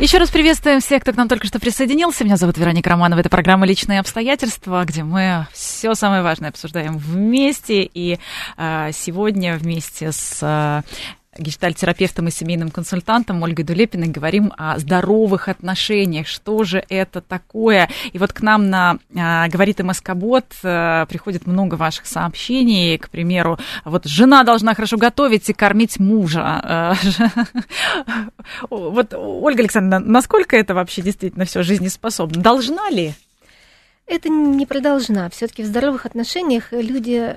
Еще 0.00 0.18
раз 0.18 0.30
приветствуем 0.30 0.80
всех, 0.80 1.02
кто 1.02 1.12
к 1.12 1.16
нам 1.16 1.28
только 1.28 1.46
что 1.46 1.58
присоединился. 1.58 2.24
Меня 2.24 2.36
зовут 2.36 2.58
Вероника 2.58 2.90
Романова. 2.90 3.20
Это 3.20 3.30
программа 3.30 3.66
«Личные 3.66 4.00
обстоятельства», 4.00 4.84
где 4.84 5.02
мы 5.02 5.46
все 5.52 5.94
самое 5.94 6.22
важное 6.22 6.50
обсуждаем 6.50 6.98
вместе. 6.98 7.82
И 7.82 8.18
э, 8.58 8.90
сегодня 8.92 9.56
вместе 9.56 10.12
с 10.12 10.38
э, 10.42 10.82
гештальтерапевтом 11.38 12.28
и 12.28 12.30
семейным 12.30 12.70
консультантом 12.70 13.42
Ольгой 13.42 13.64
Дулепиной 13.64 14.08
говорим 14.08 14.52
о 14.58 14.78
здоровых 14.78 15.48
отношениях. 15.48 16.26
Что 16.26 16.62
же 16.64 16.84
это 16.88 17.22
такое? 17.22 17.88
И 18.12 18.18
вот 18.18 18.32
к 18.32 18.42
нам 18.42 18.68
на 18.68 18.98
а, 19.16 19.48
«Говорит 19.48 19.78
МСК-бот» 19.78 20.44
а, 20.62 21.06
приходит 21.06 21.46
много 21.46 21.76
ваших 21.76 22.06
сообщений. 22.06 22.98
К 22.98 23.08
примеру, 23.08 23.58
вот 23.84 24.04
жена 24.04 24.44
должна 24.44 24.74
хорошо 24.74 24.98
готовить 24.98 25.48
и 25.48 25.54
кормить 25.54 25.98
мужа. 25.98 26.42
А, 26.44 26.94
вот, 28.70 29.14
Ольга 29.14 29.60
Александровна, 29.60 30.06
насколько 30.06 30.56
это 30.56 30.74
вообще 30.74 31.00
действительно 31.00 31.46
все 31.46 31.62
жизнеспособно? 31.62 32.42
Должна 32.42 32.90
ли? 32.90 33.14
Это 34.06 34.28
не 34.28 34.66
продолжна. 34.66 35.30
Все-таки 35.30 35.62
в 35.62 35.66
здоровых 35.66 36.04
отношениях 36.04 36.72
люди 36.72 37.36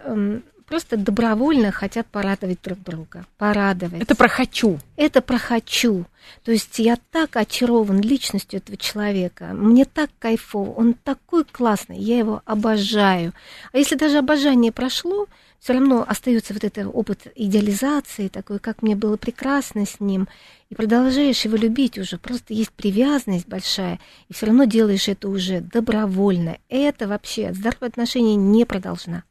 просто 0.66 0.98
добровольно 0.98 1.72
хотят 1.72 2.08
порадовать 2.08 2.60
друг 2.64 2.82
друга. 2.82 3.26
Порадовать. 3.38 4.02
Это 4.02 4.16
про 4.16 4.28
хочу. 4.28 4.80
Это 4.96 5.22
про 5.22 5.38
хочу. 5.38 6.06
То 6.44 6.52
есть 6.52 6.80
я 6.80 6.98
так 7.12 7.36
очарован 7.36 8.02
личностью 8.02 8.58
этого 8.58 8.78
человека. 8.78 9.52
Мне 9.54 9.86
так 9.86 10.10
кайфово. 10.20 10.72
Он 10.72 10.94
такой 10.94 11.46
классный. 11.46 11.98
Я 11.98 12.18
его 12.18 12.42
обожаю. 12.46 13.34
А 13.72 13.78
если 13.78 13.96
даже 13.96 14.18
обожание 14.18 14.72
прошло, 14.72 15.28
все 15.60 15.74
равно 15.74 16.06
остается 16.08 16.54
вот 16.54 16.64
этот 16.64 16.94
опыт 16.94 17.28
идеализации, 17.36 18.28
такой, 18.28 18.60
как 18.60 18.84
мне 18.84 18.96
было 18.96 19.18
прекрасно 19.18 19.88
с 19.88 20.00
ним, 20.00 20.28
и 20.70 20.76
продолжаешь 20.76 21.44
его 21.44 21.58
любить 21.58 21.98
уже, 21.98 22.20
просто 22.20 22.54
есть 22.54 22.72
привязанность 22.72 23.48
большая, 23.48 24.00
и 24.28 24.34
все 24.34 24.46
равно 24.46 24.66
делаешь 24.66 25.08
это 25.08 25.28
уже 25.28 25.62
добровольно. 25.62 26.60
Это 26.70 27.08
вообще 27.08 27.52
здоровые 27.52 27.88
отношения 27.88 28.36
не 28.36 28.66
продолжена. 28.66 29.24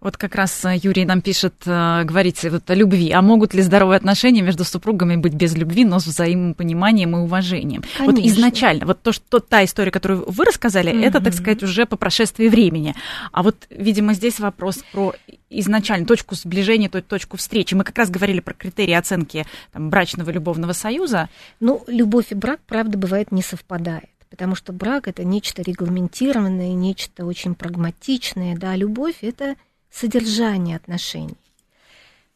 Вот 0.00 0.16
как 0.16 0.34
раз 0.34 0.64
э, 0.64 0.76
Юрий 0.82 1.04
нам 1.04 1.20
пишет, 1.20 1.54
э, 1.66 2.04
говорите 2.04 2.50
вот 2.50 2.70
о 2.70 2.74
любви. 2.74 3.10
А 3.10 3.22
могут 3.22 3.54
ли 3.54 3.62
здоровые 3.62 3.96
отношения 3.96 4.42
между 4.42 4.64
супругами 4.64 5.16
быть 5.16 5.34
без 5.34 5.54
любви, 5.54 5.84
но 5.84 5.98
с 5.98 6.06
взаимопониманием 6.06 7.16
и 7.16 7.20
уважением? 7.20 7.82
Конечно. 7.96 8.04
Вот 8.04 8.18
изначально, 8.26 8.86
вот 8.86 9.02
то, 9.02 9.12
что 9.12 9.40
та 9.40 9.64
история, 9.64 9.90
которую 9.90 10.24
вы 10.30 10.44
рассказали, 10.44 10.90
угу. 10.90 11.04
это, 11.04 11.20
так 11.20 11.34
сказать, 11.34 11.62
уже 11.62 11.86
по 11.86 11.96
прошествии 11.96 12.48
времени. 12.48 12.94
А 13.32 13.42
вот, 13.42 13.66
видимо, 13.70 14.14
здесь 14.14 14.38
вопрос 14.40 14.84
про 14.92 15.14
изначально 15.50 16.06
точку 16.06 16.34
сближения, 16.34 16.88
точку 16.88 17.36
встречи. 17.36 17.74
Мы 17.74 17.84
как 17.84 17.98
раз 17.98 18.10
говорили 18.10 18.40
про 18.40 18.54
критерии 18.54 18.94
оценки 18.94 19.46
там, 19.72 19.90
брачного 19.90 20.30
любовного 20.30 20.72
союза. 20.72 21.28
Ну, 21.60 21.84
любовь 21.86 22.26
и 22.30 22.34
брак, 22.34 22.60
правда, 22.66 22.98
бывает 22.98 23.32
не 23.32 23.42
совпадает 23.42 24.06
потому 24.30 24.54
что 24.54 24.72
брак 24.72 25.08
это 25.08 25.24
нечто 25.24 25.62
регламентированное, 25.62 26.72
нечто 26.72 27.24
очень 27.26 27.54
прагматичное, 27.54 28.56
да, 28.56 28.76
любовь 28.76 29.18
это 29.22 29.56
содержание 29.90 30.76
отношений. 30.76 31.36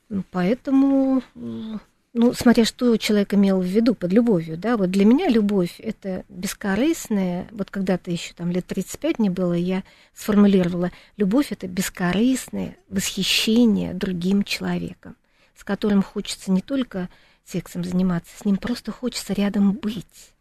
Ну, 0.09 0.25
поэтому, 0.31 1.23
ну, 1.35 2.33
смотря 2.35 2.65
что 2.65 2.97
человек 2.97 3.35
имел 3.35 3.61
в 3.61 3.65
виду 3.65 3.95
под 3.95 4.13
любовью, 4.13 4.57
да, 4.57 4.77
вот 4.77 4.91
для 4.91 5.05
меня 5.05 5.29
любовь 5.29 5.77
это 5.79 6.25
бескорыстная, 6.29 7.47
вот 7.53 7.71
когда-то 7.71 8.11
еще 8.11 8.35
там 8.35 8.51
лет 8.51 8.67
35 8.67 9.19
не 9.21 9.31
было, 9.31 9.53
я 9.53 9.85
сформулировала, 10.15 10.91
любовь 11.17 11.53
это 11.53 11.69
бескорыстное 11.69 12.77
восхищение 12.89 13.95
другим 13.95 14.43
человеком, 14.43 15.17
с 15.55 15.63
которым 15.63 16.03
хочется 16.03 16.51
не 16.51 16.61
только 16.61 17.09
сексом 17.45 17.85
заниматься, 17.85 18.37
с 18.37 18.45
ним 18.45 18.57
просто 18.57 18.91
хочется 18.93 19.33
рядом 19.33 19.73
быть 19.73 20.33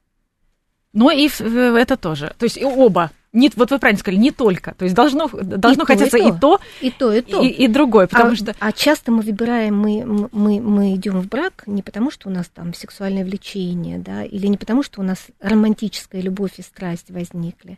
но 0.93 1.12
и 1.12 1.30
это 1.30 1.97
тоже. 1.97 2.34
То 2.38 2.45
есть 2.45 2.58
и 2.58 2.65
оба. 2.65 3.12
Не, 3.32 3.52
вот 3.56 3.69
вы 3.69 3.78
правильно 3.78 3.99
сказали, 3.99 4.19
не 4.19 4.32
только. 4.32 4.73
То 4.73 4.86
есть 4.86 4.95
должно, 4.95 5.30
должно 5.32 5.84
и 5.84 5.86
хотеться 5.86 6.17
то, 6.17 6.28
и, 6.28 6.32
то, 6.32 6.60
и 6.82 6.89
то, 6.89 7.13
и 7.13 7.21
то, 7.21 7.41
и, 7.43 7.47
и 7.47 7.67
другое, 7.67 8.08
потому 8.08 8.32
а, 8.32 8.36
что. 8.36 8.56
А 8.60 8.71
часто 8.71 9.12
мы 9.12 9.21
выбираем, 9.21 9.78
мы, 9.78 10.30
мы, 10.32 10.60
мы 10.60 10.95
идем 10.95 11.21
в 11.21 11.28
брак 11.28 11.63
не 11.67 11.84
потому, 11.84 12.10
что 12.10 12.30
у 12.30 12.32
нас 12.32 12.47
там 12.47 12.73
сексуальное 12.73 13.23
влечение, 13.23 13.99
да, 13.99 14.23
или 14.23 14.47
не 14.47 14.58
потому, 14.58 14.82
что 14.82 15.02
у 15.02 15.04
нас 15.04 15.28
романтическая 15.41 16.21
любовь 16.21 16.54
и 16.58 16.63
страсть 16.63 17.12
возникли, 17.12 17.78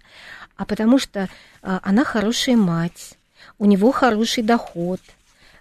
а 0.55 0.63
потому 0.63 0.97
что 0.99 1.27
а, 1.61 1.81
она 1.83 2.05
хорошая 2.05 2.55
мать, 2.55 3.17
у 3.59 3.65
него 3.65 3.91
хороший 3.91 4.43
доход, 4.43 5.01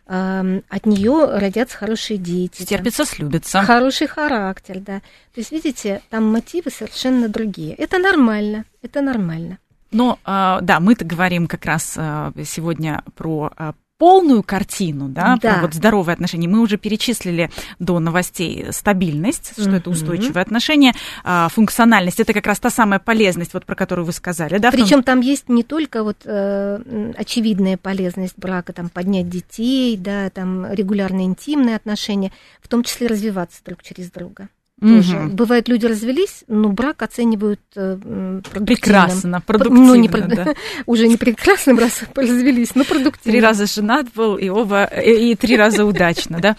от 0.06 0.86
нее 0.86 1.38
родятся 1.38 1.76
хорошие 1.76 2.18
дети. 2.18 2.64
Терпится, 2.64 3.04
слюбится. 3.04 3.62
Хороший 3.62 4.08
характер, 4.08 4.80
да. 4.80 5.00
То 5.34 5.40
есть, 5.40 5.52
видите, 5.52 6.02
там 6.10 6.24
мотивы 6.24 6.70
совершенно 6.70 7.28
другие. 7.28 7.74
Это 7.74 7.98
нормально, 7.98 8.64
это 8.82 9.02
нормально. 9.02 9.58
Но, 9.92 10.18
а, 10.24 10.60
да, 10.60 10.80
мы-то 10.80 11.04
говорим 11.04 11.46
как 11.46 11.64
раз 11.64 11.94
а, 11.96 12.32
сегодня 12.44 13.02
про 13.16 13.52
а, 13.56 13.74
полную 14.00 14.42
картину, 14.42 15.08
да, 15.08 15.36
да. 15.42 15.52
про 15.52 15.60
вот 15.60 15.74
здоровые 15.74 16.14
отношения. 16.14 16.48
Мы 16.48 16.60
уже 16.60 16.78
перечислили 16.78 17.50
до 17.78 17.98
новостей 17.98 18.68
стабильность, 18.70 19.52
что 19.52 19.64
mm-hmm. 19.64 19.76
это 19.76 19.90
устойчивые 19.90 20.40
отношения, 20.40 20.94
а, 21.22 21.50
функциональность, 21.50 22.18
это 22.18 22.32
как 22.32 22.46
раз 22.46 22.58
та 22.60 22.70
самая 22.70 22.98
полезность, 22.98 23.52
вот 23.52 23.66
про 23.66 23.74
которую 23.74 24.06
вы 24.06 24.12
сказали, 24.12 24.56
да. 24.56 24.70
Причем 24.70 24.88
том... 24.88 25.02
там 25.02 25.20
есть 25.20 25.50
не 25.50 25.62
только 25.64 26.02
вот 26.02 26.16
э, 26.24 27.12
очевидная 27.14 27.76
полезность 27.76 28.38
брака, 28.38 28.72
там 28.72 28.88
поднять 28.88 29.28
детей, 29.28 29.98
да, 29.98 30.30
там 30.30 30.72
регулярные 30.72 31.26
интимные 31.26 31.76
отношения, 31.76 32.32
в 32.62 32.68
том 32.68 32.82
числе 32.84 33.06
развиваться 33.06 33.60
друг 33.62 33.82
через 33.82 34.10
друга 34.10 34.48
тоже. 34.80 35.16
Угу. 35.16 35.28
Бывает, 35.34 35.68
люди 35.68 35.86
развелись, 35.86 36.44
но 36.48 36.68
брак 36.70 37.02
оценивают 37.02 37.60
э, 37.76 37.96
продуктивным. 37.96 38.66
Прекрасно, 38.66 39.40
продуктивно, 39.40 39.86
ну, 39.86 39.94
не, 39.94 40.08
да. 40.08 40.54
Уже 40.86 41.06
не 41.08 41.16
прекрасным, 41.16 41.78
раз 41.78 42.02
развелись, 42.14 42.74
но 42.74 42.84
продуктивно. 42.84 43.32
Три 43.32 43.40
раза 43.40 43.66
женат 43.66 44.06
был, 44.14 44.36
и 44.36 44.48
оба, 44.48 44.84
и, 44.84 45.32
и 45.32 45.34
три 45.36 45.56
раза 45.56 45.84
удачно, 45.84 46.40
да? 46.40 46.56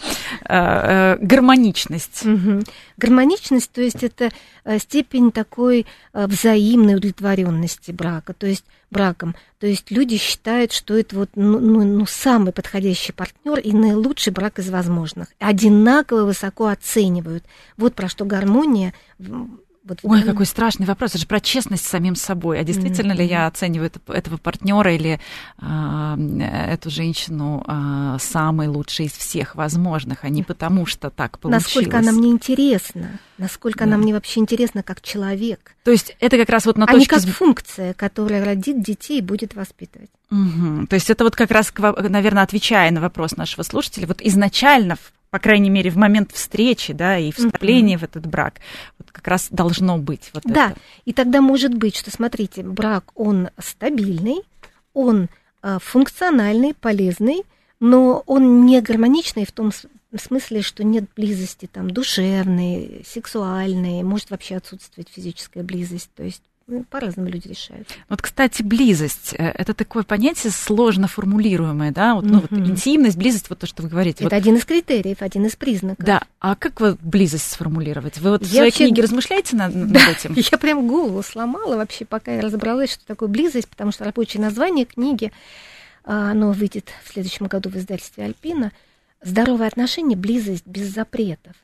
Э, 0.48 1.16
гармоничность. 1.20 2.24
Гармоничность, 2.96 3.72
то 3.72 3.80
есть 3.80 4.02
это 4.02 4.30
э, 4.64 4.78
степень 4.78 5.32
такой 5.32 5.86
взаимной 6.12 6.96
удовлетворенности 6.96 7.90
брака, 7.90 8.32
то 8.32 8.46
есть 8.46 8.64
браком. 8.92 9.34
То 9.58 9.66
есть 9.66 9.90
люди 9.90 10.16
считают, 10.18 10.72
что 10.72 10.96
это 10.96 11.16
вот 11.16 11.30
ну, 11.34 11.58
ну, 11.58 11.82
ну, 11.84 12.06
самый 12.06 12.52
подходящий 12.52 13.12
партнер 13.12 13.58
и 13.58 13.72
наилучший 13.72 14.32
брак 14.32 14.58
из 14.60 14.70
возможных. 14.70 15.28
Одинаково 15.40 16.24
высоко 16.24 16.66
оценивают. 16.66 17.44
Вот 17.76 17.94
про 17.94 18.08
что 18.08 18.24
гармония 18.24 18.94
вот 19.84 19.98
Ой, 20.02 20.22
какой 20.22 20.46
страшный 20.46 20.86
вопрос. 20.86 21.10
Это 21.10 21.18
же 21.18 21.26
про 21.26 21.40
честность 21.40 21.84
с 21.84 21.88
самим 21.88 22.14
собой. 22.14 22.60
А 22.60 22.64
действительно 22.64 23.12
mm-hmm. 23.12 23.16
ли 23.16 23.26
я 23.26 23.46
оцениваю 23.46 23.90
этого 24.08 24.36
партнера 24.36 24.94
или 24.94 25.20
а, 25.58 26.16
эту 26.70 26.88
женщину 26.88 27.64
а, 27.66 28.16
самой 28.20 28.68
лучшей 28.68 29.06
из 29.06 29.12
всех 29.12 29.56
возможных, 29.56 30.22
а 30.22 30.28
не 30.28 30.44
потому, 30.44 30.86
что 30.86 31.10
так 31.10 31.38
получилось? 31.38 31.64
Насколько 31.64 31.98
она 31.98 32.12
мне 32.12 32.30
интересна, 32.30 33.18
насколько 33.38 33.80
да. 33.80 33.84
она 33.86 33.96
мне 33.96 34.12
вообще 34.12 34.40
интересна 34.40 34.84
как 34.84 35.00
человек. 35.00 35.74
То 35.82 35.90
есть 35.90 36.16
это 36.20 36.36
как 36.38 36.48
раз 36.48 36.64
вот 36.64 36.78
на 36.78 36.84
а 36.84 36.92
точке... 36.92 37.16
А 37.16 37.18
не 37.18 37.26
как 37.26 37.34
функция, 37.34 37.94
которая 37.94 38.44
родит 38.44 38.82
детей 38.82 39.18
и 39.18 39.22
будет 39.22 39.54
воспитывать. 39.54 40.10
Угу. 40.30 40.86
То 40.86 40.94
есть 40.94 41.10
это 41.10 41.24
вот 41.24 41.34
как 41.34 41.50
раз, 41.50 41.72
наверное, 41.76 42.44
отвечая 42.44 42.90
на 42.92 43.00
вопрос 43.00 43.36
нашего 43.36 43.64
слушателя, 43.64 44.06
вот 44.06 44.22
изначально 44.22 44.96
по 45.32 45.38
крайней 45.38 45.70
мере, 45.70 45.88
в 45.88 45.96
момент 45.96 46.30
встречи, 46.30 46.92
да, 46.92 47.16
и 47.16 47.32
вступления 47.32 47.96
mm-hmm. 47.96 48.00
в 48.00 48.02
этот 48.04 48.26
брак, 48.26 48.56
вот 48.98 49.10
как 49.10 49.26
раз 49.26 49.48
должно 49.50 49.96
быть 49.96 50.30
вот 50.34 50.42
да, 50.44 50.72
это. 50.72 50.80
и 51.06 51.14
тогда 51.14 51.40
может 51.40 51.72
быть, 51.74 51.96
что, 51.96 52.10
смотрите, 52.10 52.62
брак, 52.62 53.12
он 53.14 53.48
стабильный, 53.58 54.42
он 54.92 55.28
э, 55.62 55.78
функциональный, 55.80 56.74
полезный, 56.74 57.44
но 57.80 58.22
он 58.26 58.66
не 58.66 58.82
гармоничный 58.82 59.46
в 59.46 59.52
том 59.52 59.70
смысле, 60.14 60.60
что 60.60 60.84
нет 60.84 61.04
близости 61.16 61.66
там 61.66 61.90
душевной, 61.90 63.02
сексуальной, 63.06 64.02
может 64.02 64.30
вообще 64.30 64.56
отсутствовать 64.56 65.08
физическая 65.08 65.62
близость, 65.62 66.10
то 66.14 66.24
есть 66.24 66.42
по-разному 66.90 67.28
люди 67.28 67.48
решают. 67.48 67.88
Вот, 68.08 68.22
кстати, 68.22 68.62
близость 68.62 69.34
э, 69.34 69.48
это 69.50 69.74
такое 69.74 70.02
понятие 70.02 70.52
сложно 70.52 71.08
формулируемое, 71.08 71.90
да? 71.90 72.14
Вот, 72.14 72.24
ну, 72.24 72.40
вот 72.40 72.52
интимность, 72.52 73.16
близость, 73.16 73.50
вот 73.50 73.58
то, 73.58 73.66
что 73.66 73.82
вы 73.82 73.88
говорите. 73.88 74.24
Это 74.24 74.34
вот. 74.34 74.40
один 74.40 74.56
из 74.56 74.64
критериев, 74.64 75.20
один 75.20 75.46
из 75.46 75.56
признаков. 75.56 76.04
Да. 76.04 76.22
А 76.40 76.56
как 76.56 76.80
вы 76.80 76.96
близость 77.00 77.50
сформулировать? 77.50 78.18
Вы 78.18 78.30
вот 78.30 78.42
я 78.42 78.46
в 78.46 78.50
своей 78.50 78.64
вообще... 78.64 78.86
книге 78.86 79.02
размышляете 79.02 79.56
над, 79.56 79.74
над 79.74 79.92
да, 79.92 80.10
этим? 80.10 80.34
Я 80.36 80.58
прям 80.58 80.86
голову 80.86 81.22
сломала 81.22 81.76
вообще, 81.76 82.04
пока 82.04 82.34
я 82.34 82.40
разобралась, 82.40 82.92
что 82.92 83.06
такое 83.06 83.28
близость, 83.28 83.68
потому 83.68 83.92
что 83.92 84.04
рабочее 84.04 84.42
название 84.42 84.84
книги, 84.84 85.32
а, 86.04 86.30
оно 86.30 86.52
выйдет 86.52 86.90
в 87.04 87.12
следующем 87.12 87.46
году 87.46 87.70
в 87.70 87.76
издательстве 87.76 88.24
Альпина. 88.24 88.72
Здоровые 89.22 89.68
отношения, 89.68 90.16
близость 90.16 90.66
без 90.66 90.92
запретов. 90.92 91.54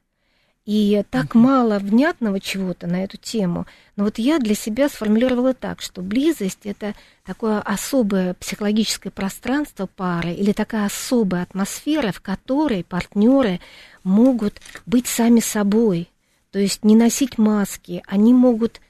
И 0.69 1.03
так 1.09 1.35
uh-huh. 1.35 1.39
мало 1.39 1.79
внятного 1.79 2.41
чего-то 2.41 2.87
на 2.87 3.03
эту 3.03 3.17
тему. 3.17 3.67
Но 3.97 4.05
вот 4.05 4.19
я 4.19 4.39
для 4.39 4.55
себя 4.55 4.91
сформулировала 4.91 5.55
так, 5.55 5.81
что 5.81 6.03
близость 6.03 6.67
это 6.67 6.95
такое 7.25 7.61
особое 7.61 8.35
психологическое 8.35 9.09
пространство 9.09 9.87
пары 9.87 10.35
или 10.35 10.53
такая 10.53 10.85
особая 10.85 11.45
атмосфера, 11.45 12.13
в 12.13 12.21
которой 12.21 12.85
партнеры 12.85 13.61
могут 14.05 14.61
быть 14.85 15.07
сами 15.07 15.41
собой. 15.41 16.11
то 16.51 16.59
есть 16.59 16.85
не 16.85 16.97
носить 16.97 17.39
маски, 17.39 18.03
они 18.07 18.35
могут 18.35 18.83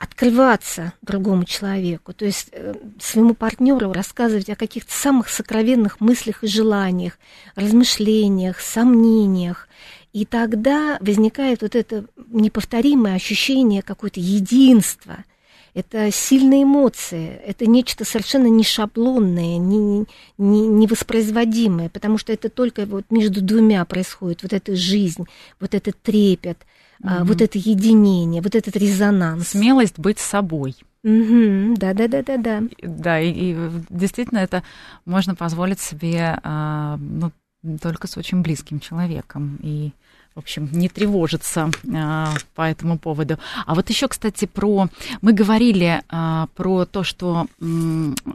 открываться 0.00 0.94
другому 1.02 1.44
человеку, 1.44 2.14
то 2.14 2.24
есть 2.24 2.48
э, 2.52 2.74
своему 2.98 3.34
партнеру 3.34 3.92
рассказывать 3.92 4.48
о 4.48 4.56
каких-то 4.56 4.90
самых 4.90 5.28
сокровенных 5.28 6.00
мыслях 6.00 6.42
и 6.42 6.48
желаниях, 6.48 7.18
размышлениях, 7.54 8.60
сомнениях. 8.60 9.68
И 10.12 10.24
тогда 10.24 10.98
возникает 11.00 11.62
вот 11.62 11.74
это 11.74 12.04
неповторимое 12.28 13.14
ощущение 13.14 13.82
какое-то 13.82 14.20
единства. 14.20 15.24
Это 15.72 16.10
сильные 16.10 16.64
эмоции, 16.64 17.40
это 17.46 17.64
нечто 17.64 18.04
совершенно 18.04 18.48
не 18.48 18.64
шаблонное, 18.64 19.56
не, 19.56 20.04
не, 20.36 20.66
невоспроизводимое, 20.66 21.88
потому 21.88 22.18
что 22.18 22.32
это 22.32 22.48
только 22.48 22.86
вот 22.86 23.04
между 23.10 23.40
двумя 23.40 23.84
происходит, 23.84 24.42
вот 24.42 24.52
эта 24.52 24.74
жизнь, 24.74 25.26
вот 25.60 25.74
этот 25.74 26.00
трепет– 26.02 26.58
угу. 27.02 27.24
вот 27.24 27.40
это 27.40 27.58
единение, 27.58 28.42
вот 28.42 28.54
этот 28.54 28.76
резонанс. 28.76 29.48
Смелость 29.48 29.98
быть 29.98 30.18
собой. 30.18 30.74
Угу, 31.02 31.76
да, 31.76 31.94
да, 31.94 32.08
да, 32.08 32.22
да, 32.22 32.36
да. 32.36 32.62
Да, 32.82 33.20
и, 33.20 33.30
и 33.30 33.56
действительно 33.88 34.38
это 34.38 34.62
можно 35.06 35.34
позволить 35.34 35.80
себе 35.80 36.38
а, 36.42 36.98
ну, 36.98 37.32
только 37.80 38.06
с 38.06 38.16
очень 38.16 38.42
близким 38.42 38.80
человеком. 38.80 39.58
И 39.62 39.92
в 40.34 40.38
общем, 40.38 40.68
не 40.72 40.88
тревожиться 40.88 41.70
а, 41.92 42.32
по 42.54 42.62
этому 42.62 42.98
поводу. 42.98 43.38
А 43.66 43.74
вот 43.74 43.90
еще, 43.90 44.06
кстати, 44.06 44.44
про... 44.44 44.88
Мы 45.22 45.32
говорили 45.32 46.02
а, 46.08 46.46
про 46.54 46.84
то, 46.84 47.02
что 47.02 47.46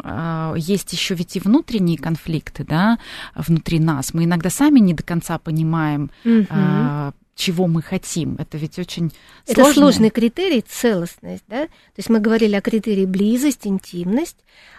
а, 0.03 0.53
есть 0.57 0.91
еще 0.91 1.15
ведь 1.15 1.37
и 1.37 1.39
внутренние 1.39 1.97
конфликты, 1.97 2.65
да, 2.65 2.99
внутри 3.33 3.79
нас. 3.79 4.13
Мы 4.13 4.25
иногда 4.25 4.49
сами 4.49 4.79
не 4.79 4.93
до 4.93 5.03
конца 5.03 5.37
понимаем, 5.37 6.11
угу. 6.25 7.13
Чего 7.35 7.67
мы 7.67 7.81
хотим. 7.81 8.35
Это 8.39 8.57
ведь 8.57 8.79
очень 8.79 9.11
Это 9.45 9.55
сложное. 9.55 9.73
сложный 9.73 10.09
критерий, 10.09 10.61
целостность, 10.61 11.43
да? 11.47 11.65
То 11.65 11.97
есть 11.97 12.09
мы 12.09 12.19
говорили 12.19 12.55
о 12.55 12.61
критерии 12.61 13.05
близость, 13.05 13.67
интимность, 13.67 14.37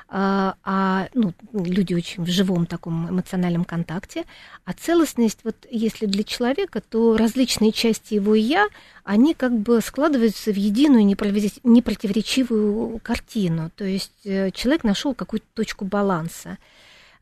а, 0.08 0.54
а 0.64 1.08
ну, 1.14 1.34
люди 1.52 1.92
очень 1.92 2.22
в 2.24 2.28
живом 2.28 2.64
таком 2.64 3.10
эмоциональном 3.10 3.64
контакте. 3.64 4.24
А 4.64 4.72
целостность, 4.72 5.40
вот 5.44 5.56
если 5.70 6.06
для 6.06 6.24
человека, 6.24 6.80
то 6.80 7.16
различные 7.16 7.72
части 7.72 8.14
его 8.14 8.34
«я», 8.34 8.68
они 9.04 9.34
как 9.34 9.52
бы 9.58 9.80
складываются 9.82 10.50
в 10.50 10.56
единую 10.56 11.04
непротиворечивую 11.04 13.00
картину. 13.00 13.70
То 13.76 13.84
есть 13.84 14.24
э, 14.24 14.50
человек 14.52 14.82
нашел 14.84 15.14
какую-то 15.14 15.46
точку 15.54 15.84
баланса. 15.84 16.56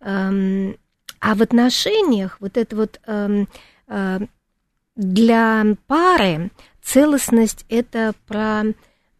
Эм, 0.00 0.76
а 1.20 1.34
в 1.34 1.42
отношениях 1.42 2.36
вот 2.38 2.56
это 2.56 2.76
вот 2.76 3.00
эм, 3.06 3.48
э, 3.88 4.20
для 4.96 5.64
пары 5.86 6.50
целостность 6.82 7.64
это 7.68 8.14
про 8.26 8.64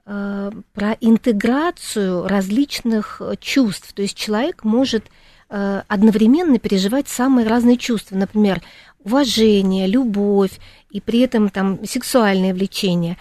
э, 0.07 0.51
про 0.73 0.97
интеграцию 1.01 2.27
различных 2.29 3.21
чувств. 3.41 3.93
То 3.93 4.03
есть 4.03 4.17
человек 4.17 4.65
может 4.65 5.07
э, 5.51 5.83
одновременно 5.89 6.59
переживать 6.59 7.09
самые 7.09 7.47
разные 7.47 7.77
чувства, 7.77 8.17
например, 8.17 8.63
уважение, 9.05 9.87
любовь 9.87 10.59
и 10.91 11.01
при 11.01 11.21
этом 11.21 11.51
там 11.51 11.85
сексуальное 11.87 12.55
влечение. 12.55 13.17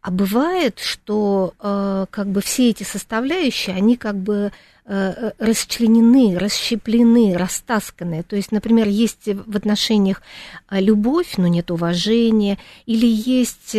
А 0.00 0.10
бывает, 0.10 0.80
что 0.80 1.54
э, 1.60 2.06
как 2.10 2.26
бы 2.28 2.40
все 2.40 2.70
эти 2.70 2.82
составляющие, 2.82 3.76
они 3.76 3.96
как 3.96 4.16
бы 4.16 4.52
расчленены, 4.84 6.38
расщеплены, 6.38 7.36
растасканы. 7.36 8.22
То 8.24 8.36
есть, 8.36 8.50
например, 8.52 8.88
есть 8.88 9.26
в 9.26 9.56
отношениях 9.56 10.22
э, 10.70 10.80
любовь, 10.80 11.34
но 11.36 11.46
нет 11.46 11.70
уважения, 11.70 12.58
или 12.86 13.06
есть 13.06 13.76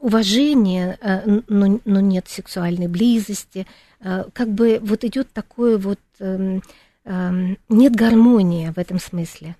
уважение, 0.00 0.98
но, 1.48 1.80
но 1.84 2.00
нет 2.00 2.26
сексуальной 2.28 2.88
близости. 2.88 3.66
Как 4.00 4.48
бы 4.48 4.80
вот 4.82 5.04
идет 5.04 5.32
такое 5.32 5.78
вот 5.78 6.00
эм, 6.18 6.62
эм, 7.04 7.58
нет 7.68 7.94
гармонии 7.94 8.70
в 8.70 8.78
этом 8.78 8.98
смысле 8.98 9.56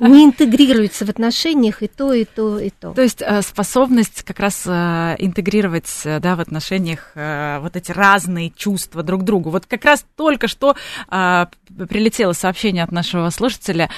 не 0.00 0.24
интегрируется 0.24 1.04
в 1.06 1.10
отношениях 1.10 1.82
и 1.82 1.88
то, 1.88 2.12
и 2.12 2.24
то, 2.24 2.58
и 2.58 2.70
то. 2.70 2.92
То 2.92 3.02
есть 3.02 3.22
э, 3.22 3.42
способность 3.42 4.22
как 4.22 4.40
раз 4.40 4.64
э, 4.66 5.16
интегрировать 5.18 5.90
э, 6.04 6.20
да, 6.20 6.36
в 6.36 6.40
отношениях 6.40 7.12
вот 7.14 7.76
эти 7.76 7.92
разные 7.92 8.50
чувства 8.50 9.02
друг 9.02 9.22
к 9.22 9.24
другу. 9.24 9.50
Вот 9.50 9.66
как 9.66 9.84
раз 9.84 10.04
только 10.16 10.48
что 10.48 10.76
прилетело 11.08 12.32
сообщение 12.32 12.84
от 12.84 12.92
нашего 12.92 13.30
слушателя. 13.30 13.90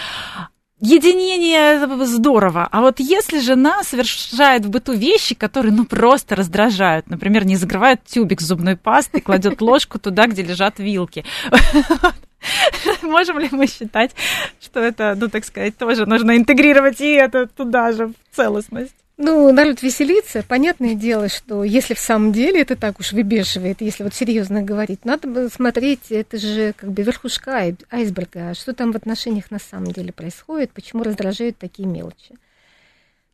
Единение 0.81 1.87
здорово, 2.07 2.69
а 2.73 2.81
вот 2.81 2.99
если 2.99 3.39
жена 3.39 3.85
совершает 3.85 4.65
в 4.65 4.71
быту 4.71 4.95
вещи, 4.95 5.37
которые 5.37 5.73
ну 5.73 5.85
просто 5.85 6.35
раздражают, 6.35 7.09
например, 7.09 7.47
не 7.47 7.55
закрывает 7.55 8.05
тюбик 8.05 8.41
зубной 8.41 8.77
пастой, 8.77 9.21
кладет 9.21 9.61
ложку 9.61 10.01
туда, 10.01 10.27
где 10.27 10.43
лежат 10.43 10.81
вилки, 10.81 11.25
Можем 13.03 13.39
ли 13.39 13.49
мы 13.51 13.67
считать, 13.67 14.13
что 14.61 14.81
это, 14.81 15.15
ну, 15.19 15.29
так 15.29 15.45
сказать, 15.45 15.77
тоже 15.77 16.07
нужно 16.07 16.37
интегрировать 16.37 17.01
и 17.01 17.13
это 17.13 17.47
туда 17.47 17.93
же, 17.93 18.09
в 18.09 18.37
целостность? 18.37 18.95
Ну, 19.19 19.53
народ 19.53 19.83
веселится. 19.83 20.43
Понятное 20.43 20.95
дело, 20.95 21.29
что 21.29 21.65
если 21.65 21.95
в 21.95 21.99
самом 21.99 22.33
деле 22.33 22.63
это 22.63 22.77
так 22.77 22.99
уж 22.99 23.13
выбешивает, 23.13 23.81
если 23.81 24.03
вот 24.03 24.15
серьезно 24.15 24.63
говорить, 24.63 25.05
надо 25.05 25.49
смотреть, 25.51 26.11
это 26.11 26.39
же 26.39 26.73
как 26.77 26.91
бы 26.91 27.03
верхушка 27.03 27.73
айсберга, 27.91 28.55
что 28.55 28.73
там 28.73 28.91
в 28.91 28.97
отношениях 28.97 29.51
на 29.51 29.59
самом 29.59 29.93
деле 29.93 30.13
происходит, 30.13 30.73
почему 30.73 31.05
раздражают 31.05 31.59
такие 31.59 31.87
мелочи. 31.87 32.37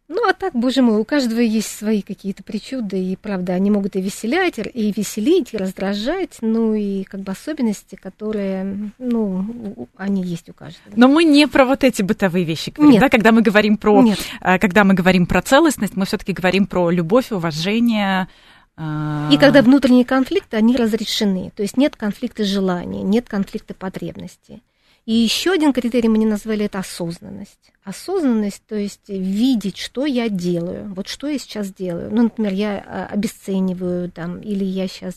Ну, 0.09 0.27
а 0.27 0.33
так, 0.33 0.55
боже 0.55 0.81
мой, 0.81 0.97
у 0.97 1.05
каждого 1.05 1.41
есть 1.41 1.69
свои 1.69 2.01
какие-то 2.01 2.43
причуды, 2.43 2.99
и, 2.99 3.15
правда, 3.15 3.53
они 3.53 3.71
могут 3.71 3.95
и 3.95 4.01
веселять, 4.01 4.55
и 4.59 4.91
веселить, 4.97 5.53
и 5.53 5.59
раздражать, 5.59 6.39
ну, 6.41 6.73
и 6.73 7.05
как 7.05 7.21
бы 7.21 7.33
особенности, 7.33 7.95
которые, 7.95 8.91
ну, 8.99 9.87
они 9.97 10.23
есть 10.23 10.49
у 10.49 10.55
каждого. 10.55 10.95
Но 10.97 11.09
мы 11.09 11.25
не 11.25 11.47
про 11.47 11.67
вот 11.67 11.85
эти 11.85 12.01
бытовые 12.01 12.47
вещи 12.47 12.71
говорим, 12.71 12.93
Нет. 12.93 13.01
да? 13.03 13.11
Когда 13.11 13.33
мы 13.33 13.43
говорим 13.43 13.77
про, 13.77 14.01
Нет. 14.01 14.19
Э, 14.41 14.59
когда 14.59 14.85
мы 14.85 14.95
говорим 14.95 15.27
про 15.27 15.43
целостность, 15.43 15.95
мы 15.95 16.07
все 16.07 16.17
таки 16.17 16.33
говорим 16.33 16.67
про 16.67 16.89
любовь, 16.89 17.31
уважение, 17.31 18.29
и 18.79 19.37
когда 19.41 19.61
внутренние 19.61 20.05
конфликты, 20.05 20.57
они 20.57 20.77
разрешены. 20.77 21.51
То 21.57 21.63
есть 21.63 21.77
нет 21.77 21.97
конфликта 21.97 22.45
желаний, 22.45 23.03
нет 23.03 23.29
конфликта 23.29 23.75
потребностей. 23.75 24.63
И 25.09 25.15
еще 25.15 25.53
один 25.53 25.73
критерий 25.73 26.11
мы 26.11 26.23
назвали 26.27 26.67
это 26.67 26.81
осознанность. 26.81 27.73
Осознанность, 27.83 28.63
то 28.69 28.75
есть 28.75 29.09
видеть, 29.09 29.79
что 29.79 30.05
я 30.05 30.29
делаю, 30.29 30.93
вот 30.93 31.09
что 31.09 31.29
я 31.29 31.39
сейчас 31.39 31.73
делаю. 31.73 32.11
Ну, 32.13 32.25
например, 32.25 32.53
я 32.53 32.85
а, 32.87 33.07
обесцениваю 33.07 34.11
там, 34.11 34.39
или 34.41 34.65
я 34.65 34.87
сейчас 34.87 35.15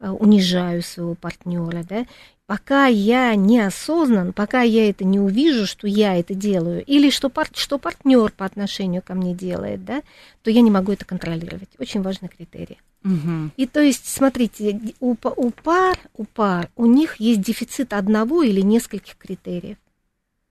а, 0.00 0.12
унижаю 0.12 0.82
своего 0.82 1.14
партнера, 1.14 1.84
да, 1.88 2.06
пока 2.50 2.86
я 2.86 3.36
не 3.36 3.60
осознан, 3.60 4.32
пока 4.32 4.62
я 4.62 4.90
это 4.90 5.04
не 5.04 5.20
увижу, 5.20 5.68
что 5.68 5.86
я 5.86 6.18
это 6.18 6.34
делаю, 6.34 6.84
или 6.84 7.08
что, 7.08 7.28
пар, 7.28 7.46
что 7.54 7.78
партнер 7.78 8.32
по 8.32 8.44
отношению 8.44 9.02
ко 9.02 9.14
мне 9.14 9.34
делает, 9.34 9.84
да, 9.84 10.02
то 10.42 10.50
я 10.50 10.60
не 10.60 10.70
могу 10.72 10.90
это 10.90 11.04
контролировать. 11.04 11.68
Очень 11.78 12.02
важный 12.02 12.28
критерий. 12.28 12.80
Угу. 13.04 13.50
И 13.56 13.66
то 13.68 13.80
есть, 13.80 14.08
смотрите, 14.08 14.80
у, 14.98 15.14
у 15.36 15.50
пар, 15.52 15.96
у 16.16 16.24
пар, 16.24 16.68
у 16.74 16.86
них 16.86 17.20
есть 17.20 17.40
дефицит 17.40 17.92
одного 17.92 18.42
или 18.42 18.62
нескольких 18.62 19.16
критериев. 19.16 19.76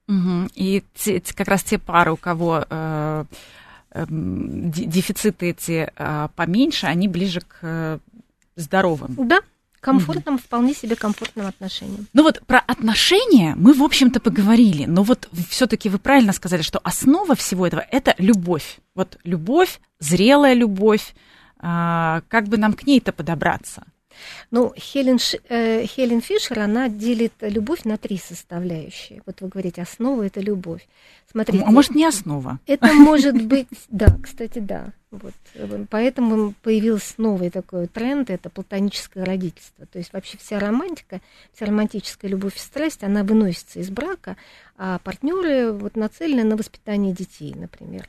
Угу. 0.08 0.48
И 0.54 0.82
те, 0.94 1.22
как 1.36 1.48
раз 1.48 1.62
те 1.64 1.78
пары, 1.78 2.12
у 2.12 2.16
кого 2.16 2.64
э, 2.66 3.24
э, 3.90 4.06
дефициты 4.08 5.50
эти 5.50 5.92
э, 5.94 6.28
поменьше, 6.34 6.86
они 6.86 7.08
ближе 7.08 7.42
к 7.42 7.58
э, 7.60 7.98
здоровым. 8.56 9.16
Да, 9.28 9.42
комфортным, 9.80 10.34
угу. 10.34 10.42
вполне 10.42 10.74
себе 10.74 10.96
комфортным 10.96 11.46
отношениям. 11.46 12.06
Ну 12.12 12.22
вот 12.22 12.40
про 12.46 12.58
отношения 12.58 13.54
мы, 13.56 13.72
в 13.72 13.82
общем-то, 13.82 14.20
поговорили, 14.20 14.84
но 14.84 15.02
вот 15.02 15.28
все-таки 15.48 15.88
вы 15.88 15.98
правильно 15.98 16.32
сказали, 16.32 16.62
что 16.62 16.80
основа 16.84 17.34
всего 17.34 17.66
этого 17.66 17.84
это 17.90 18.14
любовь. 18.18 18.78
Вот 18.94 19.18
любовь, 19.24 19.80
зрелая 19.98 20.54
любовь, 20.54 21.14
а, 21.58 22.22
как 22.28 22.48
бы 22.48 22.58
нам 22.58 22.74
к 22.74 22.86
ней-то 22.86 23.12
подобраться? 23.12 23.84
Ну, 24.50 24.72
Хелен, 24.76 25.18
э, 25.48 25.86
Хелен 25.86 26.20
Фишер, 26.20 26.58
она 26.58 26.88
делит 26.88 27.32
любовь 27.40 27.84
на 27.84 27.96
три 27.96 28.18
составляющие. 28.18 29.22
Вот 29.26 29.40
вы 29.40 29.48
говорите, 29.48 29.82
основа– 29.82 30.22
это 30.26 30.40
любовь. 30.40 30.86
Смотрите. 31.30 31.64
А 31.64 31.70
может, 31.70 31.94
не 31.94 32.04
основа? 32.04 32.58
Это 32.66 32.92
может 32.92 33.40
быть, 33.40 33.68
да, 33.88 34.16
кстати, 34.22 34.58
да. 34.58 34.92
Вот. 35.10 35.34
Поэтому 35.90 36.54
появился 36.62 37.14
новый 37.18 37.50
такой 37.50 37.86
тренд– 37.86 38.30
это 38.30 38.50
платоническое 38.50 39.24
родительство. 39.24 39.86
То 39.86 39.98
есть 39.98 40.12
вообще 40.12 40.38
вся 40.38 40.58
романтика, 40.58 41.20
вся 41.52 41.66
романтическая 41.66 42.30
любовь 42.30 42.56
и 42.56 42.60
страсть, 42.60 43.02
она 43.02 43.24
выносится 43.24 43.80
из 43.80 43.90
брака, 43.90 44.36
а 44.76 44.98
партнеры 44.98 45.72
вот 45.72 45.96
нацелены 45.96 46.44
на 46.44 46.56
воспитание 46.56 47.12
детей, 47.12 47.54
например. 47.54 48.08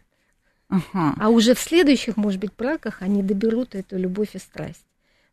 Ага. 0.70 1.16
А 1.20 1.30
уже 1.30 1.54
в 1.54 1.60
следующих, 1.60 2.18
может 2.18 2.40
быть, 2.40 2.52
браках 2.58 3.02
они 3.02 3.22
доберут 3.22 3.76
эту 3.76 3.98
любовь 3.98 4.36
и 4.36 4.40
страсть. 4.40 4.86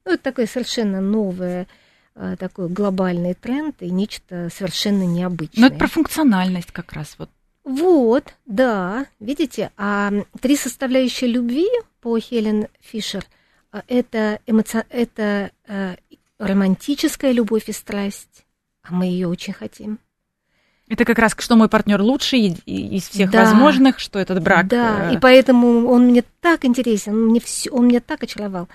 Ну, 0.09 0.15
это 0.15 0.23
такое 0.23 0.47
совершенно 0.47 1.03
новое 1.03 1.67
э, 2.15 2.37
такой 2.39 2.71
глобальный 2.71 3.35
тренд 3.35 3.77
и 3.83 3.91
нечто 3.91 4.49
совершенно 4.51 5.03
необычное. 5.03 5.61
Но 5.61 5.67
это 5.67 5.77
про 5.77 5.87
функциональность 5.87 6.73
как 6.73 6.95
раз 6.95 7.15
вот. 7.19 7.29
Вот, 7.65 8.33
да, 8.47 9.05
видите, 9.21 9.71
а 9.77 10.11
три 10.41 10.57
составляющие 10.57 11.31
любви 11.31 11.69
по 12.01 12.19
Хелен 12.19 12.69
Фишер 12.81 13.23
а, 13.71 13.83
это, 13.87 14.41
эмоци... 14.47 14.83
это 14.89 15.51
э, 15.67 15.97
романтическая 16.39 17.33
любовь 17.33 17.69
и 17.69 17.73
страсть, 17.73 18.47
а 18.83 18.95
мы 18.95 19.05
ее 19.05 19.29
очень 19.29 19.53
хотим. 19.53 19.99
Это 20.89 21.05
как 21.05 21.19
раз, 21.19 21.37
что 21.37 21.57
мой 21.57 21.69
партнер 21.69 22.01
лучший 22.01 22.57
из 22.65 23.11
всех 23.11 23.31
да. 23.31 23.45
возможных, 23.45 23.99
что 23.99 24.19
этот 24.19 24.43
брак. 24.43 24.69
Да, 24.69 25.11
э... 25.11 25.17
и 25.17 25.19
поэтому 25.19 25.87
он 25.91 26.07
мне 26.07 26.25
так 26.41 26.65
интересен, 26.65 27.13
он 27.13 27.27
мне, 27.27 27.41
все, 27.41 27.69
он 27.69 27.89
меня 27.89 28.01
так 28.01 28.23
очаровал. 28.23 28.71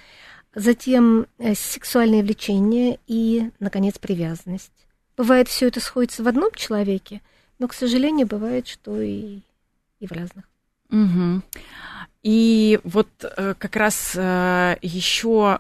Затем 0.55 1.25
э, 1.39 1.55
сексуальное 1.55 2.21
влечение 2.21 2.99
и, 3.07 3.49
наконец, 3.59 3.97
привязанность. 3.97 4.71
Бывает, 5.17 5.47
все 5.47 5.67
это 5.67 5.79
сходится 5.79 6.23
в 6.23 6.27
одном 6.27 6.51
человеке, 6.53 7.21
но, 7.59 7.67
к 7.67 7.73
сожалению, 7.73 8.27
бывает, 8.27 8.67
что 8.67 9.01
и, 9.01 9.39
и 9.99 10.07
в 10.07 10.11
разных. 10.11 10.45
Угу. 10.91 11.41
И 12.23 12.79
вот 12.83 13.09
э, 13.21 13.55
как 13.57 13.75
раз 13.75 14.13
э, 14.15 14.77
еще 14.81 15.59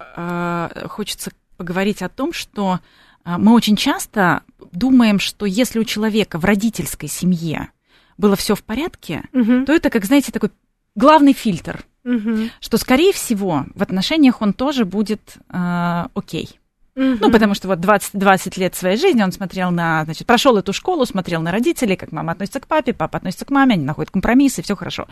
хочется 0.89 1.31
поговорить 1.57 2.01
о 2.01 2.09
том, 2.09 2.33
что 2.33 2.79
мы 3.25 3.53
очень 3.53 3.75
часто 3.75 4.43
думаем, 4.71 5.17
что 5.19 5.45
если 5.45 5.79
у 5.79 5.85
человека 5.85 6.37
в 6.37 6.45
родительской 6.45 7.07
семье 7.07 7.69
было 8.17 8.35
все 8.35 8.53
в 8.53 8.63
порядке, 8.63 9.23
угу. 9.31 9.65
то 9.65 9.73
это, 9.73 9.89
как 9.89 10.05
знаете, 10.05 10.31
такой 10.31 10.51
главный 10.95 11.33
фильтр, 11.33 11.85
угу. 12.03 12.49
что, 12.59 12.77
скорее 12.77 13.13
всего, 13.13 13.65
в 13.75 13.81
отношениях 13.81 14.41
он 14.41 14.53
тоже 14.53 14.85
будет 14.85 15.37
э, 15.49 16.05
окей. 16.13 16.59
Угу. 16.95 17.17
Ну, 17.21 17.31
потому 17.31 17.55
что 17.55 17.67
вот 17.67 17.79
20, 17.79 18.11
20 18.13 18.57
лет 18.57 18.75
своей 18.75 18.97
жизни 18.97 19.23
он 19.23 19.31
смотрел 19.31 19.71
на, 19.71 20.05
значит, 20.05 20.27
прошел 20.27 20.57
эту 20.57 20.73
школу, 20.73 21.05
смотрел 21.05 21.41
на 21.41 21.51
родителей, 21.51 21.95
как 21.95 22.11
мама 22.11 22.33
относится 22.33 22.59
к 22.59 22.67
папе, 22.67 22.93
папа 22.93 23.17
относится 23.17 23.45
к 23.45 23.49
маме, 23.49 23.73
они 23.73 23.83
находят 23.83 24.11
компромиссы, 24.11 24.61
все 24.61 24.75
хорошо. 24.75 25.07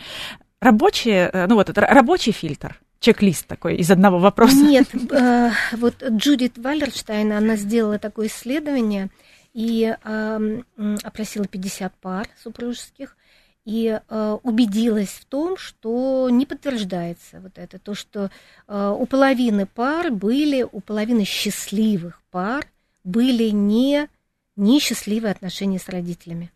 Рабочий, 0.60 1.10
э, 1.10 1.46
ну 1.48 1.56
вот 1.56 1.70
это 1.70 1.80
рабочий 1.80 2.30
фильтр, 2.30 2.78
чек-лист 3.00 3.46
такой 3.46 3.76
из 3.76 3.90
одного 3.90 4.18
вопроса. 4.18 4.56
Нет, 4.56 4.88
э, 4.94 5.50
вот 5.72 6.02
Джудит 6.08 6.56
Валерштайн, 6.56 7.32
она 7.32 7.56
сделала 7.56 7.98
такое 7.98 8.28
исследование 8.28 9.10
и 9.52 9.94
э, 10.02 10.60
опросила 11.02 11.46
50 11.46 11.92
пар 12.00 12.28
супружеских, 12.40 13.16
и 13.64 14.00
э, 14.06 14.38
убедилась 14.42 15.10
в 15.10 15.24
том, 15.26 15.56
что 15.56 16.28
не 16.30 16.46
подтверждается 16.46 17.40
вот 17.40 17.58
это, 17.58 17.78
то, 17.78 17.94
что 17.94 18.30
э, 18.66 18.96
у 18.98 19.06
половины 19.06 19.66
пар 19.66 20.10
были, 20.10 20.66
у 20.70 20.80
половины 20.80 21.24
счастливых 21.24 22.20
пар 22.30 22.66
были 23.04 23.50
не 23.50 24.08
несчастливые 24.56 25.32
отношения 25.32 25.78
с 25.78 25.88
родителями. 25.88 26.50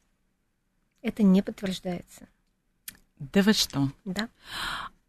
Это 1.02 1.22
не 1.22 1.42
подтверждается. 1.42 2.26
Да 3.18 3.42
вы 3.42 3.52
что? 3.52 3.90
Да. 4.04 4.28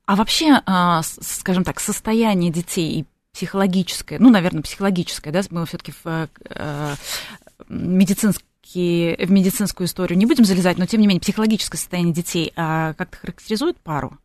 А 0.05 0.15
вообще, 0.15 0.61
а, 0.65 1.01
скажем 1.03 1.63
так, 1.63 1.79
состояние 1.79 2.51
детей 2.51 3.01
и 3.01 3.05
психологическое, 3.33 4.19
ну, 4.19 4.29
наверное, 4.29 4.63
психологическое, 4.63 5.31
да, 5.31 5.41
мы 5.49 5.65
все-таки 5.65 5.91
в 5.91 6.05
э, 6.05 6.27
э, 6.45 6.95
медицинском 8.77 9.27
в 9.27 9.31
медицинскую 9.31 9.87
историю 9.87 10.17
не 10.17 10.25
будем 10.25 10.45
залезать, 10.45 10.77
но 10.77 10.85
тем 10.85 11.01
не 11.01 11.07
менее 11.07 11.21
психологическое 11.21 11.77
состояние 11.77 12.13
детей 12.13 12.53
а 12.55 12.93
как-то 12.93 13.17
характеризует 13.17 13.77
пару? 13.77 14.17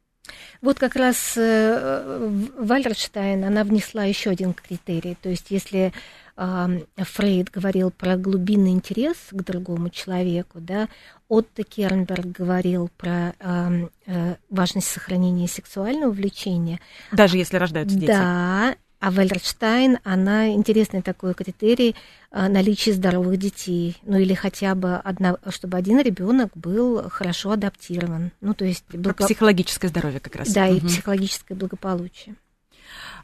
Вот 0.61 0.79
как 0.79 0.95
раз 0.95 1.35
э, 1.37 2.31
Вальерштайн, 2.59 3.45
она 3.45 3.65
внесла 3.65 4.05
еще 4.05 4.31
один 4.31 4.55
критерий. 4.55 5.17
То 5.21 5.29
есть 5.29 5.47
если 5.51 5.93
Фрейд 6.37 7.51
говорил 7.51 7.91
про 7.91 8.17
глубинный 8.17 8.71
интерес 8.71 9.17
к 9.31 9.43
другому 9.43 9.91
человеку, 9.91 10.61
да, 10.61 10.89
Отто 11.29 11.63
Кернберг 11.63 12.27
говорил 12.27 12.91
про 12.97 13.35
э, 13.39 14.37
важность 14.49 14.89
сохранения 14.89 15.49
сексуального 15.49 16.11
влечения. 16.11 16.81
Даже 17.11 17.37
если 17.37 17.57
рождаются 17.57 17.97
дети. 17.97 18.09
Да, 18.09 18.77
а 19.03 19.11
Вальерштайн, 19.11 19.99
она 20.05 20.51
интересный 20.51 21.03
такой 21.03 21.35
критерий 21.35 21.97
а, 22.31 22.49
наличия 22.49 22.93
здоровых 22.93 23.37
детей, 23.37 23.97
ну 24.05 24.17
или 24.17 24.33
хотя 24.33 24.77
бы 24.77 24.95
одна, 24.95 25.39
чтобы 25.49 25.77
один 25.77 25.99
ребенок 25.99 26.53
был 26.55 27.11
хорошо 27.11 27.51
адаптирован, 27.51 28.31
ну 28.41 28.55
то 28.55 28.65
есть 28.65 28.85
благо... 28.95 29.25
психологическое 29.25 29.89
здоровье 29.89 30.21
как 30.21 30.37
раз. 30.37 30.53
Да, 30.53 30.67
угу. 30.67 30.77
и 30.77 30.81
психологическое 30.81 31.57
благополучие. 31.57 32.37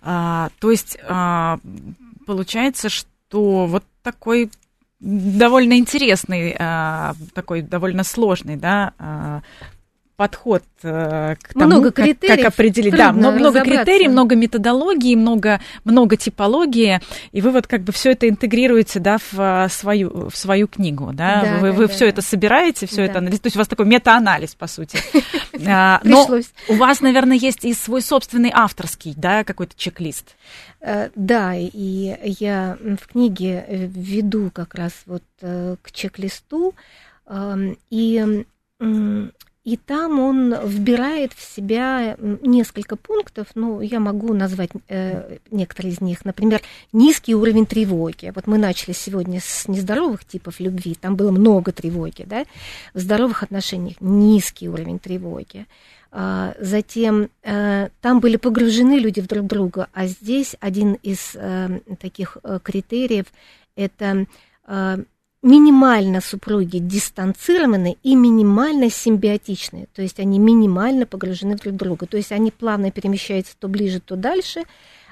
А, 0.02 0.50
то 0.58 0.72
есть 0.72 0.98
а, 1.08 1.60
получается, 2.26 2.88
что 2.88 3.66
вот 3.66 3.84
такой 4.02 4.50
довольно 4.98 5.78
интересный, 5.78 6.56
а, 6.58 7.14
такой 7.34 7.62
довольно 7.62 8.02
сложный, 8.02 8.56
да, 8.56 8.94
а, 8.98 9.42
подход 10.18 10.64
э, 10.82 11.36
к 11.40 11.52
тому, 11.54 11.66
много 11.66 11.92
как, 11.92 12.18
как 12.18 12.44
определить. 12.44 12.92
Да, 12.92 13.12
много, 13.12 13.38
много 13.38 13.60
критерий, 13.60 14.08
много 14.08 14.34
методологии, 14.34 15.14
много, 15.14 15.60
много 15.84 16.16
типологии, 16.16 17.00
и 17.30 17.40
вы 17.40 17.52
вот 17.52 17.68
как 17.68 17.82
бы 17.82 17.92
все 17.92 18.10
это 18.10 18.28
интегрируете 18.28 18.98
да, 18.98 19.18
в 19.18 19.38
э, 19.38 19.68
свою, 19.70 20.28
в 20.28 20.36
свою 20.36 20.66
книгу. 20.66 21.12
Да? 21.14 21.42
да 21.42 21.56
вы 21.58 21.68
да, 21.68 21.72
вы 21.72 21.86
да, 21.86 21.92
все 21.92 22.06
да. 22.06 22.08
это 22.08 22.22
собираете, 22.22 22.88
все 22.88 22.96
да. 22.96 23.04
это 23.04 23.18
анализируете. 23.18 23.42
То 23.42 23.46
есть 23.46 23.56
у 23.56 23.60
вас 23.60 23.68
такой 23.68 23.86
метаанализ, 23.86 24.54
по 24.54 24.66
сути. 24.66 24.98
А, 25.70 26.00
но 26.04 26.26
у 26.68 26.74
вас, 26.74 27.00
наверное, 27.00 27.36
есть 27.36 27.64
и 27.64 27.74
свой 27.74 28.00
собственный 28.00 28.50
авторский, 28.54 29.12
да, 29.16 29.44
какой-то 29.44 29.74
чек-лист. 29.76 30.36
Э, 30.80 31.10
да, 31.14 31.54
и 31.56 32.16
я 32.22 32.78
в 32.80 33.06
книге 33.06 33.64
веду 33.68 34.50
как 34.52 34.74
раз 34.74 34.92
вот 35.06 35.24
к 35.40 35.92
чек-листу, 35.92 36.74
и 37.90 38.44
и 39.68 39.76
там 39.76 40.18
он 40.18 40.54
вбирает 40.64 41.34
в 41.34 41.42
себя 41.42 42.16
несколько 42.18 42.96
пунктов, 42.96 43.48
ну, 43.54 43.82
я 43.82 44.00
могу 44.00 44.32
назвать 44.32 44.70
э, 44.88 45.36
некоторые 45.50 45.92
из 45.92 46.00
них. 46.00 46.24
Например, 46.24 46.62
низкий 46.94 47.34
уровень 47.34 47.66
тревоги. 47.66 48.32
Вот 48.34 48.46
мы 48.46 48.56
начали 48.56 48.94
сегодня 48.94 49.40
с 49.42 49.68
нездоровых 49.68 50.24
типов 50.24 50.58
любви, 50.58 50.94
там 50.98 51.16
было 51.16 51.30
много 51.30 51.72
тревоги, 51.72 52.24
да? 52.26 52.46
В 52.94 53.00
здоровых 53.00 53.42
отношениях 53.42 54.00
низкий 54.00 54.70
уровень 54.70 54.98
тревоги. 54.98 55.66
А, 56.10 56.54
затем 56.58 57.28
э, 57.42 57.90
там 58.00 58.20
были 58.20 58.38
погружены 58.38 58.98
люди 58.98 59.20
в 59.20 59.26
друг 59.26 59.46
друга, 59.46 59.88
а 59.92 60.06
здесь 60.06 60.56
один 60.60 60.94
из 60.94 61.32
э, 61.34 61.80
таких 62.00 62.38
э, 62.42 62.58
критериев– 62.62 63.26
это 63.76 64.24
э, 64.66 65.04
минимально 65.42 66.20
супруги 66.20 66.78
дистанцированы 66.78 67.96
и 68.02 68.14
минимально 68.14 68.90
симбиотичны, 68.90 69.86
то 69.94 70.02
есть 70.02 70.18
они 70.18 70.38
минимально 70.38 71.06
погружены 71.06 71.56
друг 71.56 71.74
в 71.74 71.76
друга, 71.76 72.06
то 72.06 72.16
есть 72.16 72.32
они 72.32 72.50
плавно 72.50 72.90
перемещаются 72.90 73.54
то 73.58 73.68
ближе, 73.68 74.00
то 74.00 74.16
дальше. 74.16 74.64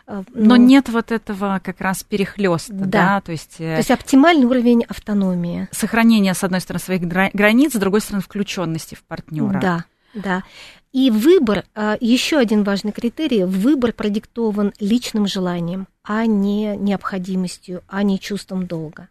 А, 0.09 0.22
но, 0.33 0.51
Но 0.51 0.57
нет 0.57 0.89
вот 0.89 1.11
этого 1.11 1.61
как 1.64 1.81
раз 1.81 2.05
перехлеста, 2.05 2.72
да. 2.72 2.87
да, 2.87 3.20
то 3.20 3.33
есть... 3.33 3.57
Э, 3.59 3.74
то 3.74 3.79
есть 3.79 3.91
оптимальный 3.91 4.47
уровень 4.47 4.85
автономии. 4.85 5.68
Сохранение, 5.72 6.33
с 6.33 6.45
одной 6.45 6.61
стороны, 6.61 6.81
своих 6.81 7.03
границ, 7.03 7.72
с 7.72 7.77
другой 7.77 8.01
стороны, 8.01 8.22
включенности 8.22 8.95
в 8.95 9.03
партнера. 9.03 9.59
Да, 9.61 9.85
да. 10.14 10.45
И 10.93 11.11
выбор, 11.11 11.64
а, 11.74 11.97
еще 12.01 12.39
один 12.39 12.62
важный 12.62 12.93
критерий, 12.93 13.45
выбор 13.45 13.93
продиктован 13.93 14.72
личным 14.79 15.27
желанием, 15.27 15.89
а 16.05 16.24
не 16.27 16.77
необходимостью, 16.77 17.83
а 17.89 18.05
не 18.05 18.20
чувством 18.20 18.66
долга. 18.66 19.09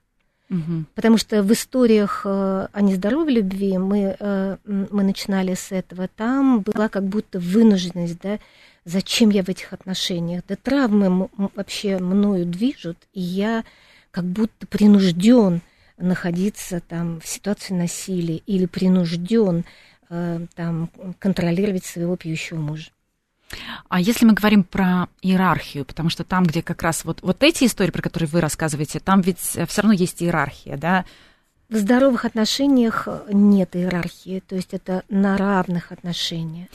Угу. 0.49 0.85
Потому 0.93 1.17
что 1.17 1.41
в 1.41 1.51
историях 1.51 2.21
э, 2.23 2.67
о 2.71 2.81
нездоровой 2.81 3.33
любви 3.33 3.77
мы, 3.77 4.15
э, 4.19 4.57
мы 4.65 5.03
начинали 5.03 5.55
с 5.55 5.71
этого. 5.71 6.07
Там 6.07 6.61
была 6.61 6.87
как 6.87 7.03
будто 7.03 7.39
вынужденность, 7.39 8.19
да, 8.21 8.39
зачем 8.85 9.31
я 9.31 9.43
в 9.43 9.49
этих 9.49 9.73
отношениях? 9.73 10.43
Да 10.47 10.55
травмы 10.55 11.29
вообще 11.55 11.97
мною 11.97 12.45
движут, 12.45 12.97
и 13.13 13.21
я 13.21 13.63
как 14.11 14.25
будто 14.25 14.67
принужден 14.67 15.61
находиться 15.97 16.79
там 16.79 17.19
в 17.19 17.27
ситуации 17.27 17.73
насилия 17.73 18.37
или 18.45 18.67
принужден 18.67 19.65
э, 20.09 20.45
там 20.53 20.91
контролировать 21.17 21.85
своего 21.85 22.15
пьющего 22.15 22.59
мужа. 22.59 22.91
А 23.89 23.99
если 23.99 24.25
мы 24.25 24.33
говорим 24.33 24.63
про 24.63 25.07
иерархию, 25.21 25.85
потому 25.85 26.09
что 26.09 26.23
там, 26.23 26.43
где 26.43 26.61
как 26.61 26.81
раз 26.81 27.05
вот, 27.05 27.21
вот 27.21 27.43
эти 27.43 27.65
истории, 27.65 27.91
про 27.91 28.01
которые 28.01 28.27
вы 28.27 28.41
рассказываете, 28.41 28.99
там 28.99 29.21
ведь 29.21 29.39
все 29.39 29.81
равно 29.81 29.93
есть 29.93 30.21
иерархия, 30.21 30.77
да? 30.77 31.05
В 31.69 31.77
здоровых 31.77 32.25
отношениях 32.25 33.07
нет 33.27 33.75
иерархии, 33.75 34.43
то 34.47 34.55
есть 34.55 34.73
это 34.73 35.03
на 35.09 35.37
равных 35.37 35.91
отношениях. 35.91 36.67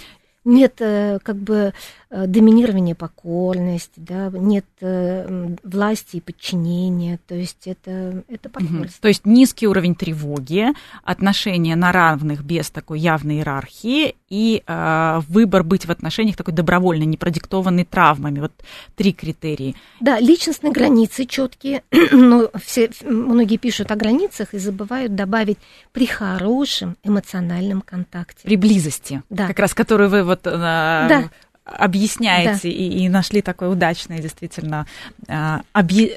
Нет 0.44 0.76
э, 0.80 1.18
как 1.22 1.36
бы 1.36 1.72
э, 2.10 2.26
доминирования 2.26 2.94
покорности, 2.94 3.92
да, 3.96 4.30
нет 4.32 4.64
э, 4.80 5.56
власти 5.62 6.16
и 6.16 6.20
подчинения, 6.20 7.18
то 7.26 7.34
есть 7.34 7.66
это, 7.66 8.24
это 8.28 8.48
партнерство. 8.48 8.84
Угу. 8.84 9.02
То 9.02 9.08
есть 9.08 9.26
низкий 9.26 9.68
уровень 9.68 9.94
тревоги, 9.94 10.68
отношения 11.04 11.76
на 11.76 11.92
равных 11.92 12.42
без 12.42 12.70
такой 12.70 13.00
явной 13.00 13.36
иерархии 13.36 14.14
и 14.30 14.62
э, 14.66 15.20
выбор 15.28 15.62
быть 15.62 15.86
в 15.86 15.90
отношениях 15.90 16.36
такой 16.36 16.54
добровольно, 16.54 17.04
не 17.04 17.16
продиктованный 17.16 17.84
травмами. 17.84 18.40
Вот 18.40 18.52
три 18.96 19.12
критерии. 19.12 19.76
Да, 20.00 20.18
личностные 20.20 20.72
границы 20.72 21.26
четкие, 21.26 21.82
но 22.12 22.50
все, 22.62 22.90
многие 23.04 23.56
пишут 23.56 23.90
о 23.90 23.96
границах 23.96 24.54
и 24.54 24.58
забывают 24.58 25.14
добавить 25.14 25.58
при 25.92 26.06
хорошем 26.06 26.96
эмоциональном 27.02 27.82
контакте. 27.82 28.44
При 28.44 28.56
близости, 28.56 29.22
да. 29.28 29.48
как 29.48 29.58
раз 29.58 29.74
которую 29.74 30.08
вы 30.08 30.29
вот 30.30 30.46
э, 30.46 30.50
да. 30.50 31.30
объясняете 31.64 32.60
да. 32.62 32.68
и, 32.68 33.04
и 33.04 33.08
нашли 33.08 33.42
такое 33.42 33.68
удачное 33.68 34.20
действительно 34.20 34.86
э, 35.28 35.58
объ... 35.72 36.10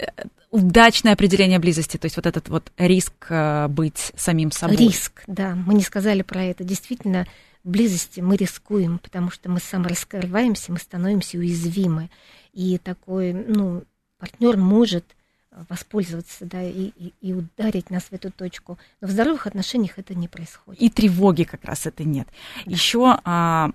удачное 0.52 1.14
определение 1.14 1.60
близости, 1.60 1.98
то 1.98 2.06
есть 2.06 2.16
вот 2.16 2.26
этот 2.26 2.48
вот 2.50 2.72
риск 2.78 3.14
э, 3.30 3.68
быть 3.68 4.12
самим 4.16 4.52
собой. 4.52 4.78
Риск, 4.78 5.24
да, 5.28 5.56
мы 5.56 5.74
не 5.74 5.84
сказали 5.84 6.22
про 6.22 6.44
это. 6.44 6.64
Действительно, 6.64 7.26
в 7.64 7.70
близости 7.70 8.20
мы 8.20 8.36
рискуем, 8.36 9.00
потому 9.00 9.32
что 9.32 9.50
мы 9.50 9.60
самораскрываемся, 9.60 10.72
мы 10.72 10.78
становимся 10.78 11.38
уязвимы. 11.38 12.10
И 12.54 12.78
такой, 12.78 13.34
ну, 13.34 13.84
партнер 14.20 14.58
может 14.58 15.06
воспользоваться, 15.70 16.46
да, 16.46 16.62
и, 16.62 16.92
и, 16.98 17.14
и 17.22 17.34
ударить 17.34 17.90
нас 17.90 18.04
в 18.04 18.14
эту 18.14 18.32
точку. 18.32 18.78
Но 19.02 19.08
в 19.08 19.12
здоровых 19.12 19.48
отношениях 19.48 19.98
это 19.98 20.16
не 20.16 20.28
происходит. 20.28 20.82
И 20.82 20.90
тревоги 20.90 21.44
как 21.44 21.64
раз 21.66 21.86
это 21.86 22.04
нет. 22.04 22.28
Да. 22.66 22.72
Еще, 22.72 23.18
а, 23.24 23.72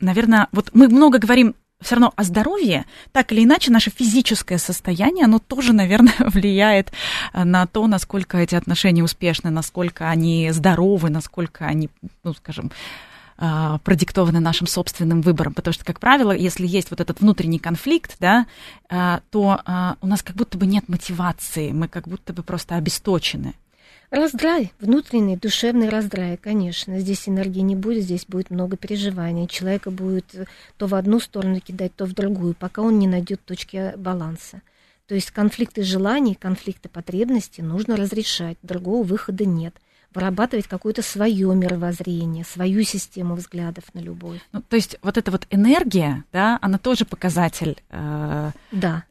наверное, 0.00 0.48
вот 0.52 0.70
мы 0.74 0.88
много 0.88 1.18
говорим 1.18 1.54
все 1.80 1.96
равно 1.96 2.12
о 2.16 2.24
здоровье, 2.24 2.86
так 3.12 3.32
или 3.32 3.44
иначе, 3.44 3.70
наше 3.70 3.90
физическое 3.90 4.58
состояние, 4.58 5.26
оно 5.26 5.38
тоже, 5.38 5.72
наверное, 5.72 6.14
влияет 6.18 6.92
на 7.32 7.66
то, 7.66 7.86
насколько 7.86 8.38
эти 8.38 8.54
отношения 8.54 9.04
успешны, 9.04 9.50
насколько 9.50 10.08
они 10.08 10.50
здоровы, 10.50 11.10
насколько 11.10 11.66
они, 11.66 11.90
ну, 12.22 12.32
скажем, 12.34 12.72
а, 13.36 13.78
продиктованы 13.78 14.38
нашим 14.40 14.66
собственным 14.66 15.20
выбором, 15.20 15.54
потому 15.54 15.74
что, 15.74 15.84
как 15.84 15.98
правило, 15.98 16.30
если 16.30 16.66
есть 16.66 16.90
вот 16.90 17.00
этот 17.00 17.20
внутренний 17.20 17.58
конфликт, 17.58 18.16
да, 18.20 18.46
а, 18.88 19.22
то 19.30 19.60
а, 19.64 19.96
у 20.00 20.06
нас 20.06 20.22
как 20.22 20.36
будто 20.36 20.56
бы 20.56 20.66
нет 20.66 20.88
мотивации, 20.88 21.72
мы 21.72 21.88
как 21.88 22.06
будто 22.06 22.32
бы 22.32 22.42
просто 22.42 22.76
обесточены. 22.76 23.54
Раздрай, 24.10 24.72
внутренний 24.78 25.36
душевный 25.36 25.88
раздрай, 25.88 26.36
конечно. 26.36 27.00
Здесь 27.00 27.28
энергии 27.28 27.60
не 27.60 27.74
будет, 27.74 28.04
здесь 28.04 28.26
будет 28.26 28.50
много 28.50 28.76
переживаний. 28.76 29.48
Человека 29.48 29.90
будет 29.90 30.32
то 30.76 30.86
в 30.86 30.94
одну 30.94 31.18
сторону 31.18 31.58
кидать, 31.58 31.96
то 31.96 32.04
в 32.04 32.12
другую, 32.12 32.54
пока 32.54 32.82
он 32.82 33.00
не 33.00 33.08
найдет 33.08 33.44
точки 33.44 33.94
баланса. 33.96 34.62
То 35.08 35.16
есть 35.16 35.32
конфликты 35.32 35.82
желаний, 35.82 36.36
конфликты 36.36 36.88
потребностей 36.88 37.62
нужно 37.62 37.96
разрешать, 37.96 38.56
другого 38.62 39.02
выхода 39.02 39.44
нет 39.44 39.74
вырабатывать 40.14 40.68
какое-то 40.68 41.02
свое 41.02 41.54
мировоззрение, 41.54 42.44
свою 42.44 42.82
систему 42.84 43.34
взглядов 43.34 43.84
на 43.94 43.98
любовь. 43.98 44.40
Ну, 44.52 44.62
то 44.62 44.76
есть 44.76 44.96
вот 45.02 45.18
эта 45.18 45.30
вот 45.30 45.46
энергия, 45.50 46.24
да, 46.32 46.58
она 46.62 46.78
тоже 46.78 47.04
показатель. 47.04 47.76
Э, 47.90 48.52
да. 48.70 49.04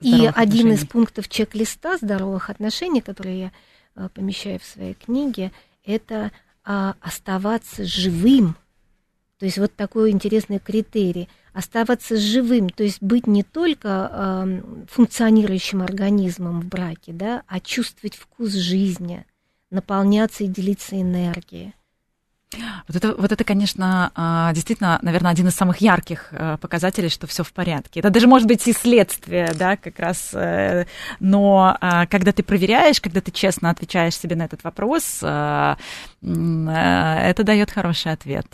И 0.00 0.30
один 0.34 0.72
из 0.72 0.86
пунктов 0.86 1.28
чек-листа 1.28 1.96
здоровых 1.96 2.50
отношений, 2.50 3.00
который 3.00 3.38
я 3.38 3.52
э, 3.94 4.08
помещаю 4.12 4.58
в 4.60 4.64
своей 4.64 4.94
книге, 4.94 5.52
это 5.84 6.32
э, 6.64 6.92
оставаться 7.00 7.84
живым. 7.84 8.56
То 9.38 9.44
есть 9.44 9.58
вот 9.58 9.74
такой 9.74 10.10
интересный 10.10 10.58
критерий. 10.58 11.28
Оставаться 11.52 12.18
живым, 12.18 12.68
то 12.68 12.82
есть 12.82 13.02
быть 13.02 13.26
не 13.26 13.42
только 13.42 14.10
э, 14.12 14.86
функционирующим 14.90 15.82
организмом 15.82 16.60
в 16.60 16.66
браке, 16.66 17.12
да, 17.12 17.42
а 17.46 17.60
чувствовать 17.60 18.14
вкус 18.14 18.52
жизни– 18.52 19.24
наполняться 19.70 20.44
и 20.44 20.48
делиться 20.48 21.00
энергией. 21.00 21.74
Вот 22.86 22.96
это, 22.96 23.14
вот 23.16 23.32
это, 23.32 23.44
конечно, 23.44 24.12
а, 24.14 24.52
действительно, 24.52 24.98
наверное, 25.02 25.32
один 25.32 25.48
из 25.48 25.54
самых 25.54 25.78
ярких 25.78 26.28
э, 26.30 26.56
показателей, 26.60 27.08
что 27.08 27.26
все 27.26 27.42
в 27.42 27.52
порядке. 27.52 28.00
Это 28.00 28.10
даже 28.10 28.28
может 28.28 28.46
быть 28.46 28.66
и 28.68 28.72
следствие, 28.72 29.52
да, 29.54 29.76
как 29.76 29.98
раз. 29.98 30.30
Э, 30.32 30.86
но 31.18 31.76
а, 31.80 32.06
когда 32.06 32.32
ты 32.32 32.44
проверяешь, 32.44 33.00
когда 33.00 33.20
ты 33.20 33.32
честно 33.32 33.70
отвечаешь 33.70 34.16
себе 34.16 34.36
на 34.36 34.44
этот 34.44 34.62
вопрос, 34.62 35.18
э, 35.22 35.76
это 36.22 37.42
дает 37.42 37.70
хороший 37.72 38.12
ответ. 38.12 38.46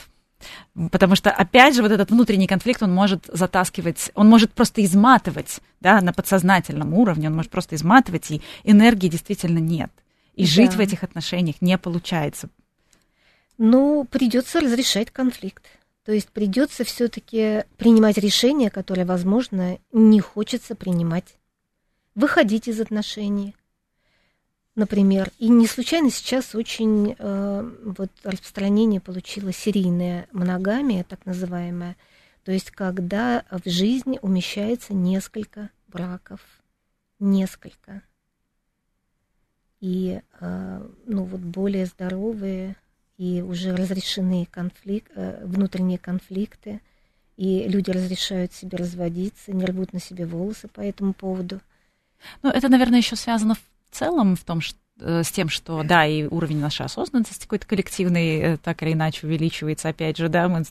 Потому 0.90 1.14
что, 1.14 1.30
опять 1.30 1.76
же, 1.76 1.82
вот 1.82 1.92
этот 1.92 2.10
внутренний 2.10 2.46
конфликт, 2.46 2.82
он 2.82 2.92
может 2.92 3.26
затаскивать, 3.32 4.10
он 4.14 4.28
может 4.28 4.52
просто 4.52 4.82
изматывать, 4.84 5.60
да, 5.80 6.00
на 6.00 6.12
подсознательном 6.12 6.94
уровне, 6.94 7.28
он 7.28 7.36
может 7.36 7.50
просто 7.50 7.76
изматывать, 7.76 8.30
и 8.30 8.42
энергии 8.64 9.08
действительно 9.08 9.58
нет. 9.58 9.92
И 10.34 10.44
да. 10.44 10.48
жить 10.48 10.74
в 10.74 10.80
этих 10.80 11.02
отношениях 11.02 11.60
не 11.60 11.76
получается. 11.78 12.48
Ну, 13.58 14.04
придется 14.10 14.60
разрешать 14.60 15.10
конфликт. 15.10 15.64
То 16.04 16.12
есть 16.12 16.30
придется 16.30 16.84
все-таки 16.84 17.64
принимать 17.76 18.18
решения, 18.18 18.70
которые, 18.70 19.04
возможно, 19.04 19.78
не 19.92 20.20
хочется 20.20 20.74
принимать. 20.74 21.36
Выходить 22.14 22.66
из 22.66 22.80
отношений, 22.80 23.54
например. 24.74 25.30
И 25.38 25.48
не 25.48 25.66
случайно 25.66 26.10
сейчас 26.10 26.54
очень 26.54 27.14
э, 27.16 27.70
вот 27.84 28.10
распространение 28.24 29.00
получила 29.00 29.52
серийная 29.52 30.26
моногамия, 30.32 31.04
так 31.04 31.24
называемая. 31.24 31.96
То 32.44 32.52
есть 32.52 32.70
когда 32.70 33.44
в 33.50 33.68
жизни 33.68 34.18
умещается 34.22 34.94
несколько 34.94 35.70
браков. 35.86 36.40
Несколько 37.20 38.02
и 39.82 40.22
э, 40.40 40.88
ну, 41.06 41.24
вот 41.24 41.40
более 41.40 41.86
здоровые 41.86 42.76
и 43.18 43.42
уже 43.42 43.74
разрешены 43.74 44.46
конфликт, 44.48 45.10
э, 45.16 45.44
внутренние 45.44 45.98
конфликты, 45.98 46.80
и 47.36 47.66
люди 47.68 47.90
разрешают 47.90 48.52
себе 48.52 48.78
разводиться, 48.78 49.52
не 49.52 49.64
рвут 49.64 49.92
на 49.92 49.98
себе 49.98 50.24
волосы 50.24 50.68
по 50.68 50.80
этому 50.80 51.12
поводу. 51.12 51.60
Ну, 52.42 52.50
это, 52.50 52.68
наверное, 52.68 52.98
еще 52.98 53.16
связано 53.16 53.56
в 53.56 53.62
целом 53.90 54.36
в 54.36 54.44
том, 54.44 54.60
что 54.60 54.78
с 55.00 55.30
тем, 55.30 55.48
что, 55.48 55.82
да, 55.82 56.06
и 56.06 56.24
уровень 56.24 56.60
нашей 56.60 56.86
осознанности 56.86 57.42
какой-то 57.42 57.66
коллективный 57.66 58.38
э, 58.38 58.56
так 58.56 58.82
или 58.82 58.92
иначе 58.92 59.26
увеличивается, 59.26 59.88
опять 59.88 60.16
же, 60.16 60.28
да, 60.28 60.48
мы 60.48 60.64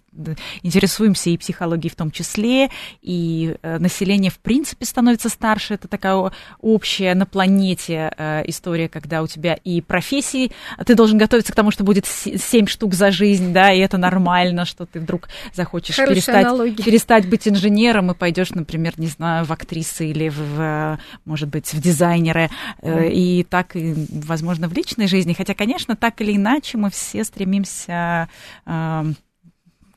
интересуемся 0.64 1.30
и 1.30 1.38
психологией 1.38 1.92
в 1.92 1.96
том 1.96 2.12
числе, 2.12 2.70
и 3.02 3.58
э, 3.62 3.80
население 3.80 4.32
в 4.32 4.40
принципе 4.40 4.86
становится 4.86 5.28
старше, 5.28 5.74
это 5.74 5.88
такая 5.88 6.32
общая 6.60 7.14
на 7.16 7.26
планете 7.26 8.14
история, 8.46 8.90
когда 8.90 9.22
у 9.22 9.28
тебя 9.28 9.54
и 9.54 9.82
профессии, 9.82 10.52
ты 10.86 10.96
должен 10.96 11.18
готовиться 11.18 11.52
к 11.52 11.56
тому, 11.56 11.72
что 11.72 11.84
будет 11.84 12.06
7 12.06 12.68
штук 12.68 12.94
за 12.94 13.12
жизнь, 13.12 13.54
да, 13.54 13.72
и 13.74 13.80
это 13.80 13.98
нормально, 13.98 14.66
что 14.66 14.86
ты 14.86 15.00
вдруг 15.00 15.30
захочешь 15.54 15.96
перестать, 15.98 16.76
перестать 16.78 17.28
быть 17.28 17.48
инженером 17.48 18.12
и 18.12 18.16
пойдешь, 18.16 18.52
например, 18.52 18.94
не 18.98 19.08
знаю, 19.08 19.46
в 19.46 19.52
актрисы 19.52 20.08
или 20.08 20.30
в, 20.30 21.00
может 21.26 21.50
быть, 21.50 21.74
в 21.74 21.82
дизайнеры, 21.82 22.50
и 22.84 23.46
так 23.50 23.76
и 23.76 23.94
возможно, 24.26 24.68
в 24.68 24.74
личной 24.74 25.08
жизни, 25.08 25.34
хотя, 25.34 25.54
конечно, 25.54 25.96
так 25.96 26.22
или 26.22 26.36
иначе 26.36 26.78
мы 26.78 26.90
все 26.90 27.24
стремимся 27.24 28.30
э, 28.66 29.04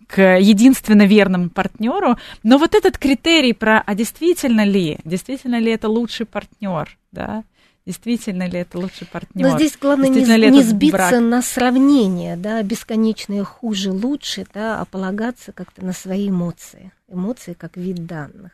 к 0.06 0.38
единственно 0.38 1.06
верному 1.06 1.50
партнеру, 1.50 2.16
но 2.42 2.58
вот 2.58 2.74
этот 2.74 2.98
критерий 2.98 3.52
про, 3.52 3.80
а 3.80 3.94
действительно 3.94 4.64
ли, 4.64 4.98
действительно 5.04 5.58
ли 5.58 5.72
это 5.72 5.88
лучший 5.88 6.26
партнер, 6.26 6.96
да, 7.12 7.44
Действительно 7.86 8.48
ли 8.48 8.60
это 8.60 8.78
лучший 8.78 9.06
партнер? 9.06 9.46
Но 9.46 9.58
здесь 9.58 9.76
главное 9.78 10.08
не, 10.08 10.22
не 10.22 10.62
сбиться 10.62 10.96
брак? 10.96 11.20
на 11.20 11.42
сравнение, 11.42 12.36
да, 12.36 12.62
бесконечное 12.62 13.44
хуже, 13.44 13.92
лучше, 13.92 14.46
да, 14.54 14.80
а 14.80 14.86
полагаться 14.86 15.52
как-то 15.52 15.84
на 15.84 15.92
свои 15.92 16.30
эмоции. 16.30 16.92
Эмоции 17.08 17.52
как 17.52 17.76
вид 17.76 18.06
данных. 18.06 18.52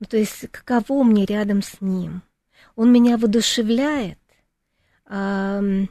Ну, 0.00 0.06
то 0.06 0.16
есть, 0.16 0.48
каково 0.50 1.04
мне 1.04 1.26
рядом 1.26 1.62
с 1.62 1.80
ним? 1.80 2.22
Он 2.74 2.92
меня 2.92 3.18
воодушевляет, 3.18 4.18
мне 5.08 5.88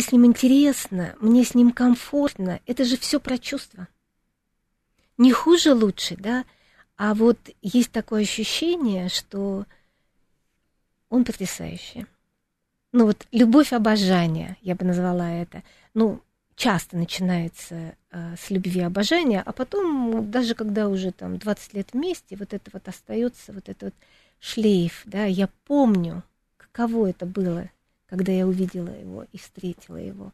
с 0.00 0.12
ним 0.12 0.26
интересно, 0.26 1.16
мне 1.20 1.44
с 1.44 1.54
ним 1.54 1.72
комфортно. 1.72 2.60
Это 2.66 2.84
же 2.84 2.96
все 2.96 3.18
про 3.18 3.38
чувства. 3.38 3.88
Не 5.16 5.32
хуже 5.32 5.74
лучше, 5.74 6.16
да? 6.16 6.44
А 6.96 7.14
вот 7.14 7.38
есть 7.62 7.90
такое 7.90 8.22
ощущение, 8.22 9.08
что 9.08 9.66
он 11.08 11.24
потрясающий. 11.24 12.06
Ну 12.92 13.06
вот 13.06 13.26
любовь, 13.32 13.72
обожание, 13.72 14.56
я 14.62 14.76
бы 14.76 14.84
назвала 14.84 15.30
это. 15.30 15.64
Ну, 15.94 16.20
часто 16.54 16.96
начинается 16.96 17.96
э, 18.10 18.36
с 18.36 18.50
любви 18.50 18.80
обожания, 18.80 19.42
а 19.44 19.52
потом, 19.52 20.30
даже 20.30 20.54
когда 20.54 20.88
уже 20.88 21.10
там 21.10 21.38
20 21.38 21.74
лет 21.74 21.92
вместе, 21.92 22.36
вот 22.36 22.52
это 22.52 22.70
вот 22.72 22.86
остается, 22.86 23.52
вот 23.52 23.68
этот 23.68 23.82
вот 23.82 23.94
шлейф, 24.38 25.02
да, 25.06 25.24
я 25.24 25.48
помню, 25.66 26.22
каково 26.74 27.10
это 27.10 27.24
было, 27.24 27.70
когда 28.06 28.32
я 28.32 28.46
увидела 28.46 28.88
его 28.88 29.24
и 29.32 29.38
встретила 29.38 29.96
его. 29.96 30.32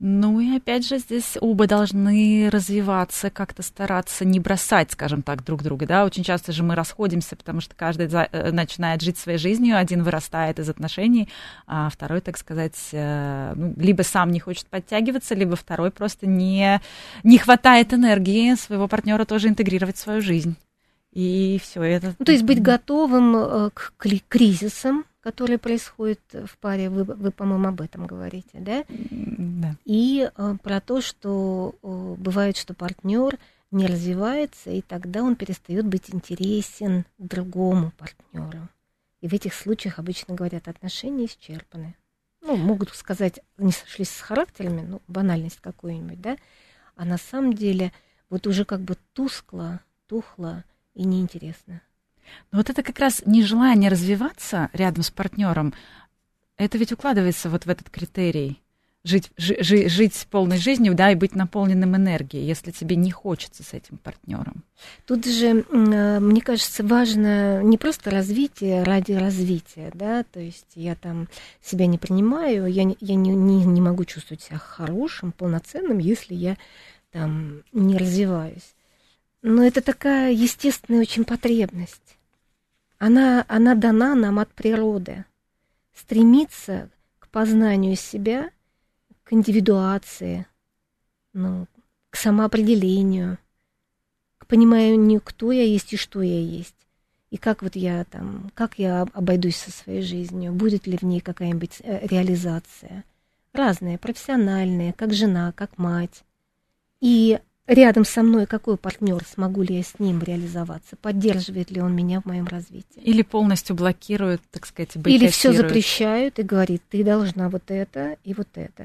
Ну 0.00 0.40
и 0.40 0.56
опять 0.56 0.86
же 0.86 0.98
здесь 0.98 1.36
оба 1.40 1.68
должны 1.68 2.48
развиваться, 2.50 3.30
как-то 3.30 3.62
стараться 3.62 4.24
не 4.24 4.40
бросать, 4.40 4.90
скажем 4.90 5.22
так, 5.22 5.44
друг 5.44 5.62
друга, 5.62 5.86
да. 5.86 6.04
Очень 6.04 6.24
часто 6.24 6.50
же 6.50 6.64
мы 6.64 6.74
расходимся, 6.74 7.36
потому 7.36 7.60
что 7.60 7.76
каждый 7.76 8.08
э, 8.08 8.50
начинает 8.50 9.02
жить 9.02 9.18
своей 9.18 9.38
жизнью, 9.38 9.78
один 9.78 10.02
вырастает 10.02 10.58
из 10.58 10.68
отношений, 10.68 11.28
а 11.66 11.88
второй, 11.88 12.20
так 12.20 12.36
сказать, 12.36 12.88
э, 12.90 13.52
ну, 13.54 13.74
либо 13.76 14.02
сам 14.02 14.32
не 14.32 14.40
хочет 14.40 14.66
подтягиваться, 14.66 15.36
либо 15.36 15.54
второй 15.54 15.92
просто 15.92 16.26
не, 16.26 16.80
не 17.22 17.38
хватает 17.38 17.92
энергии 17.92 18.54
своего 18.56 18.88
партнера 18.88 19.24
тоже 19.24 19.48
интегрировать 19.48 19.96
в 19.96 20.00
свою 20.00 20.20
жизнь. 20.20 20.56
И 21.12 21.60
все 21.62 21.82
это. 21.82 22.14
Ну, 22.18 22.24
то 22.24 22.32
есть 22.32 22.44
быть 22.44 22.62
готовым 22.62 23.36
э, 23.36 23.70
к 23.74 23.92
кризисам, 24.28 25.04
которые 25.20 25.58
происходят 25.58 26.20
в 26.32 26.58
паре, 26.58 26.88
вы, 26.88 27.04
вы 27.04 27.30
по-моему, 27.30 27.68
об 27.68 27.80
этом 27.80 28.06
говорите, 28.06 28.50
да? 28.54 28.84
Да. 28.88 29.76
И 29.84 30.28
э, 30.34 30.56
про 30.62 30.80
то, 30.80 31.00
что 31.00 31.74
э, 31.82 32.14
бывает, 32.18 32.56
что 32.56 32.74
партнер 32.74 33.38
не 33.70 33.86
развивается, 33.86 34.70
и 34.70 34.80
тогда 34.80 35.22
он 35.22 35.36
перестает 35.36 35.86
быть 35.86 36.12
интересен 36.12 37.04
другому 37.18 37.92
партнеру. 37.98 38.68
И 39.20 39.28
в 39.28 39.32
этих 39.32 39.54
случаях 39.54 39.98
обычно 39.98 40.34
говорят, 40.34 40.66
отношения 40.66 41.26
исчерпаны. 41.26 41.94
Ну, 42.40 42.56
могут 42.56 42.90
сказать, 42.94 43.40
не 43.56 43.70
сошлись 43.70 44.10
с 44.10 44.20
характерами, 44.20 44.80
ну, 44.80 45.02
банальность 45.06 45.60
какую-нибудь, 45.60 46.20
да? 46.20 46.36
А 46.96 47.04
на 47.04 47.18
самом 47.18 47.52
деле 47.52 47.92
вот 48.30 48.46
уже 48.46 48.64
как 48.64 48.80
бы 48.80 48.96
тускло, 49.12 49.80
тухло 50.06 50.64
и 50.94 51.04
неинтересно. 51.04 51.80
Но 52.50 52.58
вот 52.58 52.70
это 52.70 52.82
как 52.82 52.98
раз 52.98 53.22
нежелание 53.26 53.90
развиваться 53.90 54.70
рядом 54.72 55.02
с 55.02 55.10
партнером, 55.10 55.74
это 56.56 56.78
ведь 56.78 56.92
укладывается 56.92 57.50
вот 57.50 57.66
в 57.66 57.70
этот 57.70 57.90
критерий. 57.90 58.60
Жить, 59.04 59.32
жи, 59.36 59.88
жить 59.88 60.28
полной 60.30 60.58
жизнью, 60.58 60.94
да, 60.94 61.10
и 61.10 61.16
быть 61.16 61.34
наполненным 61.34 61.96
энергией, 61.96 62.46
если 62.46 62.70
тебе 62.70 62.94
не 62.94 63.10
хочется 63.10 63.64
с 63.64 63.72
этим 63.72 63.96
партнером. 63.98 64.62
Тут 65.06 65.24
же, 65.24 65.64
э, 65.68 66.20
мне 66.20 66.40
кажется, 66.40 66.84
важно 66.84 67.64
не 67.64 67.78
просто 67.78 68.10
развитие 68.12 68.84
ради 68.84 69.10
развития, 69.10 69.90
да, 69.92 70.22
то 70.22 70.38
есть 70.38 70.68
я 70.76 70.94
там 70.94 71.28
себя 71.60 71.88
не 71.88 71.98
принимаю, 71.98 72.66
я, 72.66 72.84
я 73.00 73.16
не, 73.16 73.30
не, 73.30 73.64
не 73.64 73.80
могу 73.80 74.04
чувствовать 74.04 74.42
себя 74.42 74.58
хорошим, 74.58 75.32
полноценным, 75.32 75.98
если 75.98 76.36
я 76.36 76.56
там 77.10 77.64
не 77.72 77.96
развиваюсь. 77.96 78.72
Но 79.42 79.64
это 79.64 79.82
такая 79.82 80.32
естественная 80.32 81.00
очень 81.00 81.24
потребность 81.24 82.16
она, 83.02 83.44
она 83.48 83.74
дана 83.74 84.14
нам 84.14 84.38
от 84.38 84.54
природы. 84.54 85.24
Стремиться 85.92 86.88
к 87.18 87.26
познанию 87.30 87.96
себя, 87.96 88.50
к 89.24 89.32
индивидуации, 89.32 90.46
ну, 91.32 91.66
к 92.10 92.16
самоопределению, 92.16 93.38
к 94.38 94.46
пониманию, 94.46 95.20
кто 95.20 95.50
я 95.50 95.64
есть 95.64 95.92
и 95.92 95.96
что 95.96 96.22
я 96.22 96.40
есть. 96.40 96.76
И 97.30 97.38
как 97.38 97.62
вот 97.62 97.74
я 97.74 98.04
там, 98.04 98.52
как 98.54 98.78
я 98.78 99.02
обойдусь 99.02 99.56
со 99.56 99.72
своей 99.72 100.02
жизнью, 100.02 100.52
будет 100.52 100.86
ли 100.86 100.96
в 100.96 101.02
ней 101.02 101.18
какая-нибудь 101.18 101.80
э, 101.80 102.06
реализация. 102.06 103.02
Разные, 103.52 103.98
профессиональные, 103.98 104.92
как 104.92 105.12
жена, 105.12 105.50
как 105.50 105.76
мать. 105.76 106.22
И 107.00 107.40
рядом 107.66 108.04
со 108.04 108.22
мной 108.22 108.46
какой 108.46 108.76
партнер, 108.76 109.22
смогу 109.24 109.62
ли 109.62 109.76
я 109.76 109.82
с 109.82 109.98
ним 109.98 110.20
реализоваться, 110.22 110.96
поддерживает 110.96 111.70
ли 111.70 111.80
он 111.80 111.94
меня 111.94 112.20
в 112.20 112.26
моем 112.26 112.46
развитии. 112.46 113.00
Или 113.00 113.22
полностью 113.22 113.76
блокирует, 113.76 114.40
так 114.50 114.66
сказать, 114.66 114.96
Или 115.04 115.28
все 115.28 115.52
запрещают 115.52 116.38
и 116.38 116.42
говорит, 116.42 116.82
ты 116.90 117.04
должна 117.04 117.48
вот 117.48 117.70
это 117.70 118.16
и 118.24 118.34
вот 118.34 118.48
это. 118.54 118.84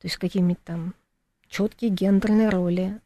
То 0.00 0.06
есть 0.06 0.16
какими-то 0.16 0.60
там 0.64 0.94
четкие 1.48 1.90
гендерные 1.90 2.48
роли. 2.48 3.00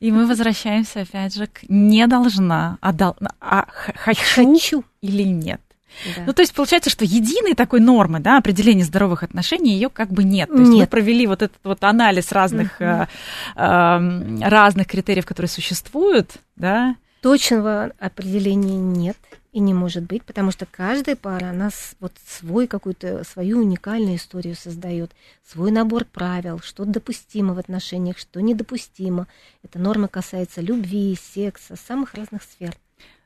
И 0.00 0.12
мы 0.12 0.26
возвращаемся 0.26 1.00
опять 1.00 1.34
же 1.34 1.46
к 1.46 1.62
не 1.68 2.06
должна, 2.06 2.78
а, 2.80 2.92
дол, 2.92 3.16
а 3.40 3.66
хочу, 3.70 4.22
хочу 4.34 4.84
или 5.00 5.22
нет. 5.22 5.60
Да. 6.16 6.22
Ну, 6.26 6.32
то 6.32 6.42
есть 6.42 6.54
получается, 6.54 6.90
что 6.90 7.04
единой 7.04 7.54
такой 7.54 7.80
нормы, 7.80 8.20
да, 8.20 8.38
определения 8.38 8.84
здоровых 8.84 9.22
отношений, 9.22 9.74
ее 9.74 9.88
как 9.88 10.10
бы 10.10 10.24
нет. 10.24 10.48
То 10.48 10.58
есть 10.58 10.70
нет. 10.70 10.80
мы 10.80 10.86
провели 10.86 11.26
вот 11.26 11.42
этот 11.42 11.58
вот 11.64 11.82
анализ 11.84 12.32
разных, 12.32 12.80
uh-huh. 12.80 13.08
э, 13.56 14.48
разных 14.48 14.86
критериев, 14.86 15.26
которые 15.26 15.48
существуют, 15.48 16.32
да. 16.56 16.96
Точного 17.22 17.92
определения 17.98 18.76
нет 18.76 19.16
и 19.54 19.60
не 19.60 19.72
может 19.72 20.02
быть, 20.02 20.24
потому 20.24 20.50
что 20.50 20.66
каждая 20.66 21.14
пара, 21.14 21.50
она 21.50 21.70
вот 22.00 22.12
свой 22.26 22.66
какую-то, 22.66 23.22
свою 23.22 23.60
уникальную 23.60 24.16
историю 24.16 24.56
создает, 24.56 25.12
свой 25.48 25.70
набор 25.70 26.04
правил, 26.04 26.58
что 26.58 26.84
допустимо 26.84 27.54
в 27.54 27.58
отношениях, 27.60 28.18
что 28.18 28.42
недопустимо. 28.42 29.28
Эта 29.62 29.78
норма 29.78 30.08
касается 30.08 30.60
любви, 30.60 31.16
секса, 31.16 31.76
самых 31.76 32.14
разных 32.14 32.42
сфер. 32.42 32.74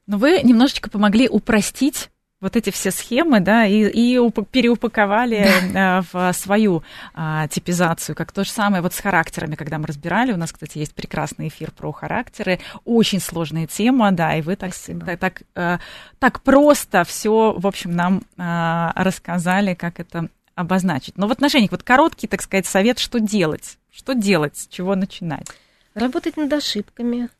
Но 0.07 0.19
вы 0.19 0.43
немножечко 0.43 0.91
помогли 0.91 1.31
упростить 1.31 2.11
вот 2.41 2.55
эти 2.55 2.70
все 2.70 2.91
схемы, 2.91 3.41
да, 3.41 3.66
и, 3.66 3.89
и 3.89 4.30
переупаковали 4.51 5.49
да. 5.72 5.99
Э, 5.99 6.03
в 6.12 6.32
свою 6.32 6.84
а, 7.14 7.49
типизацию, 7.49 8.14
как 8.14 8.30
то 8.30 8.45
же 8.45 8.51
самое 8.51 8.80
вот 8.80 8.95
с 8.95 9.01
характерами, 9.01 9.57
когда 9.57 9.78
мы 9.78 9.86
разбирали. 9.86 10.32
У 10.32 10.36
нас, 10.36 10.53
кстати, 10.53 10.78
есть 10.78 10.95
прекрасный 10.95 11.49
эфир 11.49 11.72
про 11.72 11.91
характеры, 11.91 12.61
очень 12.84 13.20
сложная 13.20 13.66
тема, 13.66 14.12
да, 14.12 14.36
и 14.36 14.43
вы 14.43 14.55
так, 14.55 14.72
так, 14.74 15.18
так, 15.18 15.43
э, 15.57 15.78
так 16.18 16.43
просто 16.43 17.03
все, 17.05 17.55
в 17.57 17.66
общем, 17.66 17.91
нам 17.91 18.22
а, 18.36 18.93
рассказали, 18.95 19.74
как 19.74 19.99
это 19.99 20.28
обозначить. 20.55 21.18
Но 21.18 21.26
в 21.26 21.32
отношениях, 21.32 21.72
вот 21.72 21.82
короткий, 21.82 22.28
так 22.28 22.43
сказать, 22.43 22.66
совет, 22.66 22.99
что 23.01 23.18
делать? 23.18 23.78
Что 23.91 24.14
делать, 24.14 24.57
с 24.57 24.68
чего 24.68 24.95
начинать? 24.95 25.49
Работать 25.95 26.36
над 26.36 26.53
ошибками 26.53 27.30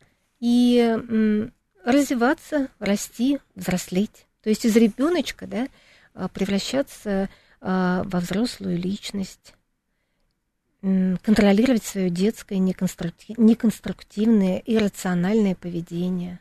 и 0.41 0.99
развиваться, 1.85 2.69
расти, 2.81 3.39
взрослеть. 3.55 4.28
То 4.43 4.51
есть 4.51 4.65
из 4.65 4.77
ребеночка 4.77 5.47
да, 5.47 5.69
а, 6.15 6.29
превращаться 6.29 7.29
а, 7.61 8.03
во 8.05 8.21
взрослую 8.21 8.79
личность, 8.79 9.55
контролировать 10.81 11.83
свое 11.83 12.09
детское 12.09 12.59
неконструктивное, 12.59 14.63
иррациональное 14.65 15.57
поведение, 15.57 16.39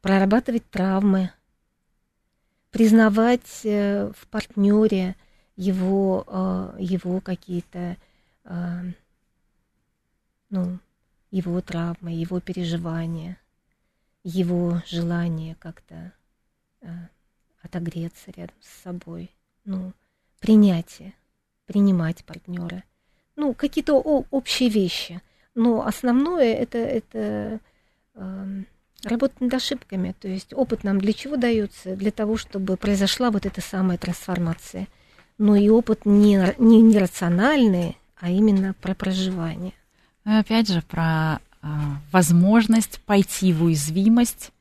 прорабатывать 0.00 0.70
травмы, 0.70 1.32
признавать 2.70 3.62
э, 3.64 4.12
в 4.16 4.28
партнере 4.28 5.16
его, 5.56 6.24
а, 6.28 6.76
его 6.78 7.20
какие-то 7.20 7.96
ну, 10.50 10.78
его 11.30 11.60
травмы, 11.60 12.12
его 12.12 12.40
переживания, 12.40 13.38
его 14.22 14.82
желание 14.86 15.56
как-то 15.56 16.12
отогреться 17.62 18.32
рядом 18.36 18.56
с 18.60 18.82
собой, 18.82 19.30
ну, 19.64 19.92
принятие, 20.40 21.14
принимать 21.66 22.24
партнера, 22.24 22.84
ну, 23.36 23.54
какие-то 23.54 23.94
общие 23.94 24.68
вещи. 24.68 25.20
Но 25.54 25.86
основное 25.86 26.54
это, 26.54 26.78
это 26.78 27.60
э, 28.14 28.62
работа 29.04 29.34
над 29.40 29.54
ошибками. 29.54 30.14
То 30.18 30.28
есть 30.28 30.52
опыт 30.54 30.84
нам 30.84 31.00
для 31.00 31.12
чего 31.12 31.36
дается? 31.36 31.96
Для 31.96 32.10
того, 32.10 32.36
чтобы 32.36 32.76
произошла 32.76 33.30
вот 33.30 33.46
эта 33.46 33.60
самая 33.60 33.98
трансформация. 33.98 34.88
Но 35.38 35.56
и 35.56 35.68
опыт 35.68 36.04
не, 36.04 36.54
не, 36.58 36.80
не 36.80 36.98
рациональный, 36.98 37.96
а 38.16 38.30
именно 38.30 38.74
про 38.80 38.94
проживание. 38.94 39.72
Опять 40.24 40.68
же, 40.68 40.82
про 40.82 41.40
э, 41.62 41.66
возможность 42.12 43.00
пойти 43.00 43.52
в 43.52 43.64
уязвимость 43.64 44.50
а, 44.50 44.51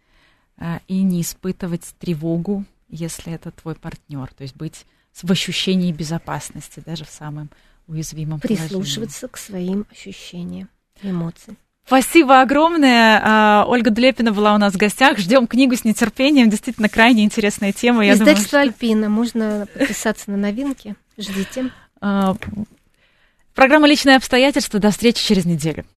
и 0.87 1.01
не 1.01 1.21
испытывать 1.21 1.93
тревогу, 1.99 2.65
если 2.89 3.33
это 3.33 3.51
твой 3.51 3.75
партнер, 3.75 4.27
то 4.33 4.43
есть 4.43 4.55
быть 4.55 4.85
в 5.21 5.31
ощущении 5.31 5.91
безопасности, 5.91 6.81
даже 6.85 7.05
в 7.05 7.09
самом 7.09 7.49
уязвимом 7.87 8.39
Прислушиваться 8.39 9.27
положении. 9.27 9.31
к 9.31 9.37
своим 9.37 9.85
ощущениям, 9.91 10.69
эмоциям. 11.01 11.57
Спасибо 11.85 12.41
огромное. 12.41 13.19
А, 13.23 13.65
Ольга 13.67 13.89
Длепина 13.89 14.31
была 14.31 14.55
у 14.55 14.57
нас 14.57 14.73
в 14.73 14.77
гостях. 14.77 15.17
Ждем 15.17 15.47
книгу 15.47 15.75
с 15.75 15.83
нетерпением. 15.83 16.49
Действительно, 16.49 16.89
крайне 16.89 17.23
интересная 17.25 17.73
тема. 17.73 18.09
Издательство 18.09 18.59
думаю, 18.59 18.71
что... 18.71 18.85
Альпина. 18.85 19.09
Можно 19.09 19.67
подписаться 19.73 20.31
на 20.31 20.37
новинки. 20.37 20.95
Ждите. 21.17 21.71
А, 21.99 22.35
программа 23.55 23.87
«Личные 23.87 24.15
обстоятельства». 24.15 24.79
До 24.79 24.91
встречи 24.91 25.25
через 25.25 25.45
неделю. 25.45 25.85